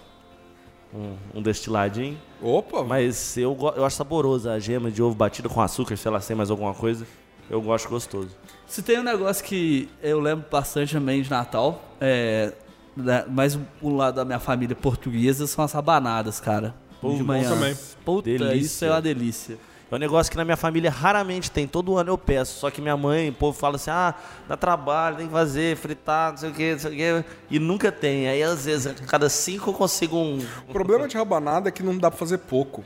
um, 0.93 1.15
um 1.35 1.41
destiladinho. 1.41 2.17
Opa, 2.41 2.83
Mas 2.83 3.37
eu, 3.37 3.57
eu 3.75 3.85
acho 3.85 3.95
saboroso 3.95 4.49
a 4.49 4.59
gema 4.59 4.91
de 4.91 5.01
ovo 5.01 5.15
batido 5.15 5.49
com 5.49 5.61
açúcar, 5.61 5.95
sei 5.95 6.11
lá, 6.11 6.19
sem 6.19 6.35
mais 6.35 6.51
alguma 6.51 6.73
coisa. 6.73 7.07
Eu 7.49 7.61
gosto 7.61 7.89
gostoso. 7.89 8.29
Se 8.65 8.81
tem 8.81 8.99
um 8.99 9.03
negócio 9.03 9.43
que 9.43 9.89
eu 10.01 10.19
lembro 10.19 10.45
bastante 10.49 10.93
também 10.93 11.21
de 11.21 11.29
Natal, 11.29 11.83
é. 11.99 12.53
né, 12.95 13.25
mais 13.27 13.57
um 13.81 13.95
lado 13.95 14.15
da 14.15 14.25
minha 14.25 14.39
família 14.39 14.75
portuguesa 14.75 15.45
são 15.47 15.63
as 15.63 15.71
rabanadas, 15.71 16.39
cara. 16.39 16.73
Pô, 17.01 17.13
de 17.13 17.23
manhã. 17.23 17.49
também. 17.49 17.75
Puta, 18.05 18.29
Delícia. 18.29 18.55
isso 18.55 18.85
é 18.85 18.89
uma 18.89 19.01
delícia. 19.01 19.57
É 19.93 19.97
um 19.97 19.99
negócio 19.99 20.31
que 20.31 20.37
na 20.37 20.43
minha 20.43 20.57
família 20.57 20.89
raramente 20.89 21.51
tem. 21.51 21.67
Todo 21.67 21.97
ano 21.97 22.11
eu 22.11 22.17
peço. 22.17 22.59
Só 22.59 22.71
que 22.71 22.81
minha 22.81 22.97
mãe, 22.97 23.29
o 23.29 23.33
povo 23.33 23.57
fala 23.57 23.75
assim: 23.75 23.91
ah, 23.91 24.13
dá 24.47 24.57
trabalho, 24.57 25.17
tem 25.17 25.27
que 25.27 25.31
fazer, 25.33 25.77
fritar, 25.77 26.31
não 26.31 26.37
sei 26.37 26.49
o 26.49 26.53
que, 26.53 26.71
não 26.71 26.79
sei 26.79 26.91
o 26.91 27.23
que. 27.23 27.29
E 27.51 27.59
nunca 27.59 27.91
tem. 27.91 28.27
Aí 28.27 28.41
às 28.41 28.65
vezes, 28.65 28.87
a 28.87 28.93
cada 29.05 29.29
cinco 29.29 29.69
eu 29.69 29.73
consigo 29.73 30.17
um. 30.17 30.39
o 30.67 30.73
problema 30.73 31.07
de 31.07 31.15
rabanada 31.17 31.69
é 31.69 31.71
que 31.71 31.83
não 31.83 31.97
dá 31.97 32.09
pra 32.09 32.17
fazer 32.19 32.39
pouco. 32.39 32.83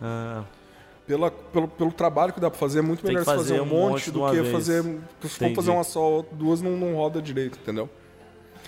Ah, 0.00 0.42
Pela, 1.06 1.30
pelo, 1.30 1.68
pelo 1.68 1.92
trabalho 1.92 2.32
que 2.32 2.40
dá 2.40 2.50
pra 2.50 2.58
fazer, 2.58 2.80
é 2.80 2.82
muito 2.82 3.02
Tem 3.02 3.12
melhor 3.12 3.24
fazer 3.24 3.38
fazer 3.38 3.60
um 3.60 3.64
um 3.64 3.66
monte, 3.66 3.92
monte 3.92 4.10
do 4.10 4.26
que 4.28 4.40
vez. 4.40 4.52
fazer. 4.52 4.82
Se 5.22 5.28
for 5.28 5.54
fazer 5.54 5.70
uma 5.70 5.84
só 5.84 6.24
duas, 6.32 6.60
não, 6.60 6.72
não 6.72 6.94
roda 6.96 7.22
direito, 7.22 7.58
entendeu? 7.62 7.88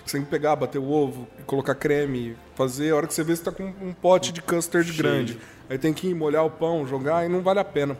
Você 0.07 0.17
tem 0.17 0.25
que 0.25 0.31
pegar, 0.31 0.57
bater 0.57 0.79
o 0.79 0.89
ovo, 0.91 1.27
colocar 1.45 1.75
creme, 1.75 2.35
fazer. 2.55 2.93
A 2.93 2.97
hora 2.97 3.07
que 3.07 3.13
você 3.13 3.23
vê, 3.23 3.37
você 3.37 3.43
tá 3.43 3.53
com 3.53 3.65
um 3.65 3.93
pote 3.93 4.33
de 4.33 4.41
custard 4.41 4.87
Cheio. 4.91 4.97
grande. 5.03 5.39
Aí 5.69 5.79
tem 5.79 5.93
que 5.93 6.09
ir 6.09 6.15
molhar 6.15 6.45
o 6.45 6.51
pão, 6.51 6.87
jogar, 6.87 7.25
e 7.27 7.29
não 7.29 7.41
vale 7.43 7.61
a 7.61 7.65
pena. 7.65 7.97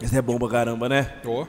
isso 0.00 0.16
é 0.16 0.22
bom 0.22 0.38
pra 0.38 0.48
caramba, 0.48 0.88
né? 0.88 1.12
Ó. 1.24 1.46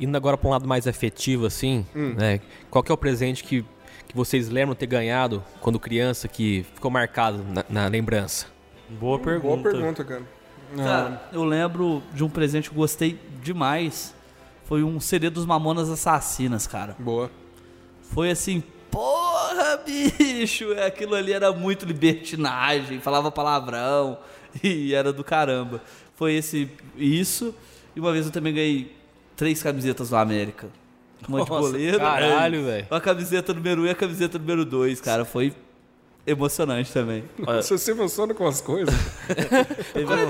Indo 0.00 0.16
agora 0.16 0.36
pra 0.36 0.48
um 0.48 0.50
lado 0.52 0.66
mais 0.66 0.86
afetivo, 0.88 1.46
assim, 1.46 1.86
Hum. 1.94 2.14
né? 2.16 2.40
Qual 2.70 2.82
que 2.82 2.90
é 2.90 2.94
o 2.94 2.98
presente 2.98 3.44
que, 3.44 3.62
que 4.08 4.16
vocês 4.16 4.48
lembram 4.48 4.74
ter 4.74 4.86
ganhado 4.86 5.42
quando 5.60 5.78
criança 5.78 6.26
que 6.26 6.64
ficou 6.74 6.90
marcado 6.90 7.44
na, 7.44 7.64
na 7.68 7.86
lembrança? 7.86 8.46
Boa 8.88 9.18
pergunta. 9.18 9.62
Boa 9.62 9.72
pergunta, 9.72 10.04
cara. 10.04 10.22
Cara, 10.76 11.22
eu 11.32 11.44
lembro 11.44 12.02
de 12.14 12.24
um 12.24 12.28
presente 12.30 12.70
que 12.70 12.74
eu 12.74 12.80
gostei 12.80 13.18
demais. 13.42 14.14
Foi 14.64 14.82
um 14.82 14.98
CD 14.98 15.28
dos 15.28 15.44
Mamonas 15.44 15.90
Assassinas, 15.90 16.66
cara. 16.66 16.96
Boa. 16.98 17.30
Foi 18.02 18.30
assim, 18.30 18.62
porra, 18.90 19.76
bicho! 19.84 20.72
é, 20.72 20.86
Aquilo 20.86 21.14
ali 21.14 21.32
era 21.32 21.52
muito 21.52 21.84
libertinagem, 21.84 22.98
falava 23.00 23.30
palavrão 23.30 24.18
e 24.62 24.94
era 24.94 25.12
do 25.12 25.22
caramba. 25.24 25.80
Foi 26.14 26.34
esse 26.34 26.68
isso. 26.96 27.54
E 27.94 28.00
uma 28.00 28.12
vez 28.12 28.26
eu 28.26 28.32
também 28.32 28.54
ganhei 28.54 28.94
três 29.36 29.62
camisetas 29.62 30.10
do 30.10 30.16
América. 30.16 30.68
Uma 31.28 31.44
de 31.44 31.50
Nossa, 31.50 31.60
goleiro. 31.68 31.98
caralho, 31.98 32.64
velho. 32.64 32.86
A 32.90 33.00
camiseta 33.00 33.54
número 33.54 33.82
1 33.82 33.84
um 33.84 33.86
e 33.86 33.90
a 33.90 33.94
camiseta 33.94 34.38
número 34.38 34.64
2, 34.64 35.00
cara. 35.00 35.24
Foi 35.24 35.54
emocionante 36.26 36.92
também. 36.92 37.24
Você 37.38 37.76
se 37.78 37.90
emociona 37.90 38.32
com 38.34 38.46
as 38.46 38.60
coisas? 38.60 38.94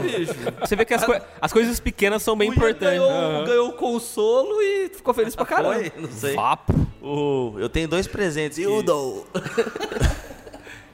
Bicho. 0.02 0.34
Você 0.60 0.76
vê 0.76 0.84
que 0.84 0.94
as, 0.94 1.04
coi- 1.04 1.20
as 1.40 1.52
coisas 1.52 1.80
pequenas 1.80 2.22
são 2.22 2.36
bem 2.36 2.50
O 2.50 2.52
importantes. 2.54 2.98
Ganhou, 2.98 3.44
ganhou 3.46 3.68
o 3.68 3.72
consolo 3.72 4.60
e 4.60 4.88
ficou 4.94 5.12
feliz 5.14 5.34
pra 5.36 5.44
caramba. 5.46 5.74
Foi? 5.74 5.92
Não 5.98 6.10
sei. 6.10 6.34
Vapo. 6.34 6.74
O- 7.02 7.54
eu 7.58 7.68
tenho 7.68 7.88
dois 7.88 8.06
presentes. 8.06 8.56
que- 8.58 8.64
Dildo. 8.64 9.26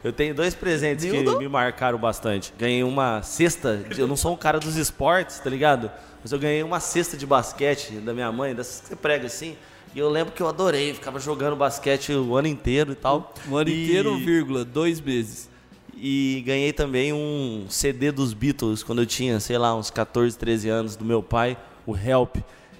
Eu 0.02 0.12
tenho 0.12 0.34
dois 0.34 0.54
presentes 0.54 1.04
Dildo? 1.10 1.32
que 1.32 1.38
me 1.38 1.48
marcaram 1.48 1.98
bastante. 1.98 2.52
Ganhei 2.58 2.82
uma 2.84 3.20
cesta. 3.22 3.84
Eu 3.96 4.06
não 4.06 4.16
sou 4.16 4.32
um 4.32 4.36
cara 4.36 4.60
dos 4.60 4.76
esportes, 4.76 5.38
tá 5.40 5.50
ligado? 5.50 5.90
Mas 6.22 6.30
eu 6.32 6.38
ganhei 6.38 6.62
uma 6.62 6.78
cesta 6.80 7.16
de 7.16 7.26
basquete 7.26 7.94
da 7.94 8.12
minha 8.14 8.30
mãe, 8.30 8.54
dessas 8.54 8.80
que 8.80 8.88
você 8.88 8.96
prega 8.96 9.26
assim. 9.26 9.56
E 9.94 9.98
eu 9.98 10.08
lembro 10.08 10.32
que 10.32 10.40
eu 10.42 10.48
adorei, 10.48 10.94
ficava 10.94 11.18
jogando 11.18 11.56
basquete 11.56 12.12
o 12.12 12.36
ano 12.36 12.46
inteiro 12.46 12.92
e 12.92 12.94
tal. 12.94 13.32
Um 13.48 13.56
ano 13.56 13.70
E- 13.70 13.84
inteiro, 13.84 14.16
vírgula, 14.18 14.64
dois 14.64 15.00
meses. 15.00 15.48
E 15.96 16.44
ganhei 16.46 16.72
também 16.72 17.12
um 17.12 17.66
CD 17.68 18.12
dos 18.12 18.32
Beatles 18.32 18.84
quando 18.84 19.02
eu 19.02 19.06
tinha, 19.06 19.40
sei 19.40 19.58
lá, 19.58 19.74
uns 19.74 19.90
14, 19.90 20.38
13 20.38 20.68
anos, 20.68 20.94
do 20.94 21.04
meu 21.04 21.22
pai, 21.22 21.56
o 21.84 21.96
Help, 21.96 22.36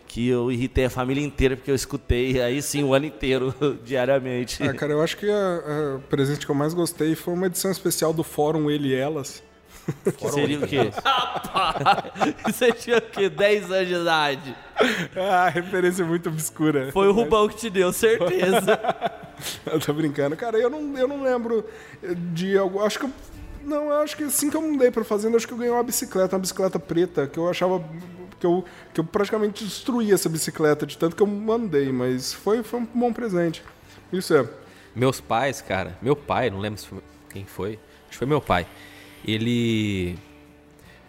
que 0.09 0.27
eu 0.29 0.51
irritei 0.51 0.87
a 0.87 0.91
família 0.91 1.23
inteira 1.25 1.55
porque 1.57 1.71
eu 1.71 1.75
escutei 1.75 2.41
aí 2.41 2.61
sim 2.63 2.83
o 2.83 2.95
ano 2.95 3.05
inteiro, 3.07 3.55
diariamente. 3.85 4.63
Ah, 4.63 4.73
cara, 4.75 4.93
eu 4.95 5.03
acho 5.03 5.17
que 5.19 5.31
a- 5.31 5.35
a- 5.35 5.97
o 5.97 6.01
presente 6.09 6.45
que 6.47 6.51
eu 6.51 6.55
mais 6.57 6.73
gostei 6.75 7.15
foi 7.15 7.35
uma 7.35 7.47
edição 7.47 7.71
especial 7.71 8.13
do 8.13 8.25
Fórum 8.25 8.71
Ele 8.71 8.89
e 8.89 8.95
Elas. 8.95 9.43
Que 10.19 10.29
seria 10.31 10.59
o 10.59 10.67
quê? 10.67 10.91
Você 12.45 12.73
tinha 12.73 12.99
o 12.99 13.01
quê? 13.03 13.29
10 13.29 13.71
anos 13.71 13.89
de 13.89 13.95
idade. 13.95 14.57
Ah, 15.17 15.49
referência 15.49 16.05
muito 16.05 16.29
obscura. 16.29 16.91
Foi 16.93 17.09
o 17.09 17.13
Rubão 17.13 17.49
que 17.49 17.57
te 17.57 17.71
deu, 17.71 17.91
certeza. 17.93 18.79
Eu 19.65 19.81
tô 19.81 19.93
brincando. 19.95 20.37
Cara, 20.37 20.59
eu 20.59 20.69
não, 20.69 20.97
eu 20.99 21.09
não 21.09 21.23
lembro 21.23 21.65
de 22.35 22.57
algo. 22.59 22.83
Acho 22.83 22.99
que 22.99 23.05
eu. 23.07 23.11
Não, 23.65 23.87
eu 23.91 24.01
acho 24.03 24.17
que 24.17 24.25
assim 24.25 24.49
que 24.51 24.57
eu 24.57 24.63
mudei 24.63 24.91
pra 24.91 25.05
fazenda, 25.05 25.37
acho 25.37 25.47
que 25.47 25.53
eu 25.53 25.59
ganhei 25.59 25.73
uma 25.73 25.83
bicicleta, 25.83 26.37
uma 26.37 26.41
bicicleta 26.41 26.79
preta, 26.79 27.27
que 27.27 27.39
eu 27.39 27.49
achava. 27.49 27.83
Que 28.39 28.47
eu, 28.47 28.65
que 28.95 29.01
eu 29.01 29.05
praticamente 29.05 29.65
destruí 29.65 30.13
essa 30.13 30.29
bicicleta, 30.29 30.87
de 30.87 30.97
tanto 30.97 31.17
que 31.17 31.23
eu 31.23 31.27
mandei, 31.27 31.91
mas 31.93 32.33
foi, 32.33 32.63
foi 32.63 32.81
um 32.81 32.87
bom 32.87 33.13
presente. 33.13 33.63
Isso 34.13 34.35
é. 34.35 34.49
Meus 34.95 35.21
pais, 35.21 35.61
cara, 35.61 35.97
meu 36.01 36.17
pai, 36.17 36.51
não 36.51 36.59
lembro 36.59 36.81
se 36.81 36.87
foi- 36.87 37.03
quem 37.31 37.45
foi, 37.45 37.79
Acho 38.09 38.13
que 38.13 38.17
foi 38.19 38.27
meu 38.27 38.41
pai. 38.41 38.67
Ele 39.23 40.17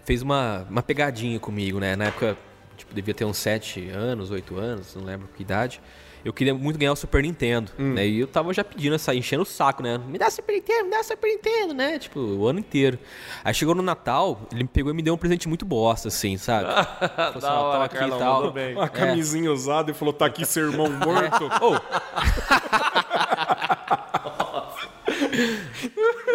fez 0.04 0.22
uma, 0.22 0.68
uma 0.70 0.82
pegadinha 0.84 1.40
comigo, 1.40 1.80
né? 1.80 1.96
Na 1.96 2.06
época, 2.06 2.38
tipo, 2.76 2.94
devia 2.94 3.14
ter 3.14 3.24
uns 3.24 3.38
7 3.38 3.88
anos, 3.90 4.32
8 4.32 4.58
anos, 4.58 4.96
não 4.96 5.04
lembro 5.06 5.30
que 5.36 5.42
idade. 5.44 5.80
Eu 6.24 6.34
queria 6.34 6.54
muito 6.54 6.78
ganhar 6.78 6.92
o 6.92 6.96
Super 6.96 7.24
Nintendo, 7.24 7.72
né? 7.78 8.06
E 8.06 8.20
eu 8.20 8.28
tava 8.28 8.54
já 8.54 8.64
pedindo 8.64 8.96
essa, 8.96 9.16
enchendo 9.16 9.44
o 9.44 9.46
saco, 9.46 9.82
né? 9.82 9.98
Me 9.98 10.18
dá 10.18 10.30
Super 10.30 10.54
Nintendo, 10.54 10.84
me 10.86 10.92
dá 10.92 11.04
Super 11.04 11.28
Nintendo, 11.28 11.74
né? 11.74 11.98
Tipo, 11.98 12.20
o 12.20 12.48
ano 12.48 12.60
inteiro. 12.60 13.00
Aí 13.44 13.54
chegou 13.54 13.74
no 13.74 13.82
Natal, 13.82 14.42
ele 14.52 14.64
me 14.64 14.70
pegou 14.70 14.92
e 14.92 14.96
me 14.96 15.02
deu 15.02 15.14
um 15.14 15.18
presente 15.18 15.48
muito 15.48 15.66
bosta, 15.66 16.10
assim, 16.10 16.38
sabe? 16.38 16.68
Falou 17.16 17.38
assim, 17.38 17.48
ó, 17.48 17.72
toma 17.72 17.86
aqui 17.86 18.04
e 18.04 18.10
tal. 18.10 18.52
bem. 18.52 18.76
Uma 18.76 18.90
camisinha 18.90 19.52
usada 19.52 19.92
e 19.92 19.94
falou: 19.94 20.14
tá 20.14 20.26
aqui 20.26 20.46
seu 20.46 20.70
irmão 20.72 20.88
morto. 21.00 21.46
Ô, 21.64 21.80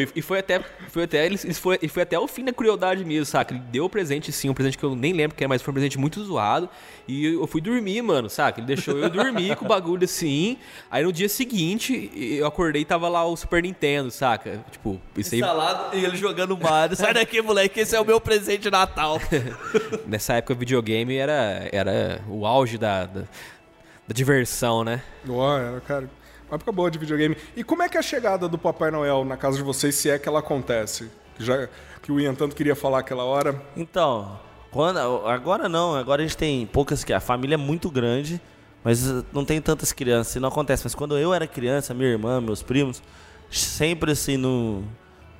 e- 0.00 0.08
e 0.16 0.22
foi 0.22 0.38
até, 0.38 0.60
foi 0.88 1.04
até, 1.04 1.24
ele, 1.26 1.38
ele 1.42 1.54
foi, 1.54 1.78
e 1.82 1.88
foi 1.88 2.02
até 2.02 2.18
o 2.18 2.26
fim 2.28 2.44
da 2.44 2.52
crueldade 2.52 3.04
mesmo, 3.04 3.24
saca? 3.26 3.54
Ele 3.54 3.62
deu 3.70 3.84
o 3.84 3.88
presente, 3.88 4.30
sim, 4.32 4.48
um 4.48 4.54
presente 4.54 4.76
que 4.78 4.84
eu 4.84 4.94
nem 4.94 5.12
lembro 5.12 5.36
que 5.36 5.42
era, 5.42 5.48
mas 5.48 5.62
foi 5.62 5.70
um 5.72 5.74
presente 5.74 5.98
muito 5.98 6.22
zoado. 6.24 6.68
E 7.08 7.26
eu 7.26 7.46
fui 7.46 7.60
dormir, 7.60 8.00
mano, 8.02 8.30
saca? 8.30 8.60
Ele 8.60 8.66
deixou 8.66 8.96
eu 8.98 9.10
dormir 9.10 9.56
com 9.56 9.64
o 9.64 9.68
bagulho 9.68 10.04
assim. 10.04 10.56
Aí 10.90 11.02
no 11.04 11.12
dia 11.12 11.28
seguinte, 11.28 12.10
eu 12.14 12.46
acordei 12.46 12.82
e 12.82 12.84
tava 12.84 13.08
lá 13.08 13.24
o 13.24 13.36
Super 13.36 13.62
Nintendo, 13.62 14.10
saca? 14.10 14.64
Tipo, 14.70 15.00
isso 15.16 15.34
aí. 15.34 15.40
Instalado 15.40 15.96
e 15.96 16.04
ele 16.04 16.16
jogando 16.16 16.56
Mario. 16.56 16.96
Sai 16.96 17.12
daqui, 17.14 17.40
moleque, 17.42 17.80
esse 17.80 17.94
é 17.96 18.00
o 18.00 18.04
meu 18.04 18.20
presente 18.20 18.62
de 18.62 18.70
Natal. 18.70 19.20
Nessa 20.06 20.34
época, 20.34 20.54
videogame 20.54 21.16
era, 21.16 21.68
era 21.72 22.20
o 22.28 22.46
auge 22.46 22.78
da, 22.78 23.06
da, 23.06 23.20
da 23.22 24.12
diversão, 24.12 24.84
né? 24.84 25.02
Era, 25.26 25.80
cara, 25.80 26.10
uma 26.52 26.56
época 26.56 26.70
boa 26.70 26.90
de 26.90 26.98
videogame. 26.98 27.34
E 27.56 27.64
como 27.64 27.82
é 27.82 27.88
que 27.88 27.96
é 27.96 28.00
a 28.00 28.02
chegada 28.02 28.46
do 28.46 28.58
Papai 28.58 28.90
Noel 28.90 29.24
na 29.24 29.38
casa 29.38 29.56
de 29.56 29.62
vocês, 29.62 29.94
se 29.94 30.10
é 30.10 30.18
que 30.18 30.28
ela 30.28 30.40
acontece? 30.40 31.10
Que 31.36 31.42
Já 31.44 31.66
que 32.02 32.12
o 32.12 32.20
Ian 32.20 32.34
tanto 32.34 32.54
queria 32.54 32.76
falar 32.76 32.98
aquela 32.98 33.24
hora. 33.24 33.60
Então, 33.74 34.38
quando, 34.70 34.98
agora 35.26 35.66
não, 35.68 35.94
agora 35.96 36.20
a 36.22 36.26
gente 36.26 36.36
tem 36.36 36.66
poucas 36.66 37.04
a 37.10 37.20
família 37.20 37.54
é 37.54 37.56
muito 37.56 37.90
grande, 37.90 38.38
mas 38.84 39.02
não 39.32 39.44
tem 39.46 39.62
tantas 39.62 39.92
crianças, 39.92 40.40
não 40.42 40.48
acontece. 40.50 40.84
Mas 40.84 40.94
quando 40.94 41.16
eu 41.16 41.32
era 41.32 41.46
criança, 41.46 41.94
minha 41.94 42.10
irmã, 42.10 42.38
meus 42.38 42.62
primos, 42.62 43.02
sempre 43.50 44.12
assim 44.12 44.36
no, 44.36 44.82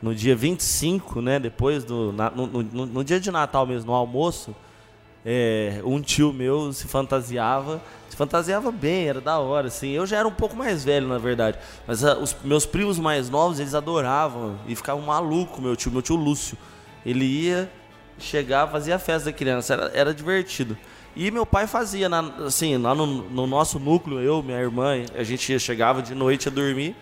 no 0.01 0.15
dia 0.15 0.35
25, 0.35 1.21
né, 1.21 1.39
depois 1.39 1.85
do 1.85 2.11
na- 2.13 2.31
no, 2.31 2.47
no- 2.47 2.87
no 2.87 3.05
dia 3.05 3.21
de 3.21 3.31
Natal 3.31 3.67
mesmo, 3.67 3.91
no 3.91 3.95
almoço, 3.97 4.57
é, 5.25 5.81
um 5.85 6.01
tio 6.01 6.33
meu 6.33 6.73
se 6.73 6.87
fantasiava, 6.89 7.81
se 8.09 8.17
fantasiava 8.17 8.71
bem, 8.73 9.09
era 9.09 9.21
da 9.21 9.39
hora, 9.39 9.69
assim. 9.69 9.91
Eu 9.91 10.07
já 10.07 10.19
era 10.19 10.27
um 10.29 10.33
pouco 10.33 10.57
mais 10.57 10.85
velho, 10.85 11.07
na 11.09 11.19
verdade. 11.19 11.59
Mas 11.87 12.05
ah, 12.05 12.17
os 12.19 12.37
meus 12.45 12.67
primos 12.67 12.99
mais 12.99 13.31
novos, 13.31 13.61
eles 13.61 13.75
adoravam 13.75 14.59
e 14.67 14.75
ficavam 14.75 15.03
malucos, 15.03 15.61
meu 15.61 15.77
tio, 15.77 15.91
meu 15.93 16.03
tio 16.03 16.17
Lúcio. 16.17 16.57
Ele 17.07 17.25
ia, 17.25 17.71
chegava, 18.19 18.73
fazia 18.73 18.97
a 18.97 18.99
festa 18.99 19.31
da 19.31 19.37
criança, 19.37 19.75
era, 19.75 19.91
era 19.95 20.15
divertido. 20.15 20.77
E 21.15 21.31
meu 21.31 21.45
pai 21.45 21.67
fazia, 21.67 22.09
na- 22.09 22.33
assim, 22.47 22.77
lá 22.79 22.95
no, 22.95 23.07
no 23.07 23.47
nosso 23.47 23.79
núcleo, 23.79 24.19
eu, 24.21 24.43
minha 24.43 24.59
irmã, 24.59 24.95
a 25.15 25.23
gente 25.23 25.59
chegava 25.61 26.01
de 26.03 26.15
noite 26.15 26.49
a 26.49 26.51
dormir, 26.51 26.97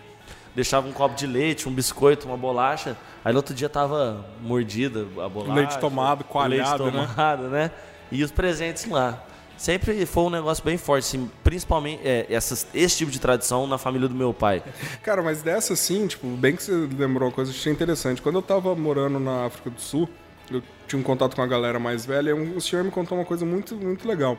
deixava 0.55 0.87
um 0.87 0.91
copo 0.91 1.15
de 1.15 1.25
leite, 1.25 1.67
um 1.67 1.71
biscoito, 1.73 2.27
uma 2.27 2.35
bolacha. 2.37 2.97
Aí 3.23 3.31
no 3.31 3.37
outro 3.39 3.53
dia 3.53 3.69
tava 3.69 4.25
mordida 4.41 5.07
a 5.23 5.29
bolacha. 5.29 5.53
Leite 5.53 5.79
tomado, 5.79 6.23
coalhado, 6.23 6.83
leite 6.83 6.97
né? 6.97 7.07
tomado, 7.07 7.43
né? 7.43 7.71
E 8.11 8.23
os 8.23 8.31
presentes 8.31 8.85
lá. 8.87 9.25
Sempre 9.57 10.05
foi 10.07 10.23
um 10.23 10.29
negócio 10.31 10.63
bem 10.63 10.75
forte, 10.75 11.05
assim, 11.05 11.29
principalmente 11.43 12.01
é, 12.03 12.25
essas, 12.29 12.65
esse 12.73 12.97
tipo 12.97 13.11
de 13.11 13.19
tradição 13.19 13.67
na 13.67 13.77
família 13.77 14.07
do 14.07 14.15
meu 14.15 14.33
pai. 14.33 14.63
Cara, 15.03 15.21
mas 15.21 15.43
dessa 15.43 15.75
sim, 15.75 16.07
tipo, 16.07 16.25
bem 16.29 16.55
que 16.55 16.63
você 16.63 16.71
lembrou 16.71 17.29
uma 17.29 17.31
coisa 17.35 17.51
interessante. 17.69 18.21
Quando 18.23 18.35
eu 18.37 18.41
tava 18.41 18.73
morando 18.75 19.19
na 19.19 19.45
África 19.45 19.69
do 19.69 19.79
Sul, 19.79 20.09
eu 20.49 20.63
tinha 20.87 20.99
um 20.99 21.03
contato 21.03 21.35
com 21.35 21.43
a 21.43 21.47
galera 21.47 21.77
mais 21.79 22.03
velha, 22.07 22.31
e 22.31 22.33
um- 22.33 22.57
o 22.57 22.61
senhor 22.61 22.83
me 22.83 22.89
contou 22.89 23.15
uma 23.15 23.23
coisa 23.23 23.45
muito, 23.45 23.75
muito 23.75 24.07
legal. 24.07 24.35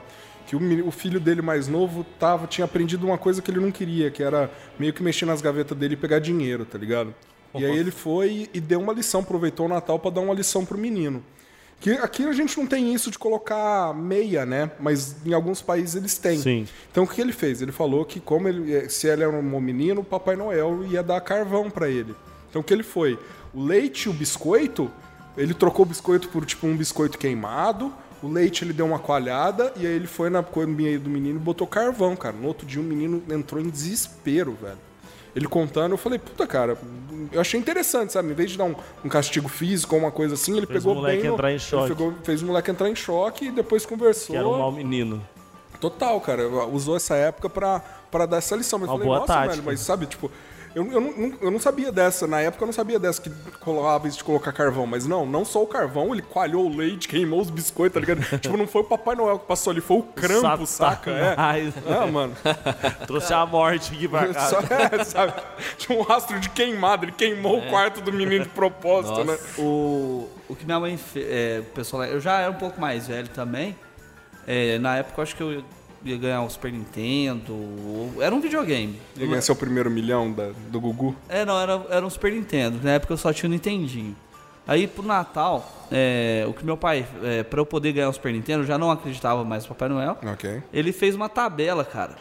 Que 0.48 0.56
o, 0.56 0.88
o 0.88 0.90
filho 0.90 1.20
dele 1.20 1.40
mais 1.40 1.68
novo 1.68 2.04
tava, 2.18 2.48
tinha 2.48 2.64
aprendido 2.64 3.06
uma 3.06 3.16
coisa 3.16 3.40
que 3.40 3.48
ele 3.48 3.60
não 3.60 3.70
queria, 3.70 4.10
que 4.10 4.24
era 4.24 4.50
meio 4.76 4.92
que 4.92 5.04
mexer 5.04 5.24
nas 5.24 5.40
gavetas 5.40 5.78
dele 5.78 5.94
e 5.94 5.96
pegar 5.96 6.18
dinheiro, 6.18 6.64
tá 6.64 6.76
ligado? 6.76 7.14
E 7.54 7.64
aí 7.64 7.78
ele 7.78 7.92
foi 7.92 8.50
e 8.52 8.60
deu 8.60 8.80
uma 8.80 8.92
lição, 8.92 9.20
aproveitou 9.20 9.66
o 9.66 9.68
Natal 9.68 10.00
pra 10.00 10.10
dar 10.10 10.20
uma 10.20 10.34
lição 10.34 10.64
pro 10.64 10.76
menino. 10.76 11.22
Que 11.80 11.92
aqui 11.92 12.24
a 12.24 12.32
gente 12.32 12.56
não 12.56 12.66
tem 12.66 12.94
isso 12.94 13.10
de 13.10 13.18
colocar 13.18 13.92
meia, 13.92 14.46
né? 14.46 14.70
Mas 14.78 15.16
em 15.26 15.32
alguns 15.32 15.60
países 15.60 15.96
eles 15.96 16.16
têm. 16.16 16.38
Sim. 16.38 16.68
Então 16.90 17.04
o 17.04 17.06
que 17.08 17.20
ele 17.20 17.32
fez? 17.32 17.60
Ele 17.60 17.72
falou 17.72 18.04
que 18.04 18.20
como 18.20 18.48
ele, 18.48 18.72
eh, 18.72 18.88
se 18.88 19.08
ele 19.08 19.24
era 19.24 19.32
um 19.32 19.60
menino, 19.60 20.00
o 20.00 20.04
Papai 20.04 20.36
Noel 20.36 20.84
ia 20.84 21.02
dar 21.02 21.20
carvão 21.20 21.68
pra 21.68 21.88
ele. 21.88 22.14
Então 22.48 22.60
o 22.60 22.64
que 22.64 22.72
ele 22.72 22.84
foi? 22.84 23.18
O 23.52 23.62
leite 23.64 24.04
e 24.04 24.08
o 24.08 24.12
biscoito, 24.12 24.90
ele 25.36 25.54
trocou 25.54 25.84
o 25.84 25.88
biscoito 25.88 26.28
por 26.28 26.44
tipo 26.44 26.66
um 26.66 26.76
biscoito 26.76 27.18
queimado. 27.18 27.92
O 28.22 28.28
leite 28.28 28.64
ele 28.64 28.72
deu 28.72 28.86
uma 28.86 29.00
coalhada 29.00 29.72
e 29.76 29.84
aí 29.84 29.92
ele 29.92 30.06
foi 30.06 30.30
na 30.30 30.42
combinha 30.42 30.96
do 30.98 31.10
menino 31.10 31.40
e 31.40 31.42
botou 31.42 31.66
carvão, 31.66 32.14
cara. 32.14 32.36
No 32.36 32.46
outro 32.46 32.64
dia 32.64 32.80
o 32.80 32.84
menino 32.84 33.20
entrou 33.28 33.60
em 33.60 33.68
desespero, 33.68 34.56
velho. 34.62 34.78
Ele 35.34 35.46
contando, 35.46 35.92
eu 35.92 35.96
falei, 35.98 36.18
puta, 36.18 36.46
cara, 36.46 36.76
eu 37.32 37.40
achei 37.40 37.58
interessante, 37.58 38.12
sabe? 38.12 38.30
Em 38.30 38.34
vez 38.34 38.50
de 38.50 38.58
dar 38.58 38.64
um, 38.64 38.74
um 39.04 39.08
castigo 39.08 39.48
físico 39.48 39.94
ou 39.94 40.02
uma 40.02 40.10
coisa 40.10 40.34
assim, 40.34 40.56
ele 40.58 40.66
Fez 40.66 40.80
pegou 40.80 40.92
o 40.92 40.96
moleque 40.96 41.22
bem. 41.22 41.32
entrar 41.32 41.52
em 41.52 41.58
choque. 41.58 41.88
pegou- 41.88 42.14
fez 42.22 42.42
o 42.42 42.46
moleque 42.46 42.70
entrar 42.70 42.88
em 42.90 42.94
choque 42.94 43.46
e 43.46 43.50
depois 43.50 43.86
conversou. 43.86 44.34
Que 44.34 44.36
era 44.36 44.46
um 44.46 44.58
mau 44.58 44.70
menino. 44.70 45.26
Total, 45.80 46.20
cara. 46.20 46.46
Usou 46.66 46.96
essa 46.96 47.16
época 47.16 47.48
pra, 47.48 47.80
pra 48.10 48.26
dar 48.26 48.36
essa 48.36 48.54
lição. 48.54 48.78
Mas 48.78 48.88
eu 48.88 48.94
Uma 48.94 48.98
falei, 48.98 49.08
boa 49.08 49.20
nossa, 49.20 49.32
tática. 49.32 49.50
velho, 49.54 49.62
mas 49.66 49.80
sabe, 49.80 50.06
tipo, 50.06 50.30
eu, 50.74 50.90
eu, 50.90 51.00
não, 51.00 51.34
eu 51.40 51.50
não 51.50 51.58
sabia 51.58 51.92
dessa. 51.92 52.26
Na 52.26 52.40
época 52.40 52.62
eu 52.62 52.66
não 52.66 52.72
sabia 52.72 52.98
dessa 52.98 53.20
que 53.20 53.30
colava 53.60 54.08
isso 54.08 54.18
de 54.18 54.24
colocar 54.24 54.52
carvão. 54.52 54.86
Mas 54.86 55.06
não, 55.06 55.26
não 55.26 55.44
só 55.44 55.62
o 55.62 55.66
carvão, 55.66 56.12
ele 56.12 56.22
coalhou 56.22 56.66
o 56.66 56.76
leite, 56.76 57.08
queimou 57.08 57.40
os 57.40 57.50
biscoitos, 57.50 57.94
tá 57.94 58.00
ligado? 58.00 58.24
tipo, 58.40 58.56
não 58.56 58.66
foi 58.66 58.82
o 58.82 58.84
Papai 58.84 59.14
Noel 59.14 59.38
que 59.38 59.46
passou 59.46 59.70
ali, 59.70 59.80
foi 59.80 59.98
o 59.98 60.02
crampo, 60.02 60.66
saca? 60.66 61.10
É. 61.10 61.34
Ah, 61.36 62.06
mano. 62.06 62.34
Trouxe 63.06 63.34
a 63.34 63.44
morte 63.44 63.94
aqui 63.94 64.08
pra 64.08 64.28
casa. 64.32 64.50
Só, 64.50 64.74
é, 64.74 65.04
sabe? 65.04 65.34
Tinha 65.76 65.98
um 65.98 66.02
rastro 66.02 66.40
de 66.40 66.48
queimado, 66.50 67.04
ele 67.04 67.12
queimou 67.12 67.58
o 67.58 67.68
quarto 67.68 68.00
do 68.00 68.12
menino 68.12 68.44
de 68.44 68.50
propósito, 68.50 69.24
né? 69.24 69.38
O, 69.58 70.28
o 70.48 70.56
que 70.56 70.64
minha 70.64 70.80
mãe 70.80 70.96
fez, 70.96 71.26
é, 71.28 71.60
pessoal, 71.74 72.04
eu 72.04 72.20
já 72.20 72.40
era 72.40 72.50
um 72.50 72.54
pouco 72.54 72.80
mais 72.80 73.08
velho 73.08 73.28
também. 73.28 73.76
É, 74.46 74.78
na 74.78 74.96
época 74.96 75.20
eu 75.20 75.22
acho 75.22 75.36
que 75.36 75.42
eu 75.42 75.62
ia 76.04 76.16
ganhar 76.16 76.42
um 76.42 76.48
Super 76.50 76.72
Nintendo. 76.72 77.54
Era 78.20 78.34
um 78.34 78.40
videogame. 78.40 78.98
Ele 79.16 79.26
ganhou 79.26 79.42
seu 79.42 79.56
primeiro 79.56 79.90
milhão 79.90 80.32
da- 80.32 80.50
do 80.68 80.80
Gugu. 80.80 81.14
É, 81.28 81.44
não, 81.44 81.58
era, 81.60 81.84
era 81.90 82.06
um 82.06 82.10
Super 82.10 82.32
Nintendo. 82.32 82.78
Na 82.82 82.92
época 82.92 83.12
eu 83.12 83.16
só 83.16 83.32
tinha 83.32 83.48
o 83.48 83.52
Nintendinho. 83.52 84.16
Aí 84.66 84.86
pro 84.86 85.02
Natal, 85.02 85.88
é, 85.90 86.44
o 86.48 86.52
que 86.52 86.64
meu 86.64 86.76
pai, 86.76 87.04
é, 87.24 87.42
pra 87.42 87.60
eu 87.60 87.66
poder 87.66 87.92
ganhar 87.92 88.08
um 88.08 88.12
Super 88.12 88.32
Nintendo, 88.32 88.62
eu 88.62 88.66
já 88.66 88.78
não 88.78 88.90
acreditava 88.90 89.42
mais 89.44 89.64
no 89.64 89.68
Papai 89.70 89.88
Noel. 89.88 90.16
Ok. 90.24 90.62
Ele 90.72 90.92
fez 90.92 91.14
uma 91.16 91.28
tabela, 91.28 91.84
cara. 91.84 92.14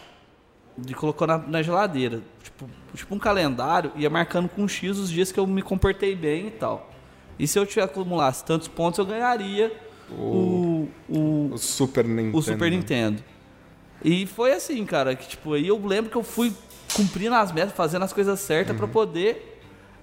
E 0.87 0.93
colocou 0.93 1.27
na, 1.27 1.37
na 1.37 1.61
geladeira. 1.61 2.21
Tipo, 2.41 2.67
tipo 2.95 3.13
um 3.13 3.19
calendário, 3.19 3.91
ia 3.95 4.09
marcando 4.09 4.49
com 4.49 4.67
X 4.67 4.97
os 4.97 5.09
dias 5.09 5.31
que 5.31 5.39
eu 5.39 5.45
me 5.45 5.61
comportei 5.61 6.15
bem 6.15 6.47
e 6.47 6.51
tal. 6.51 6.89
E 7.37 7.47
se 7.47 7.59
eu 7.59 7.65
tiver 7.65 7.83
acumulasse 7.83 8.43
tantos 8.43 8.67
pontos, 8.67 8.97
eu 8.97 9.05
ganharia 9.05 9.71
o, 10.11 10.87
o, 11.09 11.49
O 11.53 11.57
Super 11.57 12.05
Nintendo. 12.05 12.37
o 12.37 12.41
Super 12.41 12.71
Nintendo. 12.71 13.23
E 14.03 14.25
foi 14.25 14.53
assim, 14.53 14.85
cara, 14.85 15.15
que 15.15 15.27
tipo, 15.27 15.53
aí 15.53 15.67
eu 15.67 15.79
lembro 15.85 16.09
que 16.11 16.17
eu 16.17 16.23
fui 16.23 16.53
cumprindo 16.95 17.35
as 17.35 17.51
metas, 17.51 17.73
fazendo 17.73 18.03
as 18.03 18.11
coisas 18.13 18.39
certas 18.39 18.75
pra 18.75 18.87
poder 18.87 19.59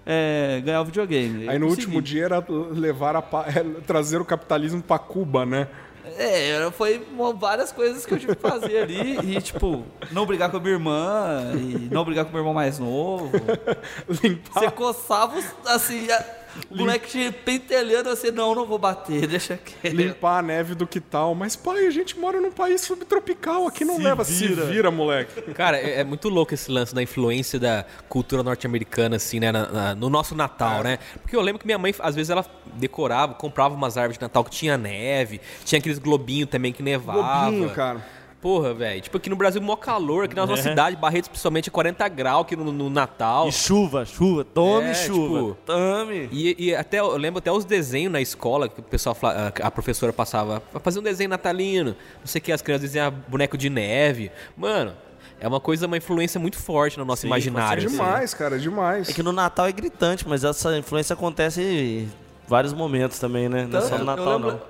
é, 0.07 0.61
ganhar 0.65 0.81
o 0.81 0.85
videogame. 0.85 1.45
Eu 1.45 1.51
Aí 1.51 1.59
no 1.59 1.67
consegui. 1.67 1.87
último 1.87 2.03
dia 2.03 2.25
era 2.25 2.45
levar 2.49 3.17
a 3.17 3.19
é, 3.49 3.81
trazer 3.87 4.21
o 4.21 4.25
capitalismo 4.25 4.81
pra 4.83 4.99
Cuba, 4.99 5.45
né? 5.45 5.69
É, 6.17 6.71
foi 6.73 7.05
várias 7.39 7.71
coisas 7.71 8.07
que 8.07 8.15
eu 8.15 8.19
tive 8.19 8.35
que 8.35 8.41
fazer 8.41 8.79
ali. 8.79 9.19
E, 9.37 9.43
tipo, 9.43 9.85
não 10.11 10.25
brigar 10.25 10.51
com 10.51 10.57
a 10.57 10.61
minha 10.61 10.73
irmã, 10.73 11.53
e 11.55 11.89
não 11.93 12.03
brigar 12.03 12.25
com 12.25 12.31
o 12.31 12.33
meu 12.33 12.41
irmão 12.41 12.55
mais 12.55 12.79
novo. 12.79 13.31
Limpar 14.23 14.61
Você 14.61 14.71
coçava, 14.71 15.35
assim, 15.67 16.11
a- 16.11 16.25
o 16.71 16.77
moleque 16.79 17.09
te 17.09 17.33
pentelhando, 17.33 18.09
assim, 18.11 18.31
não, 18.31 18.55
não 18.55 18.67
vou 18.67 18.79
bater, 18.79 19.27
deixa 19.29 19.57
quieto. 19.57 19.95
limpar 19.95 20.39
a 20.39 20.43
neve 20.43 20.75
do 20.75 20.87
que 20.87 21.01
tal. 21.01 21.35
Mas, 21.35 21.57
pai, 21.57 21.87
a 21.87 21.91
gente 21.91 22.19
mora 22.19 22.41
num 22.41 22.51
país 22.53 22.81
subtropical. 22.81 23.67
Aqui 23.67 23.85
não 23.85 23.99
leva. 23.99 24.25
Se 24.25 24.47
vira, 24.49 24.91
moleque. 24.91 25.41
Cara, 25.55 25.77
é, 25.79 26.01
é 26.01 26.05
muito 26.05 26.29
louco 26.29 26.55
esse 26.55 26.71
lance 26.71 26.95
da 26.95 27.03
influência 27.03 27.59
da 27.59 27.85
cultura 28.09 28.43
norte-americana, 28.43 29.17
assim, 29.17 29.41
né? 29.41 29.53
na- 29.53 29.69
na- 29.71 29.95
no 29.95 30.09
nosso 30.11 30.35
Natal, 30.35 30.83
né? 30.83 30.99
Porque 31.23 31.35
eu 31.37 31.41
lembro 31.41 31.59
que 31.61 31.67
minha 31.67 31.79
mãe, 31.79 31.95
às 31.99 32.15
vezes, 32.15 32.31
ela 32.31 32.45
decorava, 32.75 33.35
comprava 33.35 33.75
umas 33.75 33.97
árvores 33.97 34.19
de 34.19 34.23
Natal 34.23 34.45
que 34.45 34.51
tinha 34.51 34.77
neve, 34.77 35.41
tinha 35.65 35.79
aqueles 35.79 35.99
globinhos 35.99 36.49
também 36.51 36.73
que 36.73 36.83
nevava. 36.83 37.51
Globinho, 37.51 37.71
cara. 37.71 38.18
Porra, 38.41 38.73
velho. 38.73 39.01
Tipo, 39.01 39.17
aqui 39.17 39.29
no 39.29 39.35
Brasil, 39.35 39.61
mó 39.61 39.75
calor, 39.75 40.25
aqui 40.25 40.37
na 40.37 40.47
nossa 40.47 40.63
cidade, 40.63 40.95
Barretos, 40.95 41.29
principalmente, 41.29 41.69
é 41.69 41.73
40 41.73 42.07
graus 42.09 42.43
aqui 42.43 42.55
no, 42.55 42.71
no 42.71 42.89
Natal. 42.89 43.49
E 43.49 43.53
chuva, 43.53 44.05
chuva. 44.05 44.45
Tome 44.45 44.87
É, 44.91 44.95
chuva. 44.95 45.39
tipo, 45.39 45.57
Tome. 45.67 46.29
E, 46.31 46.67
e 46.67 46.75
até 46.75 47.01
eu 47.01 47.17
lembro 47.17 47.39
até 47.41 47.51
os 47.51 47.65
desenhos 47.65 48.13
na 48.13 48.21
escola 48.21 48.69
que 48.69 48.79
o 48.79 48.83
pessoal 48.83 49.13
fala- 49.15 49.53
a 49.61 49.71
professora 49.73 50.13
passava 50.13 50.63
"Vai 50.73 50.81
fazer 50.81 51.01
um 51.01 51.03
desenho 51.03 51.31
natalino, 51.31 51.97
não 52.21 52.27
sei 52.27 52.39
o 52.39 52.43
que 52.43 52.53
as 52.53 52.63
crianças 52.63 52.83
desenhavam 52.83 53.19
boneco 53.27 53.59
de 53.59 53.69
neve. 53.69 54.31
Mano, 54.57 54.95
É 55.41 55.47
uma 55.47 55.61
coisa, 55.61 55.87
uma 55.87 55.97
influência 55.97 56.39
muito 56.41 56.59
forte 56.59 56.99
no 56.99 57.05
nosso 57.05 57.23
Sim, 57.23 57.27
É 57.29 57.31
imaginário. 57.31 57.87
assim. 57.87 57.97
demais, 57.97 58.35
cara, 58.35 58.57
é 58.57 58.59
demais. 58.59 59.09
É 59.09 59.13
que 59.13 59.23
no 59.23 59.31
Natal 59.33 59.67
é 59.69 59.73
gritante, 59.73 60.27
mas 60.29 60.43
essa 60.45 60.77
influência 60.79 61.15
acontece 61.15 61.61
em 61.63 62.11
vários 62.49 62.73
momentos 62.73 63.19
também, 63.21 63.49
né? 63.49 63.65
Não 63.71 63.79
é 63.79 63.83
só 63.83 63.99
no 63.99 64.05
Natal, 64.05 64.25
eu 64.27 64.33
lembro, 64.33 64.61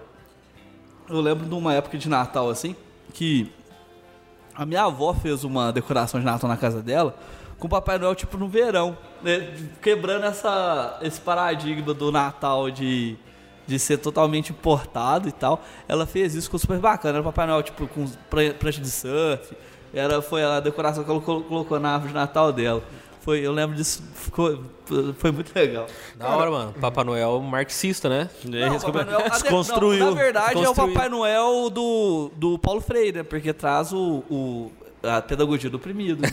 não. 1.08 1.16
Eu 1.16 1.20
lembro 1.22 1.46
de 1.46 1.54
uma 1.54 1.72
época 1.72 1.96
de 1.96 2.06
Natal, 2.08 2.50
assim, 2.50 2.76
que 3.14 3.50
a 4.59 4.66
minha 4.66 4.82
avó 4.84 5.14
fez 5.14 5.44
uma 5.44 5.72
decoração 5.72 6.18
de 6.20 6.26
Natal 6.26 6.50
na 6.50 6.56
casa 6.56 6.82
dela 6.82 7.14
com 7.59 7.66
o 7.66 7.70
Papai 7.70 7.98
Noel, 7.98 8.14
tipo, 8.14 8.36
no 8.36 8.48
verão, 8.48 8.96
né? 9.22 9.52
Quebrando 9.82 10.24
essa, 10.26 10.98
esse 11.02 11.20
paradigma 11.20 11.92
do 11.94 12.12
Natal 12.12 12.70
de, 12.70 13.16
de 13.66 13.78
ser 13.78 13.98
totalmente 13.98 14.52
importado 14.52 15.28
e 15.28 15.32
tal. 15.32 15.61
Ela 15.88 16.06
fez 16.06 16.34
isso, 16.34 16.46
ficou 16.46 16.59
super 16.61 16.78
bacana. 16.78 17.14
Era 17.14 17.20
o 17.20 17.24
Papai 17.24 17.46
Noel, 17.46 17.62
tipo, 17.62 17.86
com 17.88 18.04
pran- 18.30 18.52
prancha 18.52 18.80
de 18.80 18.90
surf. 18.90 19.56
Era, 19.92 20.20
foi 20.22 20.44
a 20.44 20.61
decoração 20.61 21.02
que 21.02 21.11
ela 21.11 21.20
colo- 21.20 21.42
colocou 21.44 21.80
na 21.80 21.94
árvore 21.94 22.12
de 22.12 22.18
Natal 22.18 22.52
dela. 22.52 22.82
Foi, 23.28 23.40
eu 23.40 23.52
lembro 23.52 23.76
disso, 23.76 24.02
ficou, 24.14 24.58
foi 25.18 25.30
muito 25.30 25.52
legal. 25.54 25.86
Da 26.16 26.28
hora, 26.34 26.50
mano. 26.50 26.72
Papai 26.80 27.04
Noel 27.04 27.38
marxista, 27.42 28.08
né? 28.08 28.30
Não, 28.42 28.80
Papai 28.80 29.04
Noel- 29.04 29.28
Desconstruiu. 29.28 29.98
não, 30.02 30.14
na 30.14 30.16
verdade, 30.16 30.64
é 30.64 30.66
o. 30.70 30.74
Papai 30.74 31.10
Noel 31.10 31.68
do, 31.68 32.30
do 32.34 32.58
Paulo 32.58 32.80
Freire, 32.80 33.18
né? 33.18 33.22
Porque 33.22 33.52
traz 33.52 33.92
o, 33.92 34.24
o- 34.30 34.72
a 35.03 35.22
pedagogia 35.22 35.70
do 35.70 35.76
oprimido. 35.76 36.22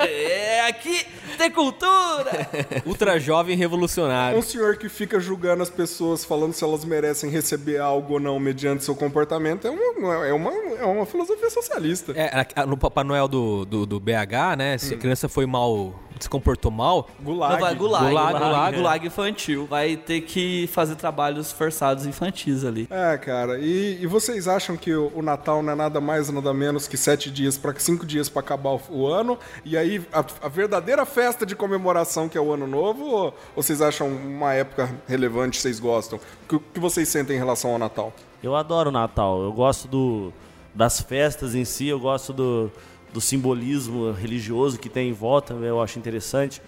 é, 0.00 0.66
aqui 0.68 1.04
tem 1.36 1.50
cultura! 1.50 2.48
Ultra 2.86 3.18
jovem 3.18 3.56
revolucionário. 3.56 4.38
Um 4.38 4.42
senhor 4.42 4.76
que 4.76 4.88
fica 4.88 5.18
julgando 5.20 5.62
as 5.62 5.70
pessoas, 5.70 6.24
falando 6.24 6.52
se 6.52 6.64
elas 6.64 6.84
merecem 6.84 7.30
receber 7.30 7.78
algo 7.78 8.14
ou 8.14 8.20
não 8.20 8.38
mediante 8.40 8.84
seu 8.84 8.94
comportamento, 8.94 9.66
é 9.66 9.70
uma, 9.70 10.26
é 10.26 10.32
uma, 10.32 10.50
é 10.52 10.84
uma 10.84 11.06
filosofia 11.06 11.50
socialista. 11.50 12.12
É, 12.12 12.64
no 12.66 12.76
Papai 12.76 13.04
Noel 13.04 13.28
do, 13.28 13.64
do, 13.64 13.86
do 13.86 14.00
BH, 14.00 14.56
né? 14.56 14.78
Se 14.78 14.94
a 14.94 14.98
criança 14.98 15.28
foi 15.28 15.46
mal, 15.46 15.94
se 16.22 16.28
comportou 16.28 16.70
mal, 16.70 17.08
Gulag. 17.22 17.54
Não, 17.54 17.60
vai 17.60 17.74
gulag, 17.74 18.08
Gulag, 18.08 18.32
gulag, 18.32 18.46
gulag, 18.46 18.76
gulag, 18.76 19.06
infantil. 19.06 19.66
Vai 19.66 19.96
ter 19.96 20.22
que 20.22 20.66
fazer 20.68 20.96
trabalhos 20.96 21.52
forçados 21.52 22.06
infantis 22.06 22.64
ali. 22.64 22.88
É, 22.90 23.16
cara. 23.18 23.58
E, 23.58 23.98
e 24.00 24.06
vocês 24.06 24.48
acham 24.48 24.76
que 24.76 24.94
o, 24.94 25.12
o 25.14 25.22
Natal 25.22 25.62
não 25.62 25.72
é 25.72 25.76
nada 25.76 26.00
mais, 26.00 26.28
nada 26.30 26.52
menos 26.52 26.86
que 26.86 26.96
sete 26.96 27.30
dias 27.30 27.58
para 27.58 27.78
cinco 27.78 28.06
dias 28.06 28.28
para 28.28 28.40
acabar 28.40 28.70
o, 28.70 28.80
o 28.90 29.06
ano? 29.06 29.38
E 29.64 29.76
aí 29.76 30.04
a, 30.12 30.24
a 30.42 30.48
verdadeira 30.48 31.04
festa 31.04 31.44
de 31.44 31.54
comemoração 31.56 32.28
que 32.28 32.38
é 32.38 32.40
o 32.40 32.52
Ano 32.52 32.66
Novo? 32.66 33.04
Ou, 33.04 33.34
ou 33.56 33.62
vocês 33.62 33.80
acham 33.82 34.08
uma 34.08 34.54
época 34.54 34.88
relevante? 35.06 35.60
Vocês 35.60 35.78
gostam? 35.80 36.18
O 36.18 36.58
que, 36.58 36.64
que 36.74 36.80
vocês 36.80 37.08
sentem 37.08 37.36
em 37.36 37.38
relação 37.38 37.72
ao 37.72 37.78
Natal? 37.78 38.12
Eu 38.42 38.56
adoro 38.56 38.90
o 38.90 38.92
Natal. 38.92 39.42
Eu 39.42 39.52
gosto 39.52 39.86
do, 39.88 40.32
das 40.74 41.00
festas 41.00 41.54
em 41.54 41.64
si, 41.64 41.86
eu 41.86 42.00
gosto 42.00 42.32
do, 42.32 42.70
do 43.12 43.20
simbolismo 43.20 44.12
religioso 44.12 44.78
que 44.78 44.88
tem 44.88 45.10
em 45.10 45.12
volta, 45.12 45.54
eu 45.54 45.80
acho 45.80 45.98
interessante. 45.98 46.62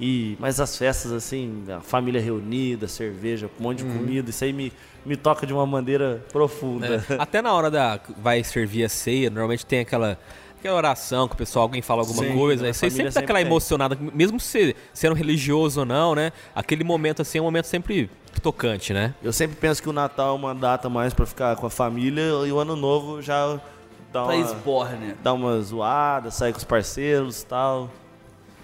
E, 0.00 0.36
mas 0.40 0.58
as 0.58 0.76
festas, 0.76 1.12
assim, 1.12 1.64
a 1.68 1.80
família 1.80 2.20
reunida, 2.20 2.88
cerveja, 2.88 3.48
um 3.58 3.62
monte 3.62 3.84
de 3.84 3.84
comida, 3.84 4.28
isso 4.28 4.42
aí 4.42 4.52
me, 4.52 4.72
me 5.06 5.16
toca 5.16 5.46
de 5.46 5.52
uma 5.52 5.64
maneira 5.64 6.24
profunda. 6.32 7.04
É, 7.08 7.14
Até 7.18 7.40
na 7.40 7.52
hora 7.52 7.70
da. 7.70 8.00
Vai 8.18 8.42
servir 8.42 8.84
a 8.84 8.88
ceia, 8.88 9.30
normalmente 9.30 9.64
tem 9.64 9.80
aquela. 9.80 10.18
Aquela 10.58 10.78
oração 10.78 11.28
que 11.28 11.34
o 11.34 11.36
pessoal, 11.36 11.64
alguém 11.64 11.82
fala 11.82 12.00
alguma 12.00 12.24
Sim, 12.24 12.32
coisa, 12.34 12.64
aí 12.64 12.72
você 12.72 12.88
sempre 12.88 13.02
dá 13.02 13.08
aquela 13.10 13.20
sempre 13.20 13.34
tem. 13.34 13.46
emocionada, 13.46 13.98
mesmo 14.14 14.40
se 14.40 14.74
sendo 14.94 15.14
religioso 15.14 15.80
ou 15.80 15.84
não, 15.84 16.14
né? 16.14 16.32
Aquele 16.54 16.82
momento 16.82 17.20
assim 17.20 17.36
é 17.36 17.40
um 17.42 17.44
momento 17.44 17.66
sempre 17.66 18.08
tocante, 18.40 18.94
né? 18.94 19.14
Eu 19.22 19.30
sempre 19.30 19.56
penso 19.56 19.82
que 19.82 19.90
o 19.90 19.92
Natal 19.92 20.34
é 20.34 20.38
uma 20.38 20.54
data 20.54 20.88
mais 20.88 21.12
pra 21.12 21.26
ficar 21.26 21.54
com 21.56 21.66
a 21.66 21.70
família 21.70 22.22
e 22.46 22.50
o 22.50 22.58
Ano 22.58 22.76
Novo 22.76 23.20
já 23.20 23.60
dá 24.14 24.24
Pra 24.24 24.34
uma, 24.36 24.44
esborne. 24.44 25.14
dá 25.22 25.32
uma 25.32 25.60
zoada, 25.60 26.30
sair 26.30 26.52
com 26.52 26.58
os 26.58 26.64
parceiros 26.64 27.42
e 27.42 27.46
tal. 27.46 27.90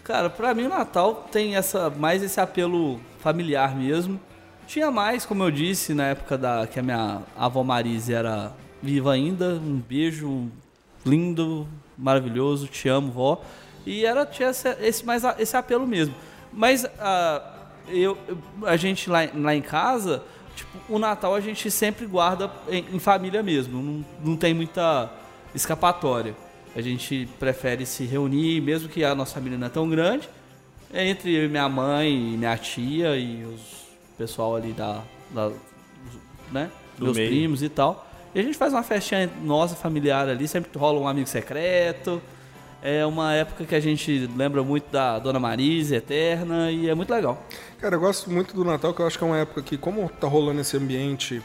Cara, 0.04 0.30
pra 0.30 0.54
mim 0.54 0.64
o 0.64 0.68
Natal 0.68 1.26
tem 1.30 1.56
essa 1.56 1.90
mais 1.90 2.22
esse 2.22 2.40
apelo 2.40 3.00
familiar 3.18 3.74
mesmo. 3.76 4.18
Tinha 4.66 4.90
mais, 4.90 5.26
como 5.26 5.42
eu 5.42 5.50
disse, 5.50 5.92
na 5.92 6.04
época 6.06 6.38
da 6.38 6.66
que 6.66 6.78
a 6.78 6.82
minha 6.82 7.22
avó 7.36 7.62
Marise 7.64 8.14
era 8.14 8.52
viva 8.80 9.12
ainda. 9.12 9.54
Um 9.54 9.78
beijo 9.86 10.48
lindo, 11.04 11.66
maravilhoso, 11.98 12.66
te 12.68 12.88
amo, 12.88 13.10
vó. 13.10 13.40
E 13.84 14.04
era 14.06 14.24
tinha 14.24 14.50
esse, 14.50 14.68
esse 14.80 15.04
mais 15.04 15.22
esse 15.38 15.56
apelo 15.56 15.86
mesmo. 15.86 16.14
Mas 16.52 16.86
ah, 16.98 17.42
eu, 17.88 18.16
a 18.64 18.76
gente 18.76 19.10
lá, 19.10 19.24
em- 19.24 19.42
lá 19.42 19.54
em 19.54 19.62
casa, 19.62 20.22
tipo, 20.54 20.78
o 20.88 20.98
Natal 20.98 21.34
a 21.34 21.40
gente 21.40 21.70
sempre 21.70 22.06
guarda 22.06 22.50
em, 22.68 22.84
em 22.92 22.98
família 22.98 23.42
mesmo. 23.42 23.82
Não, 23.82 24.04
não 24.30 24.36
tem 24.36 24.54
muita 24.54 25.10
escapatória. 25.54 26.34
A 26.74 26.80
gente 26.80 27.28
prefere 27.38 27.84
se 27.84 28.04
reunir, 28.04 28.60
mesmo 28.60 28.88
que 28.88 29.04
a 29.04 29.14
nossa 29.14 29.34
família 29.34 29.58
não 29.58 29.66
é 29.66 29.70
tão 29.70 29.88
grande, 29.88 30.28
entre 30.92 31.34
eu 31.34 31.44
e 31.44 31.48
minha 31.48 31.68
mãe, 31.68 32.34
e 32.34 32.36
minha 32.36 32.56
tia 32.56 33.16
e 33.16 33.44
os 33.44 33.80
pessoal 34.20 34.54
ali 34.54 34.72
da, 34.72 35.02
da 35.30 35.50
né, 36.52 36.70
Do 36.98 37.06
meus 37.06 37.16
meio. 37.16 37.30
primos 37.30 37.62
e 37.62 37.70
tal. 37.70 38.06
E 38.34 38.38
a 38.38 38.42
gente 38.42 38.56
faz 38.56 38.72
uma 38.72 38.82
festinha 38.82 39.28
nossa 39.42 39.74
familiar 39.74 40.28
ali, 40.28 40.46
sempre 40.46 40.70
rola 40.78 41.00
um 41.00 41.08
amigo 41.08 41.26
secreto. 41.26 42.20
É 42.82 43.04
uma 43.04 43.34
época 43.34 43.64
que 43.64 43.74
a 43.74 43.80
gente 43.80 44.30
lembra 44.36 44.62
muito 44.62 44.90
da 44.90 45.18
Dona 45.18 45.38
Marise, 45.38 45.94
Eterna, 45.94 46.70
e 46.70 46.88
é 46.88 46.94
muito 46.94 47.12
legal. 47.12 47.42
Cara, 47.78 47.96
eu 47.96 48.00
gosto 48.00 48.30
muito 48.30 48.54
do 48.54 48.64
Natal, 48.64 48.94
que 48.94 49.00
eu 49.00 49.06
acho 49.06 49.18
que 49.18 49.24
é 49.24 49.26
uma 49.26 49.38
época 49.38 49.62
que, 49.62 49.76
como 49.76 50.08
tá 50.08 50.26
rolando 50.26 50.60
esse 50.60 50.76
ambiente 50.76 51.42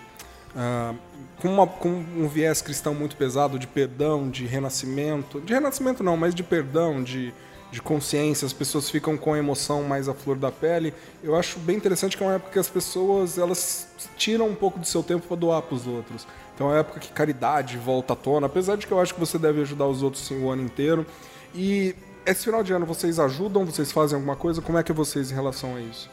ah, 0.56 0.94
com, 1.42 1.48
uma- 1.50 1.68
com 1.68 1.90
um 1.90 2.28
viés 2.28 2.62
cristão 2.62 2.94
muito 2.94 3.16
pesado 3.16 3.58
de 3.60 3.68
perdão, 3.68 4.30
de 4.30 4.46
renascimento, 4.46 5.42
de 5.42 5.54
renascimento 5.54 6.04
não, 6.04 6.16
mas 6.18 6.34
de 6.34 6.44
perdão, 6.44 7.04
de, 7.04 7.34
de 7.72 7.82
consciência, 7.82 8.46
as 8.46 8.54
pessoas 8.54 8.90
ficam 8.90 9.18
com 9.18 9.34
a 9.34 9.38
emoção 9.38 9.84
mais 9.84 10.08
à 10.08 10.14
flor 10.14 10.38
da 10.38 10.52
pele. 10.52 10.94
Eu 11.24 11.36
acho 11.36 11.60
bem 11.60 11.76
interessante 11.78 12.16
que 12.18 12.24
é 12.24 12.26
uma 12.26 12.36
época 12.36 12.52
que 12.52 12.60
as 12.60 12.70
pessoas 12.70 13.38
elas 13.38 13.88
tiram 14.18 14.48
um 14.48 14.56
pouco 14.56 14.80
do 14.80 14.86
seu 14.86 15.04
tempo 15.04 15.28
para 15.28 15.38
doar 15.38 15.62
para 15.62 15.76
os 15.76 15.86
outros. 15.88 16.26
Então 16.54 16.68
é 16.68 16.74
uma 16.74 16.80
época 16.80 17.00
que 17.02 17.12
caridade 17.12 17.78
volta 17.78 18.14
à 18.14 18.16
tona, 18.16 18.48
apesar 18.48 18.78
de 18.78 18.88
que 18.88 18.94
eu 18.94 19.00
acho 19.02 19.14
que 19.14 19.20
você 19.20 19.38
deve 19.38 19.62
ajudar 19.62 19.88
os 19.88 20.02
outros 20.02 20.26
sim, 20.26 20.42
o 20.42 20.50
ano 20.50 20.62
inteiro. 20.62 21.06
E 21.54 21.94
esse 22.26 22.46
final 22.46 22.64
de 22.64 22.72
ano 22.72 22.86
vocês 22.86 23.20
ajudam, 23.20 23.66
vocês 23.66 23.92
fazem 23.92 24.16
alguma 24.16 24.36
coisa? 24.38 24.62
Como 24.62 24.78
é 24.78 24.84
que 24.84 24.92
é 24.92 24.96
vocês 24.96 25.32
em 25.32 25.36
relação 25.36 25.76
a 25.76 25.82
isso? 25.82 26.10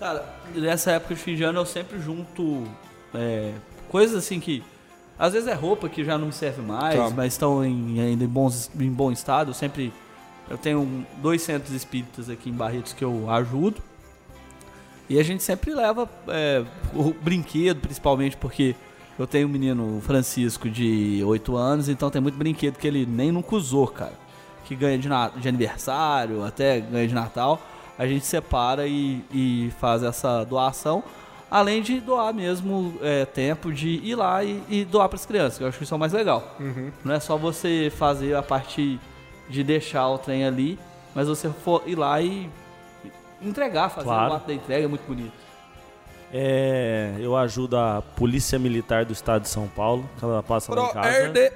Cara, 0.00 0.28
nessa 0.54 0.90
época 0.90 1.14
de 1.14 1.20
fim 1.20 1.34
de 1.36 1.42
ano 1.44 1.60
eu 1.60 1.64
sempre 1.66 1.98
junto 2.00 2.64
é, 3.14 3.52
coisas 3.86 4.16
assim 4.16 4.40
que. 4.40 4.62
Às 5.18 5.32
vezes 5.32 5.48
é 5.48 5.54
roupa 5.54 5.88
que 5.88 6.04
já 6.04 6.18
não 6.18 6.26
me 6.26 6.32
serve 6.32 6.60
mais, 6.60 6.94
Tá. 6.94 7.08
mas 7.08 7.32
estão 7.32 7.64
em, 7.64 7.98
ainda 8.00 8.24
em, 8.24 8.28
bons, 8.28 8.70
em 8.78 8.90
bom 8.90 9.10
estado. 9.10 9.50
Eu 9.50 9.54
sempre. 9.54 9.92
Eu 10.48 10.58
tenho 10.58 11.04
dois 11.22 11.42
centros 11.42 11.72
espíritas 11.74 12.28
aqui 12.30 12.50
em 12.50 12.52
Barretos 12.52 12.92
que 12.92 13.02
eu 13.04 13.28
ajudo. 13.30 13.82
E 15.08 15.18
a 15.18 15.22
gente 15.22 15.42
sempre 15.42 15.72
leva 15.72 16.08
é, 16.28 16.64
o 16.94 17.12
brinquedo, 17.14 17.80
principalmente 17.80 18.36
porque 18.36 18.74
eu 19.18 19.26
tenho 19.26 19.48
um 19.48 19.50
menino 19.50 20.00
Francisco 20.02 20.68
de 20.68 21.22
8 21.24 21.56
anos, 21.56 21.88
então 21.88 22.10
tem 22.10 22.20
muito 22.20 22.36
brinquedo 22.36 22.76
que 22.76 22.86
ele 22.86 23.06
nem 23.06 23.32
nunca 23.32 23.54
usou, 23.56 23.86
cara. 23.86 24.12
Que 24.66 24.74
ganha 24.74 24.98
de, 24.98 25.08
de 25.40 25.48
aniversário, 25.48 26.44
até 26.44 26.80
ganha 26.80 27.06
de 27.08 27.14
Natal. 27.14 27.60
A 27.98 28.06
gente 28.06 28.26
separa 28.26 28.86
e, 28.86 29.24
e 29.32 29.72
faz 29.80 30.02
essa 30.02 30.44
doação. 30.44 31.02
Além 31.50 31.80
de 31.80 32.00
doar 32.00 32.34
mesmo 32.34 32.98
é, 33.00 33.24
tempo 33.24 33.72
de 33.72 33.88
ir 33.88 34.14
lá 34.16 34.42
e, 34.42 34.62
e 34.68 34.84
doar 34.84 35.08
para 35.08 35.16
as 35.16 35.24
crianças, 35.24 35.58
que 35.58 35.64
eu 35.64 35.68
acho 35.68 35.78
que 35.78 35.84
isso 35.84 35.94
é 35.94 35.96
o 35.96 36.00
mais 36.00 36.12
legal. 36.12 36.56
Não 37.04 37.14
é 37.14 37.20
só 37.20 37.36
você 37.36 37.92
fazer 37.96 38.34
a 38.34 38.42
parte 38.42 38.98
de 39.48 39.62
deixar 39.62 40.08
o 40.08 40.18
trem 40.18 40.44
ali, 40.44 40.76
mas 41.14 41.28
você 41.28 41.48
for 41.48 41.82
ir 41.86 41.94
lá 41.96 42.20
e 42.20 42.50
entregar, 43.40 43.88
fazer 43.90 44.06
Claro. 44.08 44.32
o 44.32 44.36
ato 44.36 44.48
da 44.48 44.54
entrega, 44.54 44.84
é 44.84 44.88
muito 44.88 45.06
bonito. 45.06 45.32
É, 46.32 47.14
eu 47.20 47.36
ajudo 47.36 47.76
a 47.76 48.02
Polícia 48.16 48.58
Militar 48.58 49.04
do 49.04 49.12
Estado 49.12 49.42
de 49.42 49.48
São 49.48 49.68
Paulo, 49.68 50.08
que 50.18 50.24
ela 50.24 50.42
passa 50.42 50.74
lá 50.74 50.88
em 50.88 50.92
casa. 50.92 51.52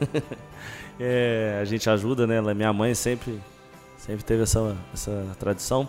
É, 0.98 1.58
a 1.60 1.64
gente 1.64 1.90
ajuda, 1.90 2.24
né? 2.24 2.40
Minha 2.54 2.72
mãe 2.72 2.94
sempre, 2.94 3.40
sempre 3.98 4.22
teve 4.24 4.44
essa, 4.44 4.76
essa 4.92 5.26
tradição. 5.40 5.88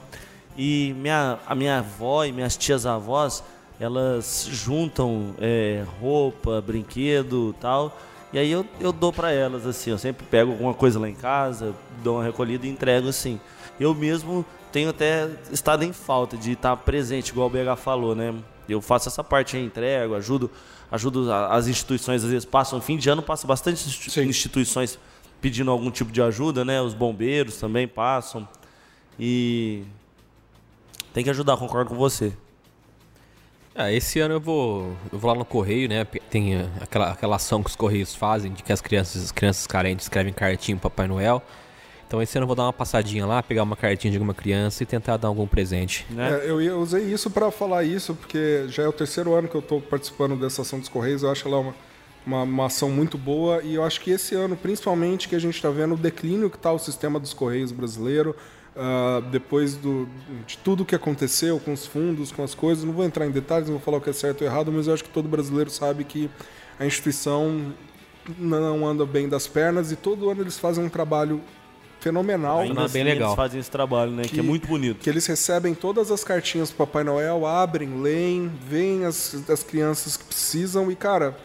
E 0.58 0.96
minha, 0.98 1.38
a 1.46 1.54
minha 1.54 1.80
avó 1.80 2.24
e 2.24 2.32
minhas 2.32 2.56
tias 2.56 2.86
avós, 2.86 3.44
elas 3.80 4.48
juntam 4.50 5.36
é, 5.40 5.84
roupa, 6.00 6.62
brinquedo 6.62 7.54
tal. 7.60 7.98
E 8.32 8.40
aí 8.40 8.52
eu, 8.52 8.66
eu 8.80 8.92
dou 8.92 9.14
pra 9.14 9.32
elas, 9.32 9.66
assim. 9.66 9.92
Eu 9.92 9.98
sempre 9.98 10.26
pego 10.26 10.52
alguma 10.52 10.74
coisa 10.74 11.00
lá 11.00 11.10
em 11.10 11.16
casa, 11.16 11.74
dou 12.04 12.18
uma 12.18 12.24
recolhida 12.24 12.66
e 12.66 12.70
entrego, 12.70 13.08
assim. 13.08 13.40
Eu 13.80 13.94
mesmo 13.94 14.46
tenho 14.72 14.90
até 14.90 15.30
estado 15.52 15.84
em 15.84 15.94
falta 15.94 16.36
de 16.38 16.52
estar 16.52 16.76
presente, 16.78 17.30
igual 17.30 17.48
o 17.48 17.50
BH 17.50 17.78
falou, 17.78 18.16
né? 18.16 18.34
Eu 18.68 18.82
faço 18.82 19.08
essa 19.08 19.24
parte 19.24 19.56
aí, 19.56 19.64
entrego, 19.64 20.16
ajudo, 20.16 20.50
ajudo 20.92 21.32
as 21.32 21.68
instituições, 21.68 22.24
às 22.24 22.30
vezes 22.30 22.46
passam 22.46 22.82
fim 22.82 22.98
de 22.98 23.10
ano, 23.10 23.22
passa 23.22 23.46
bastante 23.46 23.80
Sim. 23.80 24.24
instituições 24.24 24.98
pedindo 25.40 25.70
algum 25.70 25.92
tipo 25.92 26.12
de 26.12 26.22
ajuda, 26.22 26.66
né? 26.66 26.82
Os 26.82 26.94
bombeiros 26.94 27.58
também 27.58 27.88
passam. 27.88 28.48
E 29.20 29.84
tem 31.16 31.24
que 31.24 31.30
ajudar, 31.30 31.56
concordo 31.56 31.92
com 31.92 31.96
você. 31.96 32.34
Ah, 33.74 33.90
esse 33.90 34.20
ano 34.20 34.34
eu 34.34 34.40
vou, 34.42 34.94
eu 35.14 35.18
vou 35.18 35.32
lá 35.32 35.38
no 35.38 35.46
Correio, 35.46 35.88
né? 35.88 36.04
Tem 36.30 36.56
eh, 36.56 36.68
aquela, 36.82 37.12
aquela 37.12 37.38
ação 37.38 37.64
que 37.64 37.70
os 37.70 37.76
Correios 37.76 38.14
fazem 38.14 38.52
de 38.52 38.62
que 38.62 38.74
as 38.74 38.82
crianças, 38.82 39.24
as 39.24 39.32
crianças 39.32 39.66
carentes 39.66 40.06
escrevem 40.06 40.34
cartinha 40.34 40.76
pro 40.76 40.90
Papai 40.90 41.08
Noel. 41.08 41.42
Então 42.06 42.22
esse 42.22 42.38
ano 42.38 42.44
eu 42.44 42.48
vou 42.48 42.56
dar 42.56 42.64
uma 42.64 42.74
passadinha 42.74 43.26
lá, 43.26 43.42
pegar 43.42 43.64
uma 43.64 43.78
cartinha 43.78 44.12
de 44.12 44.18
alguma 44.18 44.34
criança 44.34 44.84
e 44.84 44.86
tentar 44.86 45.16
dar 45.16 45.30
algum 45.30 45.48
presente. 45.48 46.06
Né? 46.10 46.48
É, 46.48 46.50
eu, 46.50 46.82
usei 46.82 47.04
isso 47.06 47.32
pra 47.32 47.50
falar 47.50 47.86
isso, 47.86 48.14
porque 48.14 48.66
já 48.68 48.84
é 48.84 48.88
o 48.88 48.94
terceiro 48.94 49.34
ano 49.34 49.48
que 49.48 49.56
eu 49.56 49.62
tô 49.62 49.80
participando 49.80 50.36
dessa 50.36 50.64
ação 50.64 50.80
dos 50.80 50.90
Correios. 50.90 51.24
Eu 51.24 51.32
acho 51.32 51.48
ela 51.48 51.60
uma, 51.60 51.76
uma, 52.28 52.44
uma 52.44 52.66
ação 52.66 52.90
muito 52.90 53.18
boa 53.18 53.64
e 53.64 53.76
eu 53.76 53.86
acho 53.86 54.02
que 54.02 54.12
esse 54.12 54.36
ano, 54.36 54.58
principalmente, 54.58 55.30
que 55.30 55.36
a 55.36 55.40
gente 55.40 55.56
está 55.56 55.70
vendo 55.70 55.94
o 55.94 55.98
declínio 55.98 56.50
que 56.50 56.58
está 56.58 56.74
o 56.74 56.80
sistema 56.80 57.22
dos 57.22 57.34
Correios 57.34 57.72
brasileiro, 57.72 58.36
ah, 58.78 59.22
depois 59.32 59.76
do, 59.76 60.08
de 60.46 60.58
tudo 60.58 60.84
que 60.84 60.96
aconteceu 60.96 61.60
com 61.60 61.72
os 61.72 61.86
fundos, 61.86 62.32
com 62.32 62.44
as 62.44 62.54
coisas. 62.54 62.84
Não 62.84 62.94
vou 62.94 63.06
entrar 63.06 63.26
em 63.26 63.32
detalhes, 63.32 63.68
não 63.68 63.78
vou 63.78 63.84
falar 63.84 63.98
o 63.98 64.02
que 64.02 64.10
é 64.10 64.14
certo 64.14 64.42
ou 64.42 64.48
errado, 64.48 64.72
mas 64.72 64.88
eu 64.88 64.94
acho 64.94 65.04
que 65.04 65.10
todo 65.10 65.30
brasileiro 65.30 65.70
sabe 65.70 66.04
que 66.04 66.30
a 66.80 66.86
instituição 66.86 67.74
não 68.38 68.86
anda 68.86 69.06
bem 69.06 69.30
das 69.30 69.48
pernas 69.48 69.92
e 69.92 69.96
todo 69.96 70.30
ano 70.30 70.42
eles 70.42 70.58
fazem 70.58 70.84
um 70.84 70.90
trabalho 70.90 71.42
fenomenal 72.00 72.60
Ainda 72.60 72.76
bem 72.76 72.86
assim, 72.86 73.04
legal. 73.04 73.30
eles 73.30 73.36
fazem 73.36 73.60
esse 73.60 73.72
trabalho, 73.72 74.12
né? 74.12 74.24
Que, 74.24 74.40
é 74.40 74.44
muito 74.44 74.68
bonito. 74.68 75.00
que 75.00 75.10
eles 75.10 75.26
recebem 75.26 75.74
todas 75.74 76.12
as 76.12 76.24
cartinhas 76.24 76.70
do 76.70 76.76
Papai 76.76 77.04
Noel, 77.04 77.46
abrem, 77.46 78.02
leem, 78.02 78.52
veem 78.68 79.06
as, 79.06 79.50
as 79.50 79.64
crianças 79.64 80.18
que 80.18 80.26
precisam 80.26 80.92
e, 80.92 80.96
cara, 80.96 81.36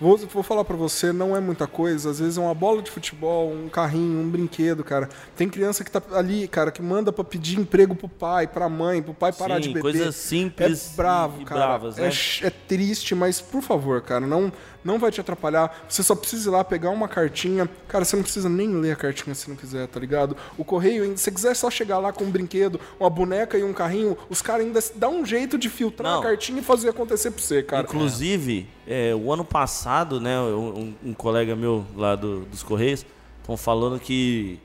vou, 0.00 0.16
vou 0.18 0.42
falar 0.42 0.64
pra 0.64 0.76
você, 0.76 1.12
não 1.12 1.36
é 1.36 1.40
muita 1.40 1.66
coisa. 1.66 2.10
Às 2.10 2.18
vezes 2.18 2.36
é 2.36 2.40
uma 2.40 2.54
bola 2.54 2.82
de 2.82 2.90
futebol, 2.90 3.52
um 3.52 3.68
carrinho, 3.68 4.20
um 4.20 4.28
brinquedo, 4.28 4.82
cara. 4.84 5.08
Tem 5.36 5.48
criança 5.48 5.84
que 5.84 5.90
tá 5.90 6.02
ali, 6.12 6.46
cara, 6.48 6.70
que 6.70 6.82
manda 6.82 7.12
pra 7.12 7.24
pedir 7.24 7.58
emprego 7.58 7.94
pro 7.94 8.08
pai, 8.08 8.46
pra 8.46 8.68
mãe, 8.68 9.02
pro 9.02 9.14
pai 9.14 9.32
parar 9.32 9.56
Sim, 9.56 9.60
de 9.62 9.68
beber. 9.68 9.80
coisas 9.82 10.14
simples 10.16 10.92
É 10.92 10.96
bravo, 10.96 11.44
cara. 11.44 11.60
bravas, 11.66 11.98
é, 11.98 12.02
né? 12.02 12.10
ch- 12.10 12.42
é 12.44 12.50
triste, 12.50 13.14
mas 13.14 13.40
por 13.40 13.62
favor, 13.62 14.00
cara, 14.02 14.26
não, 14.26 14.52
não 14.84 14.98
vai 14.98 15.10
te 15.10 15.20
atrapalhar. 15.20 15.84
Você 15.88 16.02
só 16.02 16.14
precisa 16.14 16.48
ir 16.48 16.52
lá 16.52 16.64
pegar 16.64 16.90
uma 16.90 17.08
cartinha. 17.08 17.68
Cara, 17.88 18.04
você 18.04 18.16
não 18.16 18.22
precisa 18.22 18.48
nem 18.48 18.68
ler 18.80 18.92
a 18.92 18.96
cartinha 18.96 19.34
se 19.34 19.48
não 19.48 19.56
quiser, 19.56 19.86
tá 19.88 19.98
ligado? 20.00 20.36
O 20.58 20.64
correio, 20.64 21.04
se 21.16 21.24
você 21.24 21.30
quiser 21.30 21.54
só 21.54 21.70
chegar 21.70 21.98
lá 21.98 22.12
com 22.12 22.24
um 22.24 22.30
brinquedo, 22.30 22.80
uma 22.98 23.10
boneca 23.10 23.56
e 23.58 23.64
um 23.64 23.72
carrinho, 23.72 24.16
os 24.28 24.42
caras 24.42 24.66
ainda 24.66 24.80
dão 24.94 25.20
um 25.20 25.26
jeito 25.26 25.56
de 25.58 25.68
filtrar 25.68 26.12
Não. 26.12 26.20
a 26.20 26.22
cartinha 26.22 26.60
e 26.60 26.62
fazer 26.64 26.88
acontecer 26.88 27.30
pra 27.30 27.42
você, 27.42 27.62
cara. 27.62 27.82
Inclusive, 27.84 28.66
é, 28.86 29.14
o 29.14 29.32
ano 29.32 29.44
passado, 29.44 30.20
né, 30.20 30.38
um, 30.40 30.94
um 31.04 31.14
colega 31.14 31.54
meu 31.56 31.84
lá 31.96 32.14
do- 32.16 32.40
dos 32.46 32.62
Correios 32.62 33.04
estão 33.40 33.56
falando 33.56 33.98
que 34.00 34.58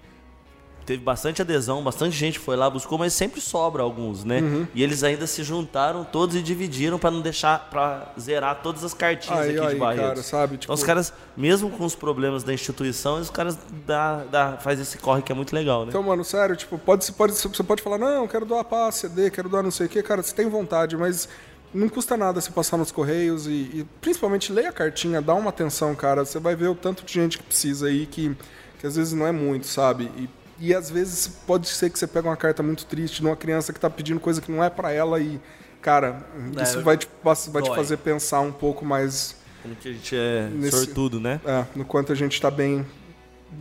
teve 0.87 1.03
bastante 1.03 1.41
adesão, 1.41 1.83
bastante 1.83 2.15
gente 2.15 2.39
foi 2.39 2.55
lá, 2.55 2.69
buscou, 2.69 2.97
mas 2.97 3.13
sempre 3.13 3.41
sobra 3.41 3.83
alguns, 3.83 4.23
né? 4.23 4.39
Uhum. 4.39 4.67
E 4.73 4.81
eles 4.81 5.03
ainda 5.03 5.27
se 5.27 5.43
juntaram 5.43 6.05
todos 6.05 6.35
e 6.35 6.41
dividiram 6.41 6.97
pra 6.97 7.11
não 7.11 7.19
deixar, 7.19 7.69
pra 7.69 8.13
zerar 8.17 8.61
todas 8.63 8.85
as 8.85 8.93
cartinhas 8.93 9.41
Aí, 9.41 9.49
aqui 9.51 9.59
de 9.59 9.73
aí, 9.73 9.75
Barretos. 9.75 10.07
cara, 10.07 10.23
sabe? 10.23 10.53
Então 10.55 10.59
Tipo, 10.59 10.73
os 10.73 10.83
caras, 10.83 11.13
mesmo 11.35 11.69
com 11.69 11.83
os 11.83 11.93
problemas 11.93 12.41
da 12.41 12.53
instituição, 12.53 13.19
os 13.19 13.29
caras 13.29 13.57
dá, 13.85 14.23
dá, 14.31 14.57
faz 14.57 14.79
esse 14.79 14.97
corre 14.97 15.21
que 15.21 15.31
é 15.31 15.35
muito 15.35 15.53
legal, 15.53 15.81
né? 15.81 15.89
Então, 15.89 16.01
mano, 16.01 16.23
sério, 16.23 16.55
tipo, 16.55 16.77
pode, 16.77 17.03
você 17.03 17.11
pode, 17.11 17.33
você 17.33 17.63
pode 17.63 17.81
falar, 17.81 17.97
não, 17.97 18.25
quero 18.25 18.45
doar 18.45 18.63
pá, 18.63 18.89
CD, 18.89 19.29
quero 19.29 19.49
doar 19.49 19.63
não 19.63 19.71
sei 19.71 19.87
o 19.87 19.89
quê, 19.89 20.01
cara, 20.01 20.23
você 20.23 20.33
tem 20.33 20.47
vontade, 20.49 20.95
mas 20.95 21.27
não 21.73 21.89
custa 21.89 22.15
nada 22.15 22.39
você 22.39 22.49
passar 22.49 22.77
nos 22.77 22.93
correios 22.93 23.45
e, 23.45 23.51
e 23.51 23.87
principalmente 23.99 24.53
leia 24.53 24.69
a 24.69 24.73
cartinha, 24.73 25.21
dá 25.21 25.33
uma 25.33 25.49
atenção, 25.49 25.93
cara. 25.93 26.23
Você 26.23 26.39
vai 26.39 26.55
ver 26.55 26.69
o 26.69 26.75
tanto 26.75 27.03
de 27.03 27.13
gente 27.13 27.37
que 27.37 27.43
precisa 27.43 27.87
aí 27.87 28.05
que, 28.05 28.35
que 28.79 28.87
às 28.87 28.95
vezes 28.95 29.13
não 29.13 29.27
é 29.27 29.33
muito, 29.33 29.67
sabe? 29.67 30.09
E, 30.17 30.29
e 30.59 30.73
às 30.73 30.89
vezes 30.89 31.27
pode 31.27 31.67
ser 31.67 31.89
que 31.89 31.97
você 31.99 32.07
pega 32.07 32.27
uma 32.27 32.37
carta 32.37 32.61
muito 32.63 32.85
triste 32.85 33.21
de 33.21 33.27
uma 33.27 33.35
criança 33.35 33.71
que 33.73 33.79
tá 33.79 33.89
pedindo 33.89 34.19
coisa 34.19 34.41
que 34.41 34.51
não 34.51 34.63
é 34.63 34.69
pra 34.69 34.91
ela 34.91 35.19
e, 35.19 35.39
cara, 35.81 36.25
isso 36.63 36.81
vai, 36.81 36.97
te, 36.97 37.07
vai 37.51 37.61
te 37.61 37.75
fazer 37.75 37.97
pensar 37.97 38.41
um 38.41 38.51
pouco 38.51 38.83
mais 38.85 39.35
Como 39.61 39.75
que 39.75 39.89
a 39.89 39.91
gente 39.93 40.15
é 40.15 40.49
Nesse- 40.51 40.85
sortudo, 40.85 41.19
né? 41.19 41.39
é, 41.45 41.65
no 41.75 41.85
quanto 41.85 42.11
a 42.11 42.15
gente 42.15 42.41
tá 42.41 42.49
bem, 42.49 42.85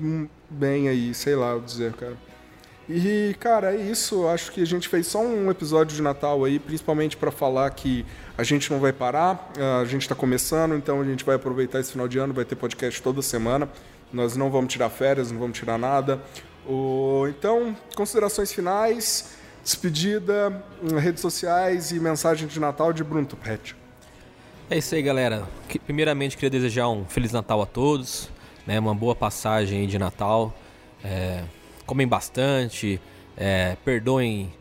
hum, 0.00 0.26
bem 0.48 0.88
aí, 0.88 1.12
sei 1.14 1.34
lá 1.36 1.52
eu 1.52 1.60
dizer, 1.60 1.92
cara. 1.94 2.16
E, 2.88 3.34
cara, 3.40 3.74
é 3.74 3.76
isso. 3.82 4.28
Acho 4.28 4.52
que 4.52 4.62
a 4.62 4.64
gente 4.64 4.88
fez 4.88 5.08
só 5.08 5.20
um 5.20 5.50
episódio 5.50 5.96
de 5.96 6.00
Natal 6.00 6.44
aí, 6.44 6.60
principalmente 6.60 7.16
pra 7.16 7.32
falar 7.32 7.68
que 7.70 8.06
a 8.38 8.44
gente 8.44 8.70
não 8.70 8.78
vai 8.78 8.92
parar. 8.92 9.50
A 9.82 9.84
gente 9.84 10.08
tá 10.08 10.14
começando, 10.14 10.72
então 10.76 11.00
a 11.00 11.04
gente 11.04 11.24
vai 11.24 11.34
aproveitar 11.34 11.80
esse 11.80 11.90
final 11.90 12.06
de 12.06 12.16
ano, 12.18 12.32
vai 12.32 12.44
ter 12.44 12.54
podcast 12.54 13.02
toda 13.02 13.20
semana. 13.22 13.68
Nós 14.12 14.36
não 14.36 14.52
vamos 14.52 14.72
tirar 14.72 14.88
férias, 14.88 15.32
não 15.32 15.38
vamos 15.40 15.58
tirar 15.58 15.76
nada. 15.76 16.20
Então, 17.28 17.76
considerações 17.94 18.52
finais, 18.52 19.36
despedida, 19.62 20.62
hum, 20.82 20.96
redes 20.98 21.20
sociais 21.20 21.90
e 21.92 22.00
mensagem 22.00 22.46
de 22.48 22.58
Natal 22.60 22.92
de 22.92 23.02
Bruno 23.04 23.26
Tupete. 23.26 23.76
É 24.68 24.78
isso 24.78 24.94
aí, 24.94 25.02
galera. 25.02 25.46
Primeiramente, 25.84 26.36
queria 26.36 26.50
desejar 26.50 26.88
um 26.88 27.04
Feliz 27.04 27.30
Natal 27.32 27.62
a 27.62 27.66
todos, 27.66 28.28
né? 28.66 28.78
Uma 28.80 28.94
boa 28.94 29.14
passagem 29.14 29.86
de 29.86 29.96
Natal. 29.98 30.52
É, 31.04 31.44
comem 31.84 32.06
bastante, 32.06 33.00
é, 33.36 33.76
perdoem 33.84 34.52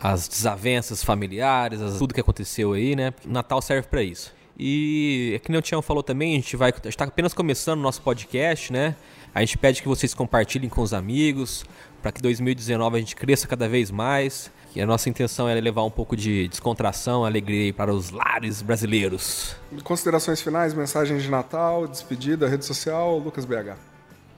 as 0.00 0.26
desavenças 0.26 1.04
familiares, 1.04 1.80
as- 1.80 1.96
tudo 1.98 2.12
que 2.12 2.20
aconteceu 2.20 2.72
aí, 2.72 2.96
né? 2.96 3.12
Natal 3.24 3.62
serve 3.62 3.86
pra 3.86 4.02
isso. 4.02 4.34
E 4.58 5.32
é 5.36 5.38
que 5.38 5.50
nem 5.50 5.58
o 5.58 5.62
Tião 5.62 5.80
falou 5.80 6.02
também, 6.02 6.32
a 6.32 6.36
gente 6.36 6.56
vai 6.56 6.72
está 6.84 7.04
apenas 7.04 7.32
começando 7.32 7.78
o 7.78 7.82
nosso 7.82 8.02
podcast, 8.02 8.72
né? 8.72 8.96
A 9.34 9.40
gente 9.40 9.56
pede 9.58 9.80
que 9.82 9.88
vocês 9.88 10.12
compartilhem 10.14 10.68
com 10.68 10.82
os 10.82 10.92
amigos, 10.92 11.64
para 12.02 12.12
que 12.12 12.20
2019 12.20 12.96
a 12.96 13.00
gente 13.00 13.16
cresça 13.16 13.46
cada 13.48 13.68
vez 13.68 13.90
mais. 13.90 14.50
E 14.74 14.80
a 14.80 14.86
nossa 14.86 15.08
intenção 15.08 15.48
é 15.48 15.60
levar 15.60 15.84
um 15.84 15.90
pouco 15.90 16.16
de 16.16 16.48
descontração, 16.48 17.24
alegria 17.24 17.64
aí 17.64 17.72
para 17.72 17.92
os 17.92 18.10
lares 18.10 18.62
brasileiros. 18.62 19.54
Considerações 19.84 20.40
finais, 20.40 20.72
mensagem 20.74 21.18
de 21.18 21.28
Natal, 21.30 21.86
despedida, 21.86 22.48
rede 22.48 22.64
social, 22.64 23.18
Lucas 23.18 23.44
BH. 23.44 23.76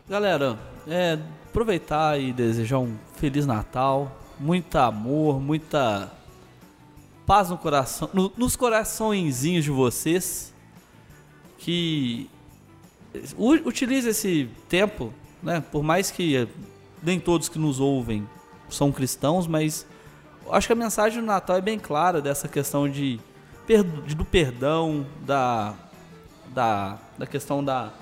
Galera, 0.08 0.58
é, 0.88 1.18
aproveitar 1.48 2.20
e 2.20 2.32
desejar 2.32 2.78
um 2.78 2.96
Feliz 3.16 3.46
Natal, 3.46 4.20
muito 4.38 4.76
amor, 4.76 5.40
muita 5.40 6.12
paz 7.24 7.48
no 7.48 7.56
coração, 7.56 8.10
no- 8.12 8.32
nos 8.36 8.56
coraçõezinhos 8.56 9.64
de 9.64 9.70
vocês, 9.70 10.52
que 11.58 12.28
utilize 13.38 14.08
esse 14.08 14.48
tempo, 14.68 15.12
né? 15.42 15.62
Por 15.72 15.82
mais 15.82 16.10
que 16.10 16.36
eh, 16.36 16.46
nem 17.02 17.20
todos 17.20 17.48
que 17.48 17.58
nos 17.58 17.80
ouvem 17.80 18.26
são 18.68 18.90
cristãos, 18.90 19.46
mas 19.46 19.86
acho 20.50 20.66
que 20.66 20.72
a 20.72 20.76
mensagem 20.76 21.20
do 21.20 21.26
Natal 21.26 21.56
é 21.56 21.60
bem 21.60 21.78
clara 21.78 22.20
dessa 22.20 22.48
questão 22.48 22.88
de- 22.88 23.20
do 24.16 24.24
perdão, 24.24 25.06
da, 25.22 25.74
da, 26.48 26.98
da 27.18 27.26
questão 27.26 27.62
da, 27.64 27.92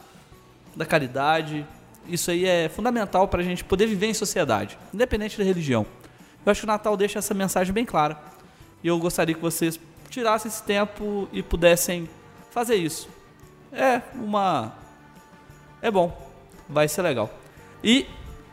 da 0.75 0.85
caridade. 0.87 1.67
Isso 2.09 2.31
aí 2.31 2.45
é 2.47 2.69
fundamental 2.69 3.29
para 3.29 3.41
a 3.41 3.45
gente 3.45 3.63
poder 3.63 3.87
viver 3.87 4.07
em 4.07 4.15
sociedade, 4.15 4.77
independente 4.93 5.39
da 5.39 5.45
religião. 5.45 5.87
Eu 6.45 6.51
acho 6.51 6.63
que 6.63 6.67
o 6.67 6.69
Natal 6.69 6.97
deixa 6.97 7.19
essa 7.21 7.33
mensagem 7.35 7.73
bem 7.73 7.85
clara. 7.85 8.19
E 8.83 8.89
eu 8.89 8.99
gostaria 8.99 9.35
que 9.35 9.41
vocês 9.41 9.79
tirassem 10.11 10.49
esse 10.49 10.63
tempo 10.65 11.29
e 11.33 11.41
pudessem 11.43 12.09
fazer 12.51 12.75
isso. 12.75 13.09
É 13.73 14.03
uma. 14.15 14.73
É 15.83 15.91
bom. 15.91 16.17
Vai 16.69 16.87
ser 16.89 17.03
legal. 17.03 17.29
E. 17.83 18.07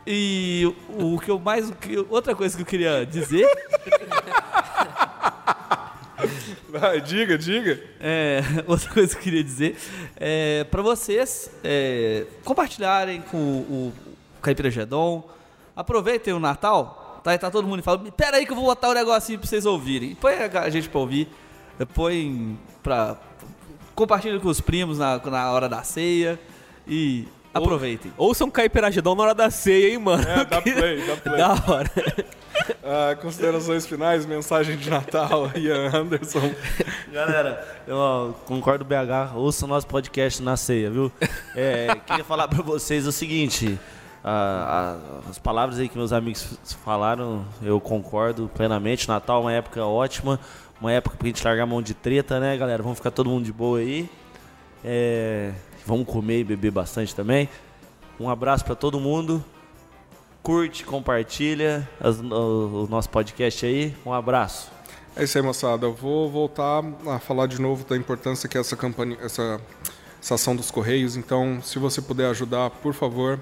E 0.06 0.64
o 0.98 1.18
que 1.20 1.30
eu 1.30 1.38
mais. 1.38 1.70
o 1.70 1.74
que- 1.74 2.04
Outra 2.10 2.34
coisa 2.34 2.56
que 2.56 2.62
eu 2.62 2.66
queria 2.66 3.06
dizer 3.06 3.46
Vai, 6.68 7.00
diga, 7.00 7.38
diga. 7.38 7.80
É, 8.00 8.42
outra 8.66 8.90
coisa 8.90 9.12
que 9.12 9.18
eu 9.18 9.22
queria 9.22 9.42
dizer 9.44 9.76
é 10.16 10.64
para 10.64 10.82
vocês 10.82 11.50
é, 11.64 12.26
compartilharem 12.44 13.22
com 13.22 13.36
o, 13.36 13.88
o 13.88 13.92
Caipira 14.42 14.70
Gedon. 14.70 15.28
Aproveitem 15.74 16.34
o 16.34 16.40
Natal, 16.40 17.20
tá? 17.24 17.36
Tá 17.38 17.50
todo 17.50 17.66
mundo 17.66 17.82
falando, 17.82 18.10
pera 18.12 18.36
aí 18.36 18.44
que 18.46 18.52
eu 18.52 18.56
vou 18.56 18.66
botar 18.66 18.88
o 18.88 18.90
um 18.90 18.94
negocinho 18.94 19.38
pra 19.38 19.48
vocês 19.48 19.64
ouvirem. 19.64 20.14
Põe 20.14 20.34
a 20.34 20.68
gente 20.68 20.88
pra 20.88 21.00
ouvir, 21.00 21.28
põe 21.94 22.58
pra... 22.82 23.16
Compartilha 23.94 24.38
com 24.40 24.48
os 24.48 24.60
primos 24.60 24.98
na, 24.98 25.18
na 25.18 25.52
hora 25.52 25.68
da 25.68 25.82
ceia 25.82 26.38
e 26.90 27.26
aproveitem. 27.54 28.12
Ouçam 28.18 28.48
um 28.48 28.50
Caipiragedão 28.50 29.14
na 29.14 29.22
hora 29.22 29.34
da 29.34 29.48
ceia, 29.50 29.90
hein, 29.92 29.98
mano? 29.98 30.22
É, 30.28 30.44
dá 30.44 30.60
play, 30.60 31.02
dá 31.06 31.16
play. 31.16 31.36
da 31.38 31.48
hora. 31.72 31.90
Ah, 32.84 33.16
considerações 33.20 33.86
finais, 33.86 34.26
mensagem 34.26 34.76
de 34.76 34.90
Natal, 34.90 35.50
Ian 35.56 35.90
Anderson. 35.94 36.52
Galera, 37.12 37.66
eu 37.86 37.96
ó, 37.96 38.28
concordo 38.44 38.84
BH, 38.84 39.34
ouça 39.36 39.64
o 39.64 39.68
nosso 39.68 39.86
podcast 39.86 40.42
na 40.42 40.56
ceia, 40.56 40.90
viu? 40.90 41.10
É, 41.56 41.88
queria 42.06 42.24
falar 42.24 42.46
pra 42.48 42.62
vocês 42.62 43.06
o 43.06 43.12
seguinte, 43.12 43.78
a- 44.22 44.98
a- 45.26 45.30
as 45.30 45.38
palavras 45.38 45.78
aí 45.78 45.88
que 45.88 45.96
meus 45.96 46.12
amigos 46.12 46.58
falaram, 46.84 47.44
eu 47.62 47.80
concordo 47.80 48.50
plenamente. 48.54 49.08
Natal 49.08 49.38
é 49.38 49.44
uma 49.44 49.52
época 49.52 49.84
ótima, 49.84 50.38
uma 50.80 50.92
época 50.92 51.16
pra 51.16 51.26
gente 51.28 51.42
largar 51.44 51.62
a 51.62 51.66
mão 51.66 51.80
de 51.82 51.94
treta, 51.94 52.38
né, 52.38 52.56
galera? 52.56 52.82
Vamos 52.82 52.98
ficar 52.98 53.10
todo 53.10 53.28
mundo 53.30 53.44
de 53.44 53.52
boa 53.52 53.78
aí. 53.78 54.08
É, 54.84 55.52
vamos 55.86 56.06
comer 56.06 56.40
e 56.40 56.44
beber 56.44 56.70
bastante 56.70 57.14
também. 57.14 57.48
Um 58.18 58.28
abraço 58.28 58.64
pra 58.64 58.74
todo 58.74 59.00
mundo. 59.00 59.42
Curte, 60.42 60.84
compartilha 60.84 61.88
as- 62.00 62.18
o, 62.20 62.84
o 62.84 62.86
nosso 62.88 63.08
podcast 63.10 63.64
aí. 63.66 63.94
Um 64.06 64.12
abraço. 64.12 64.70
É 65.16 65.24
isso 65.24 65.36
aí, 65.36 65.44
moçada. 65.44 65.86
Eu 65.86 65.92
vou 65.94 66.30
voltar 66.30 66.82
a 67.08 67.18
falar 67.18 67.46
de 67.46 67.60
novo 67.60 67.84
da 67.84 67.96
importância 67.96 68.48
que 68.48 68.56
é 68.56 68.60
essa 68.60 68.76
campanha, 68.76 69.18
essa, 69.20 69.60
essa 70.22 70.34
ação 70.36 70.56
dos 70.56 70.70
Correios. 70.70 71.16
Então, 71.16 71.60
se 71.62 71.78
você 71.78 72.00
puder 72.00 72.30
ajudar, 72.30 72.70
por 72.70 72.94
favor, 72.94 73.38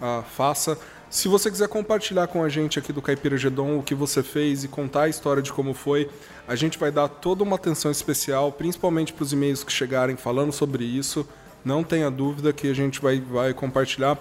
ah, 0.00 0.22
faça. 0.36 0.76
Se 1.08 1.28
você 1.28 1.50
quiser 1.50 1.68
compartilhar 1.68 2.26
com 2.26 2.42
a 2.42 2.48
gente 2.48 2.78
aqui 2.78 2.92
do 2.92 3.00
Caipira 3.02 3.36
Gedon 3.36 3.78
o 3.78 3.82
que 3.82 3.94
você 3.94 4.22
fez 4.22 4.64
e 4.64 4.68
contar 4.68 5.02
a 5.02 5.08
história 5.08 5.42
de 5.42 5.52
como 5.52 5.74
foi, 5.74 6.10
a 6.48 6.54
gente 6.54 6.78
vai 6.78 6.90
dar 6.90 7.06
toda 7.08 7.42
uma 7.42 7.56
atenção 7.56 7.90
especial, 7.90 8.50
principalmente 8.50 9.12
para 9.12 9.22
os 9.22 9.32
e-mails 9.32 9.62
que 9.62 9.72
chegarem 9.72 10.16
falando 10.16 10.52
sobre 10.52 10.84
isso. 10.84 11.26
Não 11.64 11.84
tenha 11.84 12.10
dúvida 12.10 12.52
que 12.52 12.68
a 12.68 12.74
gente 12.74 13.00
vai, 13.00 13.20
vai 13.20 13.54
compartilhar. 13.54 14.18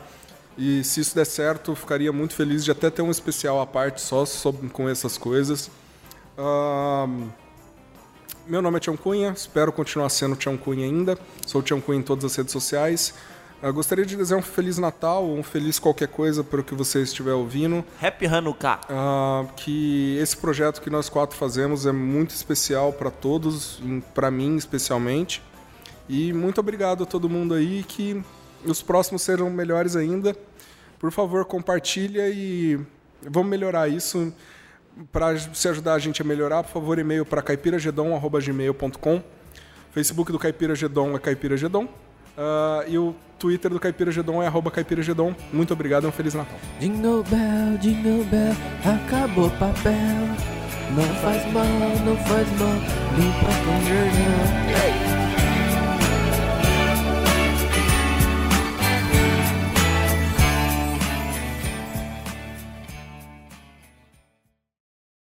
E 0.58 0.84
se 0.84 1.00
isso 1.00 1.16
der 1.16 1.26
certo, 1.26 1.76
ficaria 1.76 2.12
muito 2.12 2.34
feliz 2.36 2.64
de 2.64 2.72
até 2.72 2.90
ter 2.90 3.02
um 3.02 3.10
especial 3.10 3.62
à 3.62 3.66
parte 3.66 4.02
só 4.02 4.26
sobre, 4.26 4.70
com 4.70 4.88
essas 4.88 5.18
coisas. 5.18 5.72
Ahn, 6.38 7.30
meu 8.46 8.62
nome 8.62 8.78
é 8.78 8.80
Tião 8.80 8.98
Cunha, 8.98 9.32
espero 9.36 9.72
continuar 9.72 10.10
sendo 10.10 10.36
Tião 10.36 10.58
Cunha 10.58 10.86
ainda. 10.86 11.18
Sou 11.46 11.62
Tião 11.62 11.80
Cunha 11.80 12.00
em 12.00 12.04
todas 12.04 12.26
as 12.26 12.36
redes 12.36 12.52
sociais. 12.52 13.14
Ah, 13.64 13.70
gostaria 13.70 14.04
de 14.04 14.18
desejar 14.18 14.38
um 14.38 14.42
Feliz 14.42 14.80
Natal, 14.80 15.24
um 15.24 15.44
Feliz 15.44 15.78
qualquer 15.78 16.08
coisa 16.08 16.44
para 16.44 16.62
o 16.62 16.64
que 16.64 16.74
você 16.74 17.02
estiver 17.04 17.34
ouvindo. 17.34 17.86
Happy 18.02 18.26
Hanukkah. 18.26 18.82
Ah, 18.90 19.46
que 19.56 20.18
esse 20.20 20.36
projeto 20.36 20.82
que 20.82 20.90
nós 20.90 21.10
quatro 21.10 21.38
fazemos 21.38 21.86
é 21.86 21.92
muito 21.92 22.32
especial 22.32 22.92
para 22.92 23.12
todos, 23.12 23.80
para 24.16 24.32
mim 24.32 24.58
especialmente. 24.58 25.44
E 26.08 26.34
muito 26.34 26.60
obrigado 26.60 27.04
a 27.04 27.06
todo 27.06 27.30
mundo 27.30 27.54
aí, 27.54 27.84
que 27.88 28.22
os 28.66 28.82
próximos 28.82 29.22
serão 29.22 29.50
melhores 29.50 29.96
ainda. 29.96 30.36
Por 31.00 31.12
favor, 31.12 31.46
compartilha 31.46 32.30
e 32.30 32.80
vamos 33.22 33.50
melhorar 33.50 33.88
isso. 33.88 34.34
Para 35.12 35.38
se 35.38 35.70
ajudar 35.70 35.94
a 35.94 36.00
gente 36.00 36.22
a 36.22 36.26
melhorar, 36.26 36.64
por 36.64 36.72
favor, 36.72 37.00
e-mail 37.00 37.26
para 37.26 37.42
caipiragedon.gmail.com 37.42 39.24
Facebook 39.92 40.32
do 40.32 40.40
Caipira 40.40 40.74
Gedon 40.74 41.16
é 41.16 41.20
Caipira 41.20 41.58
Gedon. 41.58 41.88
Ah, 42.38 42.84
e 42.88 42.98
o 42.98 43.14
Twitter 43.38 43.72
do 43.72 43.80
Caipira 43.80 44.12
Gedon 44.12 44.42
é 44.42 44.48
arroba 44.48 44.72
Caipira 44.72 45.02
Gedon. 45.02 45.36
Muito 45.52 45.74
obrigado 45.74 46.06
e 46.06 46.08
um 46.08 46.12
Feliz 46.12 46.34
Natal. 46.34 46.58
Jingle 46.80 47.24
bell, 47.24 47.78
jingle 47.80 48.24
bell, 48.26 48.56
acabou 48.86 49.50
papel. 49.52 49.94
Não 50.96 51.16
faz 51.22 51.54
mal, 51.54 51.66
não 52.06 52.18
faz 52.18 52.48
mal, 52.60 52.76
limpa 53.18 53.52
com 53.66 53.82
jornal. 53.88 55.31